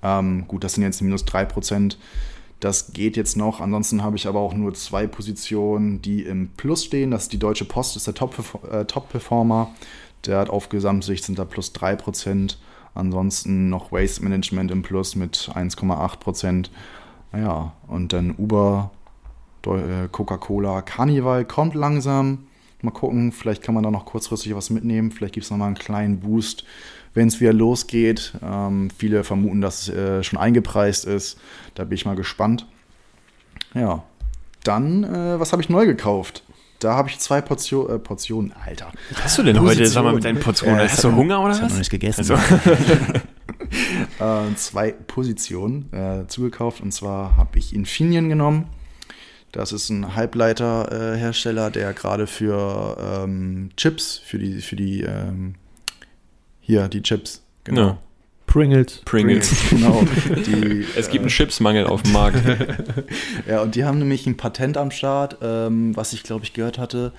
Ähm, 0.03 0.47
gut, 0.49 0.65
das 0.65 0.75
sind 0.75 0.83
jetzt 0.83 1.01
minus 1.01 1.25
3 1.25 1.45
Prozent. 1.45 1.99
Das 2.63 2.93
geht 2.93 3.17
jetzt 3.17 3.37
noch. 3.37 3.61
Ansonsten 3.61 4.05
habe 4.05 4.15
ich 4.15 4.29
aber 4.29 4.39
auch 4.39 4.55
nur 4.55 4.73
zwei 4.75 5.09
Positionen, 5.09 6.01
die 6.01 6.23
im 6.23 6.51
Plus 6.57 6.85
stehen. 6.85 7.11
Das 7.11 7.25
ist 7.25 7.33
die 7.33 7.41
Deutsche 7.41 7.65
Post, 7.65 7.97
ist 7.97 8.07
der 8.07 8.15
äh, 8.15 8.85
Top-Performer. 8.85 9.71
Der 10.27 10.39
hat 10.39 10.49
auf 10.49 10.69
Gesamtsicht 10.69 11.25
sind 11.25 11.41
da 11.41 11.45
plus 11.45 11.75
3%. 11.75 12.55
Ansonsten 12.95 13.69
noch 13.69 13.91
Waste 13.91 14.23
Management 14.23 14.71
im 14.71 14.83
Plus 14.83 15.17
mit 15.17 15.51
1,8%. 15.53 16.69
Naja, 17.33 17.73
und 17.89 18.13
dann 18.13 18.33
Uber, 18.39 18.93
äh, 19.67 20.07
Coca-Cola, 20.13 20.83
Carnival 20.83 21.45
kommt 21.45 21.75
langsam. 21.75 22.47
Mal 22.83 22.91
gucken, 22.91 23.33
vielleicht 23.33 23.63
kann 23.63 23.75
man 23.75 23.85
da 23.85 23.91
noch 23.91 24.05
kurzfristig 24.05 24.55
was 24.55 24.71
mitnehmen. 24.71 25.13
Vielleicht 25.13 25.35
gibt 25.35 25.45
es 25.45 25.51
nochmal 25.51 25.69
einen 25.69 25.79
kleinen 25.79 26.21
Boost 26.21 26.65
wenn 27.15 27.29
es 27.29 27.41
wieder 27.41 27.53
losgeht. 27.53 28.33
Ähm, 28.43 28.89
viele 28.97 29.25
vermuten, 29.25 29.61
dass 29.61 29.89
es 29.89 29.95
äh, 29.95 30.23
schon 30.23 30.39
eingepreist 30.39 31.05
ist. 31.05 31.39
Da 31.75 31.85
bin 31.85 31.95
ich 31.97 32.07
mal 32.07 32.17
gespannt. 32.17 32.67
Ja, 33.75 34.03
dann, 34.65 35.05
äh, 35.05 35.41
was 35.41 35.53
habe 35.53 35.63
ich 35.63 35.69
neu 35.69 35.87
gekauft? 35.87 36.45
Da 36.79 36.95
habe 36.95 37.09
ich 37.09 37.19
zwei 37.19 37.41
Portion, 37.41 37.91
äh, 37.91 37.99
Portionen. 37.99 38.53
Alter. 38.65 38.91
Was 39.11 39.25
hast 39.25 39.39
du 39.39 39.43
denn 39.45 39.57
Position. 39.57 39.81
heute? 39.81 39.91
Sag 39.91 40.05
mal 40.05 40.15
mit 40.15 40.25
deinen 40.25 40.41
Portionen. 40.41 40.81
Äh, 40.81 40.89
hast 40.89 41.05
du 41.05 41.15
Hunger 41.15 41.41
oder 41.41 41.51
was? 41.51 41.59
Ich 41.59 41.63
habe 41.63 41.73
noch 41.73 41.79
nicht 41.79 41.91
gegessen. 41.91 42.21
Also. 42.21 42.35
äh, 44.19 44.55
zwei 44.57 44.93
Positionen 44.93 45.93
äh, 45.93 46.27
zugekauft. 46.27 46.81
Und 46.81 46.93
zwar 46.93 47.37
habe 47.37 47.59
ich 47.59 47.75
Infineon 47.75 48.29
genommen. 48.29 48.67
Das 49.53 49.73
ist 49.73 49.91
ein 49.91 50.17
Halbleiterhersteller, 50.17 51.71
der 51.71 51.93
gerade 51.93 52.27
für 52.27 52.97
ähm, 52.99 53.71
Chips, 53.77 54.19
für 54.25 54.39
die, 54.39 54.63
für 54.63 54.77
die 54.77 55.03
ähm, 55.03 55.55
hier, 56.61 56.89
die 56.89 57.03
Chips. 57.03 57.43
Genau. 57.65 57.81
Ja. 57.81 57.99
Pringles. 58.47 59.03
Pringles. 59.05 59.55
Pringles 59.55 59.71
genau. 59.71 60.05
Die, 60.47 60.87
es 60.97 61.09
gibt 61.11 61.23
einen 61.23 61.31
Chipsmangel 61.31 61.87
auf 61.87 62.03
dem 62.03 62.13
Markt. 62.13 62.39
ja, 63.47 63.63
und 63.63 63.75
die 63.75 63.85
haben 63.85 63.99
nämlich 63.99 64.27
ein 64.27 64.37
Patent 64.37 64.77
am 64.77 64.91
Start, 64.91 65.39
ähm, 65.43 65.97
was 65.97 66.13
ich 66.13 66.23
glaube 66.23 66.45
ich 66.45 66.53
gehört 66.53 66.79
hatte. 66.79 67.13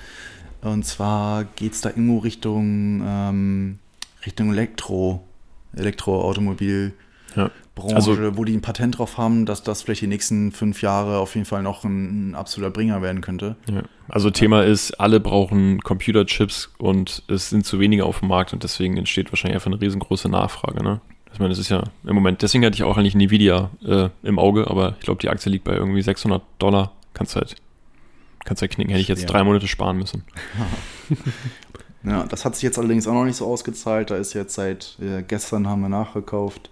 Und 0.62 0.86
zwar 0.86 1.44
geht 1.44 1.74
es 1.74 1.82
da 1.82 1.90
irgendwo 1.90 2.20
Richtung, 2.20 3.04
ähm, 3.06 3.80
Richtung 4.26 4.52
Elektro, 4.52 5.24
Elektroautomobil. 5.76 6.94
Ja. 7.36 7.52
Branche, 7.76 7.96
also, 7.96 8.38
wo 8.38 8.44
die 8.44 8.54
ein 8.54 8.62
Patent 8.62 9.00
drauf 9.00 9.18
haben, 9.18 9.46
dass 9.48 9.64
das 9.64 9.82
vielleicht 9.82 10.02
die 10.02 10.08
nächsten 10.08 10.52
fünf 10.52 10.82
Jahre 10.84 11.18
auf 11.18 11.34
jeden 11.34 11.46
Fall 11.46 11.64
noch 11.64 11.84
ein, 11.84 12.32
ein 12.32 12.36
absoluter 12.36 12.72
Bringer 12.72 13.02
werden 13.02 13.22
könnte. 13.22 13.56
Ja. 13.72 13.82
Also 14.08 14.30
Thema 14.30 14.64
ist, 14.64 15.00
alle 15.00 15.20
brauchen 15.20 15.82
Computerchips 15.82 16.72
und 16.78 17.24
es 17.28 17.50
sind 17.50 17.66
zu 17.66 17.80
wenige 17.80 18.06
auf 18.06 18.20
dem 18.20 18.28
Markt 18.28 18.54
und 18.54 18.64
deswegen 18.64 18.98
entsteht 18.98 19.32
wahrscheinlich 19.32 19.56
einfach 19.56 19.72
eine 19.72 19.82
riesengroße 19.82 20.30
Nachfrage. 20.30 20.84
Ne? 20.84 21.02
Ich 21.34 21.40
meine, 21.40 21.50
das 21.50 21.58
ist 21.58 21.70
ja 21.70 21.84
im 22.04 22.14
Moment, 22.14 22.44
deswegen 22.44 22.64
hatte 22.64 22.76
ich 22.76 22.84
auch 22.84 22.96
eigentlich 22.96 23.16
Nvidia 23.16 23.72
äh, 23.84 24.10
im 24.22 24.38
Auge, 24.38 24.70
aber 24.70 24.96
ich 25.00 25.06
glaube, 25.06 25.20
die 25.20 25.30
Aktie 25.30 25.52
liegt 25.52 25.64
bei 25.64 25.74
irgendwie 25.74 26.02
600 26.04 26.44
Dollar. 26.60 26.92
Kannst 27.16 27.36
halt, 27.36 27.56
kannst 28.46 28.62
halt 28.62 28.72
knicken, 28.72 28.92
hätte 28.92 29.02
ich 29.02 29.08
jetzt 29.08 29.24
ja. 29.24 29.28
drei 29.28 29.44
Monate 29.44 29.68
sparen 29.68 29.98
müssen. 29.98 30.24
ja, 32.04 32.26
das 32.26 32.46
hat 32.46 32.54
sich 32.56 32.64
jetzt 32.64 32.78
allerdings 32.78 33.08
auch 33.08 33.14
noch 33.14 33.26
nicht 33.26 33.38
so 33.38 33.48
ausgezahlt. 33.48 34.12
Da 34.12 34.18
ist 34.18 34.34
jetzt 34.34 34.54
seit 34.54 34.96
äh, 35.02 35.24
gestern 35.24 35.68
haben 35.68 35.82
wir 35.82 35.90
nachgekauft. 35.90 36.70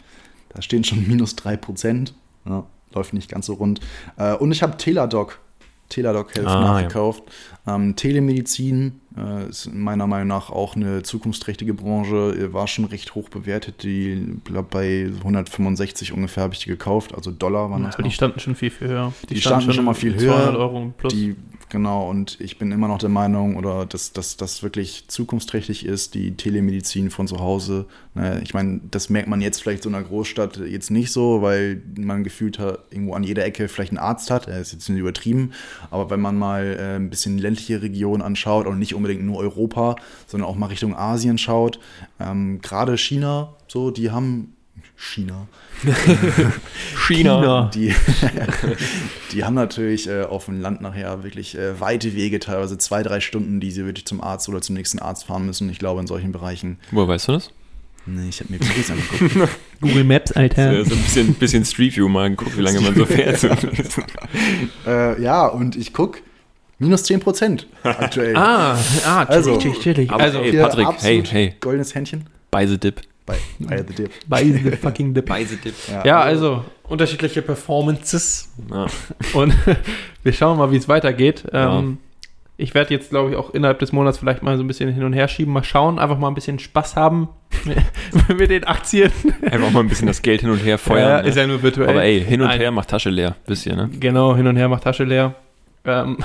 Da 0.53 0.61
stehen 0.61 0.83
schon 0.83 1.07
minus 1.07 1.35
3%. 1.37 2.13
Ja, 2.45 2.65
läuft 2.93 3.13
nicht 3.13 3.29
ganz 3.29 3.45
so 3.45 3.53
rund. 3.53 3.79
Äh, 4.17 4.35
und 4.35 4.51
ich 4.51 4.63
habe 4.63 4.77
Teladoc, 4.77 5.39
Teladoc 5.89 6.35
Health 6.35 6.47
ah, 6.47 6.61
nachgekauft. 6.61 7.23
Ja. 7.65 7.75
Ähm, 7.75 7.95
Telemedizin 7.95 9.01
ist 9.49 9.73
meiner 9.73 10.07
Meinung 10.07 10.27
nach 10.27 10.49
auch 10.49 10.75
eine 10.75 11.03
zukunftsträchtige 11.03 11.73
Branche. 11.73 12.35
Äh, 12.37 12.53
War 12.53 12.67
schon 12.67 12.85
recht 12.85 13.13
hoch 13.15 13.29
bewertet. 13.29 13.83
Die, 13.83 14.37
glaube 14.45 14.69
bei 14.71 15.09
165 15.17 16.13
ungefähr 16.13 16.43
habe 16.43 16.53
ich 16.53 16.61
die 16.61 16.69
gekauft. 16.69 17.13
Also 17.15 17.31
Dollar 17.31 17.69
waren 17.69 17.83
das. 17.83 17.95
Aber 17.95 18.03
die 18.03 18.09
noch. 18.09 18.15
standen 18.15 18.39
schon 18.39 18.55
viel, 18.55 18.71
viel 18.71 18.87
höher. 18.87 19.13
Die 19.29 19.41
standen 19.41 19.73
schon 19.73 19.85
mal 19.85 19.93
viel 19.93 20.17
200 20.17 20.53
höher. 20.53 20.59
Euro 20.59 20.93
plus. 20.97 21.13
Die, 21.13 21.35
genau, 21.69 22.09
und 22.09 22.39
ich 22.39 22.57
bin 22.57 22.71
immer 22.71 22.87
noch 22.87 22.97
der 22.99 23.09
Meinung, 23.09 23.55
oder 23.57 23.85
dass 23.85 24.13
das 24.13 24.63
wirklich 24.63 25.05
zukunftsträchtig 25.07 25.85
ist, 25.85 26.13
die 26.13 26.31
Telemedizin 26.35 27.09
von 27.09 27.27
zu 27.27 27.39
Hause. 27.39 27.85
Ne, 28.13 28.41
Ich 28.43 28.53
meine, 28.53 28.81
das 28.91 29.09
merkt 29.09 29.29
man 29.29 29.41
jetzt 29.41 29.61
vielleicht 29.61 29.83
so 29.83 29.89
in 29.89 29.95
einer 29.95 30.05
Großstadt 30.05 30.57
jetzt 30.57 30.91
nicht 30.91 31.11
so, 31.11 31.41
weil 31.41 31.81
man 31.97 32.23
gefühlt 32.23 32.59
hat, 32.59 32.79
irgendwo 32.91 33.13
an 33.13 33.23
jeder 33.23 33.45
Ecke 33.45 33.67
vielleicht 33.67 33.91
einen 33.91 33.99
Arzt 33.99 34.31
hat. 34.31 34.47
Er 34.47 34.59
ist 34.59 34.73
jetzt 34.73 34.89
nicht 34.89 34.99
übertrieben, 34.99 35.51
aber 35.89 36.09
wenn 36.09 36.19
man 36.21 36.37
mal 36.37 36.77
äh, 36.77 36.95
ein 36.97 37.09
bisschen 37.09 37.37
ländliche 37.37 37.81
Regionen 37.81 38.21
anschaut 38.21 38.67
und 38.67 38.79
nicht 38.79 38.93
unbedingt 39.01 39.25
nur 39.25 39.37
Europa, 39.37 39.95
sondern 40.27 40.49
auch 40.49 40.55
mal 40.55 40.67
Richtung 40.67 40.95
Asien 40.95 41.37
schaut, 41.37 41.79
ähm, 42.19 42.61
gerade 42.61 42.97
China, 42.97 43.53
so, 43.67 43.91
die 43.91 44.11
haben 44.11 44.53
China. 44.95 45.47
China. 47.07 47.71
Die, 47.73 47.93
die 49.31 49.43
haben 49.43 49.55
natürlich 49.55 50.07
äh, 50.07 50.23
auf 50.23 50.45
dem 50.45 50.61
Land 50.61 50.81
nachher 50.81 51.23
wirklich 51.23 51.57
äh, 51.57 51.79
weite 51.79 52.15
Wege, 52.15 52.39
teilweise 52.39 52.77
zwei, 52.77 53.01
drei 53.01 53.19
Stunden, 53.19 53.59
die 53.59 53.71
sie 53.71 53.83
wirklich 53.85 54.05
zum 54.05 54.21
Arzt 54.21 54.47
oder 54.47 54.61
zum 54.61 54.75
nächsten 54.75 54.99
Arzt 54.99 55.25
fahren 55.25 55.45
müssen. 55.45 55.69
Ich 55.69 55.79
glaube, 55.79 56.01
in 56.01 56.07
solchen 56.07 56.31
Bereichen. 56.31 56.77
Woher 56.91 57.07
weißt 57.07 57.29
du 57.29 57.31
das? 57.33 57.51
Nee, 58.05 58.29
ich 58.29 58.39
habe 58.39 58.53
mir 58.53 58.59
Videos 58.59 58.91
angeguckt. 58.91 59.51
Google 59.81 60.03
Maps, 60.03 60.31
Alter. 60.31 60.83
So, 60.83 60.89
so 60.89 60.95
ein 60.95 61.01
bisschen, 61.01 61.33
bisschen 61.35 61.65
Street 61.65 61.95
View 61.95 62.07
mal 62.07 62.35
gucken, 62.35 62.57
wie 62.57 62.61
lange 62.61 62.81
man 62.81 62.95
so 62.95 63.05
fährt. 63.05 63.43
äh, 64.85 65.21
ja, 65.21 65.47
und 65.47 65.75
ich 65.75 65.93
gucke 65.93 66.21
minus 66.81 67.03
10 67.03 67.19
Prozent 67.21 67.67
aktuell. 67.83 68.35
Ah, 68.37 68.75
ah, 69.05 69.23
Also, 69.23 69.57
chillig, 69.57 69.79
chillig. 69.79 70.11
aber 70.11 70.23
Also, 70.23 70.39
ey, 70.39 70.51
Patrick, 70.57 70.87
hey, 71.01 71.23
hey. 71.29 71.53
Goldenes 71.59 71.95
Händchen 71.95 72.25
By 72.51 72.67
the 72.67 72.77
dip. 72.77 73.01
bei, 73.25 73.37
bei 73.59 73.77
The 73.77 73.93
Dip. 73.93 74.11
bei 74.27 74.43
the 74.43 74.71
fucking 74.71 75.13
dip. 75.13 75.25
By 75.27 75.45
the 75.45 75.55
dip. 75.55 75.73
Ja, 76.03 76.19
also 76.21 76.65
unterschiedliche 76.89 77.41
Performances 77.41 78.49
Ja. 78.69 78.87
und 79.33 79.53
wir 80.23 80.33
schauen 80.33 80.57
mal, 80.57 80.71
wie 80.71 80.77
es 80.77 80.89
weitergeht. 80.89 81.45
Ja. 81.53 81.79
Ähm, 81.79 81.97
ich 82.57 82.75
werde 82.75 82.93
jetzt, 82.93 83.09
glaube 83.09 83.31
ich, 83.31 83.35
auch 83.37 83.53
innerhalb 83.55 83.79
des 83.79 83.91
Monats 83.91 84.17
vielleicht 84.19 84.43
mal 84.43 84.55
so 84.57 84.63
ein 84.63 84.67
bisschen 84.67 84.91
hin 84.93 85.03
und 85.03 85.13
her 85.13 85.27
schieben, 85.27 85.51
mal 85.53 85.63
schauen, 85.63 85.97
einfach 85.97 86.17
mal 86.19 86.27
ein 86.27 86.35
bisschen 86.35 86.59
Spaß 86.59 86.95
haben 86.95 87.29
mit 88.37 88.51
den 88.51 88.65
Aktien. 88.65 89.11
Einfach 89.49 89.71
mal 89.71 89.79
ein 89.79 89.87
bisschen 89.87 90.07
das 90.07 90.21
Geld 90.21 90.41
hin 90.41 90.49
und 90.51 90.57
her 90.59 90.77
feuern. 90.77 91.09
Ja, 91.09 91.21
ne? 91.23 91.27
ist 91.29 91.37
ja 91.37 91.47
nur 91.47 91.63
virtuell. 91.63 91.89
Aber 91.89 92.03
ey, 92.03 92.21
hin 92.23 92.41
und 92.41 92.47
Nein. 92.49 92.59
her 92.59 92.69
macht 92.71 92.89
Tasche 92.89 93.09
leer, 93.09 93.35
wisst 93.47 93.65
ihr, 93.65 93.75
ne? 93.75 93.89
Genau, 93.99 94.35
hin 94.35 94.45
und 94.45 94.57
her 94.57 94.67
macht 94.67 94.83
Tasche 94.83 95.05
leer. 95.05 95.33
Ähm, 95.85 96.17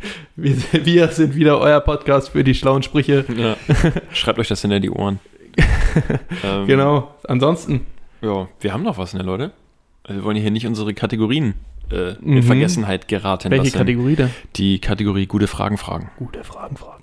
wir, 0.36 0.56
wir 0.84 1.08
sind 1.08 1.34
wieder 1.34 1.58
euer 1.58 1.80
Podcast 1.80 2.30
für 2.30 2.44
die 2.44 2.54
schlauen 2.54 2.82
Sprüche. 2.82 3.24
Ja. 3.36 3.56
Schreibt 4.12 4.38
euch 4.38 4.48
das 4.48 4.60
hinter 4.62 4.80
die 4.80 4.90
Ohren. 4.90 5.20
ähm, 6.44 6.66
Genau. 6.66 7.14
Ansonsten, 7.26 7.86
Ja, 8.20 8.48
wir 8.60 8.72
haben 8.72 8.82
noch 8.82 8.98
was, 8.98 9.14
ne, 9.14 9.22
Leute? 9.22 9.52
Also 10.04 10.20
wir 10.20 10.24
wollen 10.24 10.36
hier 10.36 10.50
nicht 10.50 10.66
unsere 10.66 10.94
Kategorien 10.94 11.54
äh, 11.90 12.14
Mhm. 12.20 12.36
in 12.38 12.42
Vergessenheit 12.42 13.08
geraten 13.08 13.50
welche 13.50 13.64
lassen. 13.64 13.78
Kategorie 13.78 14.16
denn? 14.16 14.30
Die 14.56 14.78
Kategorie 14.80 15.26
gute 15.26 15.46
Fragen 15.46 15.78
fragen. 15.78 16.10
Gute 16.18 16.42
Fragen, 16.44 16.76
Fragen. 16.76 17.02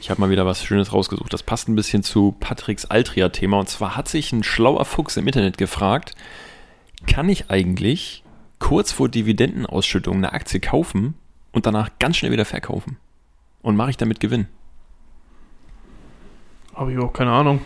Ich 0.00 0.10
habe 0.10 0.20
mal 0.20 0.30
wieder 0.30 0.44
was 0.46 0.64
Schönes 0.64 0.92
rausgesucht. 0.92 1.32
Das 1.32 1.42
passt 1.44 1.68
ein 1.68 1.76
bisschen 1.76 2.02
zu 2.02 2.34
Patricks 2.40 2.84
Altria-Thema. 2.86 3.58
Und 3.60 3.68
zwar 3.68 3.96
hat 3.96 4.08
sich 4.08 4.32
ein 4.32 4.42
schlauer 4.42 4.84
Fuchs 4.84 5.16
im 5.16 5.26
Internet 5.28 5.58
gefragt, 5.58 6.14
kann 7.06 7.28
ich 7.28 7.50
eigentlich 7.50 8.24
kurz 8.58 8.90
vor 8.90 9.08
Dividendenausschüttung 9.08 10.16
eine 10.16 10.32
Aktie 10.32 10.58
kaufen 10.60 11.14
und 11.52 11.66
danach 11.66 11.90
ganz 11.98 12.16
schnell 12.16 12.32
wieder 12.32 12.44
verkaufen? 12.44 12.96
Und 13.62 13.76
mache 13.76 13.90
ich 13.90 13.96
damit 13.96 14.20
Gewinn? 14.20 14.46
Habe 16.74 16.92
ich 16.92 16.98
auch 16.98 17.12
keine 17.12 17.30
Ahnung. 17.30 17.60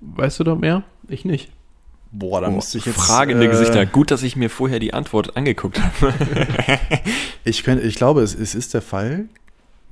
Weißt 0.00 0.40
du 0.40 0.44
da 0.44 0.54
mehr? 0.54 0.82
Ich 1.08 1.24
nicht. 1.24 1.50
Boah, 2.12 2.40
da 2.40 2.48
Oh, 2.48 2.52
müsste 2.52 2.78
ich 2.78 2.86
jetzt. 2.86 2.96
fragende 2.96 3.44
äh, 3.46 3.48
Gesichter. 3.48 3.84
Gut, 3.86 4.10
dass 4.10 4.22
ich 4.22 4.34
mir 4.36 4.50
vorher 4.50 4.78
die 4.78 4.94
Antwort 4.94 5.36
angeguckt 5.36 5.80
habe. 5.80 6.14
Ich, 7.42 7.64
könnt, 7.64 7.82
ich 7.82 7.94
glaube, 7.94 8.20
es, 8.20 8.34
es 8.34 8.54
ist 8.54 8.74
der 8.74 8.82
Fall, 8.82 9.24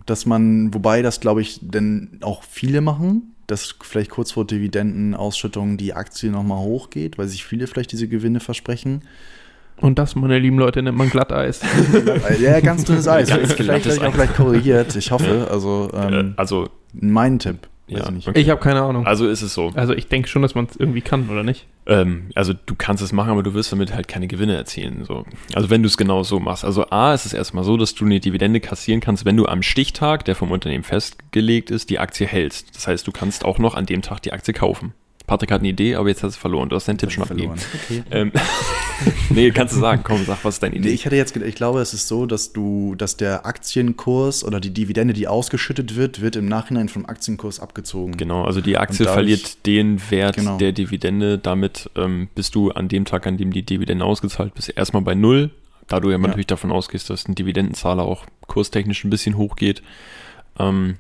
dass 0.05 0.27
man, 0.27 0.73
wobei 0.75 1.01
das, 1.01 1.19
glaube 1.19 1.41
ich, 1.41 1.59
denn 1.63 2.19
auch 2.21 2.43
viele 2.43 2.83
machen, 2.83 3.35
dass 3.47 3.75
vielleicht 3.81 4.11
kurz 4.11 4.33
vor 4.33 4.47
Dividendenausschüttung 4.47 5.79
die 5.79 5.95
Aktie 5.95 6.31
nochmal 6.31 6.59
hochgeht, 6.59 7.17
weil 7.17 7.27
sich 7.27 7.47
viele 7.47 7.67
vielleicht 7.67 7.91
diese 7.91 8.07
Gewinne 8.07 8.41
versprechen. 8.41 9.01
Und 9.81 9.99
das, 9.99 10.17
meine 10.17 10.39
lieben 10.39 10.59
Leute, 10.59 10.83
nennt 10.83 10.97
man 10.97 11.09
Glatteis. 11.09 11.61
Ja, 12.41 12.61
ganz 12.61 12.85
dünnes 12.85 13.09
Eis. 13.09 13.29
Ganz 13.29 13.53
vielleicht 13.53 13.57
glattes 13.57 13.95
vielleicht 13.95 14.05
auch 14.05 14.15
gleich 14.15 14.35
korrigiert. 14.35 14.95
Ich 14.97 15.11
hoffe. 15.11 15.49
Also, 15.51 15.91
ähm, 15.95 16.35
also, 16.37 16.69
mein 16.93 17.39
Tipp. 17.39 17.69
Weiß 17.91 18.01
ja. 18.01 18.13
ich 18.19 18.29
okay. 18.29 18.41
Ich 18.41 18.51
habe 18.51 18.61
keine 18.61 18.83
Ahnung. 18.83 19.07
Also 19.07 19.29
ist 19.29 19.43
es 19.43 19.55
so. 19.55 19.73
Also 19.75 19.95
ich 19.95 20.09
denke 20.09 20.29
schon, 20.29 20.43
dass 20.43 20.55
man 20.55 20.67
es 20.67 20.77
irgendwie 20.77 21.01
kann, 21.01 21.29
oder 21.31 21.43
nicht? 21.43 21.67
Ähm, 21.87 22.31
also 22.35 22.53
du 22.53 22.75
kannst 22.77 23.03
es 23.03 23.13
machen, 23.13 23.31
aber 23.31 23.43
du 23.43 23.55
wirst 23.55 23.73
damit 23.73 23.95
halt 23.95 24.09
keine 24.09 24.29
Gewinne 24.29 24.57
erzielen. 24.57 25.05
So. 25.05 25.25
Also 25.55 25.71
wenn 25.71 25.83
du 25.83 25.87
es 25.87 25.97
genau 25.97 26.23
so 26.23 26.39
machst. 26.39 26.65
Also 26.65 26.91
A, 26.91 27.15
ist 27.15 27.25
es 27.25 27.33
erstmal 27.33 27.65
so, 27.65 27.77
dass 27.77 27.95
du 27.95 28.05
eine 28.05 28.21
Dividende 28.21 28.61
kassieren 28.61 29.01
kannst, 29.01 29.25
wenn 29.25 29.37
du 29.37 29.47
am 29.47 29.63
Stichtag, 29.63 30.25
der 30.27 30.35
vom 30.35 30.51
Unternehmen 30.51 30.85
festgelegt 30.85 31.71
ist, 31.71 31.89
die 31.89 31.99
Aktie 31.99 32.27
hältst. 32.27 32.77
Das 32.77 32.87
heißt, 32.87 33.07
du 33.07 33.13
kannst 33.13 33.45
auch 33.45 33.59
noch 33.59 33.75
an 33.75 33.87
dem 33.87 34.03
Tag 34.03 34.21
die 34.23 34.33
Aktie 34.33 34.53
kaufen. 34.53 34.93
Patrick 35.29 35.53
hat 35.53 35.61
eine 35.61 35.69
Idee, 35.69 35.95
aber 35.95 36.09
jetzt 36.09 36.19
hast 36.19 36.23
du 36.23 36.29
es 36.31 36.37
verloren. 36.37 36.69
Du 36.69 36.75
hast 36.75 36.89
deinen 36.89 36.99
Tipp 36.99 37.13
schon 37.13 37.23
abgegeben. 37.23 37.53
Okay. 37.85 38.03
Ähm, 38.11 38.33
nee, 39.31 39.51
kannst 39.53 39.77
du 39.77 39.81
sagen. 39.81 40.03
Komm, 40.05 40.25
sag, 40.25 40.43
was 40.45 40.55
ist 40.57 40.63
deine 40.63 40.73
Nee, 40.75 40.81
Idee? 40.81 40.89
ich 40.91 41.05
hätte 41.05 41.15
jetzt, 41.17 41.37
ich 41.37 41.55
glaube, 41.55 41.81
es 41.81 41.95
ist 41.95 42.09
so, 42.09 42.27
dass 42.27 42.53
du, 42.53 42.95
dass 42.97 43.17
der 43.17 43.47
Aktienkurs 43.47 44.43
oder 44.45 44.59
die 44.59 44.71
Dividende, 44.73 45.15
die 45.15 45.29
ausgeschüttet 45.29 45.95
wird, 45.97 46.21
wird 46.21 46.35
im 46.37 46.47
Nachhinein 46.49 46.89
vom 46.89 47.07
Aktienkurs 47.07 47.61
abgezogen. 47.61 48.17
Genau, 48.17 48.45
also 48.45 48.61
die 48.61 48.77
Aktie 48.79 49.05
dadurch- 49.05 49.15
verliert 49.15 49.67
den 49.67 50.01
Wert 50.11 50.37
Genau. 50.37 50.57
der 50.59 50.73
Dividende. 50.73 51.39
Damit 51.39 51.91
ähm, 51.95 52.29
bist 52.35 52.55
du 52.55 52.71
an 52.71 52.89
dem 52.89 53.05
Tag, 53.05 53.27
an 53.27 53.37
dem 53.37 53.53
die 53.53 53.63
Dividende 53.63 54.05
ausgezahlt 54.05 54.55
bist, 54.55 54.73
erstmal 54.77 55.03
bei 55.03 55.15
Null. 55.15 55.51
Da 55.89 56.01
du 56.01 56.09
ja, 56.11 56.17
Ja. 56.17 56.19
natürlich 56.19 56.47
davon 56.47 56.73
ausgehst, 56.73 57.09
dass 57.11 57.29
ein 57.29 57.35
Dividendenzahler 57.35 58.03
auch 58.03 58.25
kurstechnisch 58.47 59.05
ein 59.05 59.11
bisschen 59.11 59.37
hochgeht, 59.37 59.83
ähm, 60.59 60.97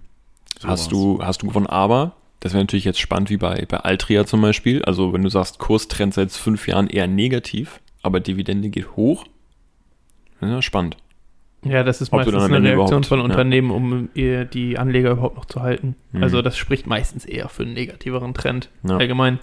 So 0.61 0.69
hast, 0.69 0.93
du, 0.93 1.21
hast 1.23 1.43
du 1.43 1.47
gewonnen. 1.49 1.67
Aber 1.67 2.12
das 2.40 2.53
wäre 2.53 2.62
natürlich 2.62 2.85
jetzt 2.85 3.01
spannend 3.01 3.31
wie 3.31 3.37
bei, 3.37 3.64
bei 3.68 3.79
Altria 3.79 4.24
zum 4.24 4.40
Beispiel. 4.40 4.85
Also 4.85 5.12
wenn 5.12 5.22
du 5.22 5.29
sagst, 5.29 5.59
Kurstrend 5.59 6.14
seit 6.14 6.31
fünf 6.33 6.68
Jahren 6.68 6.88
eher 6.88 7.07
negativ, 7.07 7.81
aber 8.03 8.20
Dividende 8.20 8.68
geht 8.68 8.96
hoch, 8.96 9.27
ja, 10.40 10.62
spannend. 10.62 10.96
Ja, 11.64 11.83
das 11.83 12.01
ist 12.01 12.12
Ob 12.12 12.18
meistens 12.20 12.44
eine 12.44 12.62
Reaktion 12.62 13.03
von 13.03 13.18
ja. 13.18 13.24
Unternehmen, 13.24 13.70
um 13.72 14.09
ihr, 14.14 14.44
die 14.44 14.79
Anleger 14.79 15.11
überhaupt 15.11 15.37
noch 15.37 15.46
zu 15.46 15.61
halten. 15.61 15.96
Mhm. 16.12 16.22
Also 16.22 16.40
das 16.40 16.57
spricht 16.57 16.87
meistens 16.87 17.24
eher 17.24 17.48
für 17.48 17.64
einen 17.64 17.72
negativeren 17.72 18.35
Trend 18.35 18.70
Ja. 18.85 18.96
allgemein. 18.96 19.40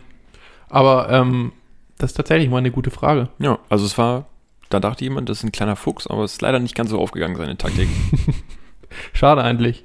Aber 0.69 1.09
ähm, 1.09 1.51
das 1.97 2.11
ist 2.11 2.15
tatsächlich 2.15 2.49
mal 2.49 2.59
eine 2.59 2.71
gute 2.71 2.91
Frage. 2.91 3.29
Ja, 3.39 3.59
also 3.69 3.85
es 3.85 3.97
war, 3.97 4.27
da 4.69 4.79
dachte 4.79 5.03
jemand, 5.03 5.27
das 5.27 5.39
ist 5.39 5.43
ein 5.43 5.51
kleiner 5.51 5.75
Fuchs, 5.75 6.07
aber 6.07 6.23
es 6.23 6.33
ist 6.33 6.41
leider 6.41 6.59
nicht 6.59 6.75
ganz 6.75 6.89
so 6.89 6.99
aufgegangen, 6.99 7.35
seine 7.35 7.57
Taktik. 7.57 7.89
Schade 9.13 9.43
eigentlich. 9.43 9.83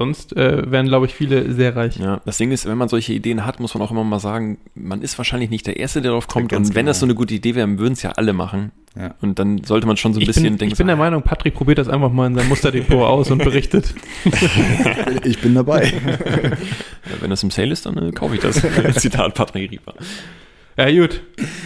Sonst 0.00 0.34
äh, 0.34 0.70
wären, 0.70 0.86
glaube 0.86 1.04
ich, 1.04 1.12
viele 1.12 1.52
sehr 1.52 1.76
reich. 1.76 1.98
Ja, 1.98 2.22
das 2.24 2.38
Ding 2.38 2.52
ist, 2.52 2.64
wenn 2.64 2.78
man 2.78 2.88
solche 2.88 3.12
Ideen 3.12 3.44
hat, 3.44 3.60
muss 3.60 3.74
man 3.74 3.82
auch 3.82 3.90
immer 3.90 4.02
mal 4.02 4.18
sagen, 4.18 4.56
man 4.74 5.02
ist 5.02 5.18
wahrscheinlich 5.18 5.50
nicht 5.50 5.66
der 5.66 5.76
Erste, 5.76 6.00
der 6.00 6.12
darauf 6.12 6.26
kommt. 6.26 6.48
ganz 6.48 6.70
und 6.70 6.74
wenn 6.74 6.86
das 6.86 7.00
so 7.00 7.04
genau. 7.04 7.10
eine 7.10 7.18
gute 7.18 7.34
Idee 7.34 7.54
wäre, 7.54 7.78
würden 7.78 7.92
es 7.92 8.00
ja 8.00 8.12
alle 8.12 8.32
machen. 8.32 8.72
Ja. 8.96 9.14
Und 9.20 9.38
dann 9.38 9.62
sollte 9.62 9.86
man 9.86 9.98
schon 9.98 10.14
so 10.14 10.18
ein 10.18 10.22
ich 10.22 10.28
bisschen 10.28 10.44
bin, 10.44 10.56
denken, 10.56 10.72
ich 10.72 10.78
bin 10.78 10.86
der 10.86 10.96
Meinung, 10.96 11.20
Patrick 11.20 11.52
probiert 11.52 11.76
das 11.76 11.90
einfach 11.90 12.10
mal 12.10 12.28
in 12.28 12.34
seinem 12.34 12.48
Musterdepot 12.48 13.02
aus 13.02 13.30
und 13.30 13.44
berichtet. 13.44 13.94
Ich 15.24 15.38
bin 15.42 15.54
dabei. 15.54 15.92
ja, 16.06 17.20
wenn 17.20 17.28
das 17.28 17.42
im 17.42 17.50
Sale 17.50 17.70
ist, 17.70 17.84
dann 17.84 17.98
äh, 17.98 18.10
kaufe 18.12 18.36
ich 18.36 18.40
das. 18.40 18.62
Zitat 18.94 19.34
Patrick 19.34 19.70
Rieper. 19.70 19.92
Ja, 20.78 20.90
gut. 20.90 21.20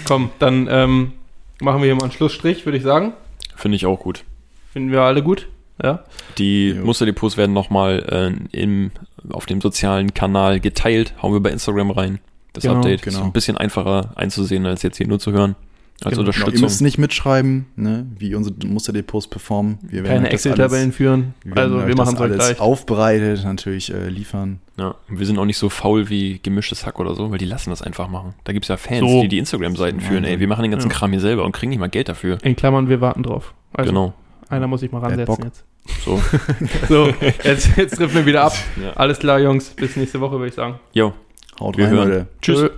Komm, 0.07 0.31
dann 0.40 0.66
ähm, 0.68 1.12
machen 1.61 1.83
wir 1.83 1.87
hier 1.87 1.94
mal 1.94 2.03
einen 2.03 2.12
Schlussstrich, 2.12 2.66
würde 2.66 2.79
ich 2.79 2.83
sagen. 2.83 3.12
Finde 3.55 3.77
ich 3.77 3.87
auch 3.87 4.01
gut. 4.01 4.25
Finden 4.73 4.90
wir 4.90 5.03
alle 5.03 5.23
gut. 5.23 5.47
Ja. 5.82 6.04
Die 6.38 6.70
Jo. 6.70 6.84
Musterdepots 6.84 7.37
werden 7.37 7.52
nochmal 7.52 8.37
äh, 8.52 8.56
im, 8.60 8.90
auf 9.30 9.46
dem 9.46 9.60
sozialen 9.60 10.14
Kanal 10.14 10.60
geteilt. 10.60 11.14
Hauen 11.22 11.32
wir 11.32 11.40
bei 11.40 11.50
Instagram 11.50 11.90
rein. 11.90 12.18
Das 12.52 12.62
Genau, 12.62 12.76
Update 12.76 13.04
ist 13.06 13.14
genau. 13.14 13.24
ein 13.26 13.32
bisschen 13.32 13.56
einfacher 13.56 14.12
einzusehen, 14.14 14.64
als 14.66 14.82
jetzt 14.82 14.98
hier 14.98 15.08
nur 15.08 15.18
zu 15.18 15.32
hören. 15.32 15.56
Als 16.04 16.10
Genau. 16.10 16.10
Genau, 16.10 16.14
ihr 16.16 16.18
Unterstützung. 16.20 16.60
müsst 16.60 16.82
nicht 16.82 16.98
mitschreiben, 16.98 17.66
ne, 17.76 18.06
wie 18.18 18.34
unsere 18.34 18.54
Musterdepots 18.66 19.26
performen. 19.28 19.78
Wir 19.82 20.02
werden 20.04 20.06
Keine 20.16 20.24
das 20.24 20.34
Excel-Tabellen 20.34 20.92
führen. 20.92 21.34
wir 21.44 21.56
werden 21.56 21.72
Also 21.74 21.87
wir 21.88 21.94
das 21.94 21.96
machen 22.06 22.14
es 22.16 22.20
euch 22.20 22.30
alles 22.32 22.46
gleich. 22.46 22.60
aufbereitet 22.60 23.44
natürlich 23.44 23.92
äh, 23.92 24.08
liefern. 24.08 24.60
Ja, 24.76 24.94
und 25.08 25.18
wir 25.18 25.26
sind 25.26 25.38
auch 25.38 25.44
nicht 25.44 25.56
so 25.56 25.68
faul 25.68 26.08
wie 26.08 26.40
gemischtes 26.42 26.84
Hack 26.87 26.98
oder 27.00 27.14
so, 27.14 27.30
weil 27.30 27.38
die 27.38 27.44
lassen 27.46 27.70
das 27.70 27.80
einfach 27.82 28.08
machen. 28.08 28.34
Da 28.44 28.52
gibt 28.52 28.64
es 28.64 28.68
ja 28.68 28.76
Fans, 28.76 29.00
So. 29.00 29.22
die 29.22 29.28
die 29.28 29.38
Instagram-Seiten 29.38 30.00
führen. 30.00 30.24
Ey, 30.24 30.38
wir 30.40 30.48
machen 30.48 30.62
den 30.62 30.72
ganzen 30.72 30.90
Ja. 30.90 30.94
Kram 30.96 31.10
hier 31.12 31.20
selber 31.20 31.44
und 31.44 31.52
kriegen 31.52 31.70
nicht 31.70 31.78
mal 31.78 31.88
Geld 31.88 32.08
dafür. 32.08 32.38
In 32.42 32.54
Klammern, 32.56 32.88
wir 32.88 33.00
warten 33.00 33.22
drauf. 33.22 33.54
Also 33.72 33.90
genau. 33.90 34.14
Einer 34.48 34.66
muss 34.66 34.80
sich 34.80 34.92
mal 34.92 35.00
ransetzen 35.00 35.44
jetzt. 35.44 35.64
So. 36.04 36.20
So, 36.88 37.09
jetzt, 37.42 37.76
jetzt 37.76 37.96
trifft 37.96 38.14
wir 38.14 38.26
wieder 38.26 38.44
ab. 38.44 38.54
Ja. 38.80 38.92
Alles 38.92 39.18
klar, 39.18 39.38
Jungs. 39.38 39.70
Bis 39.70 39.96
nächste 39.96 40.20
Woche, 40.20 40.33
würde 40.33 40.48
ich 40.48 40.54
sagen. 40.54 40.80
Jo, 40.92 41.12
Haut 41.61 41.76
wir 41.76 41.87
rein, 41.87 41.92
hören. 41.94 42.09
Leute. 42.09 42.26
Tschüss. 42.40 42.70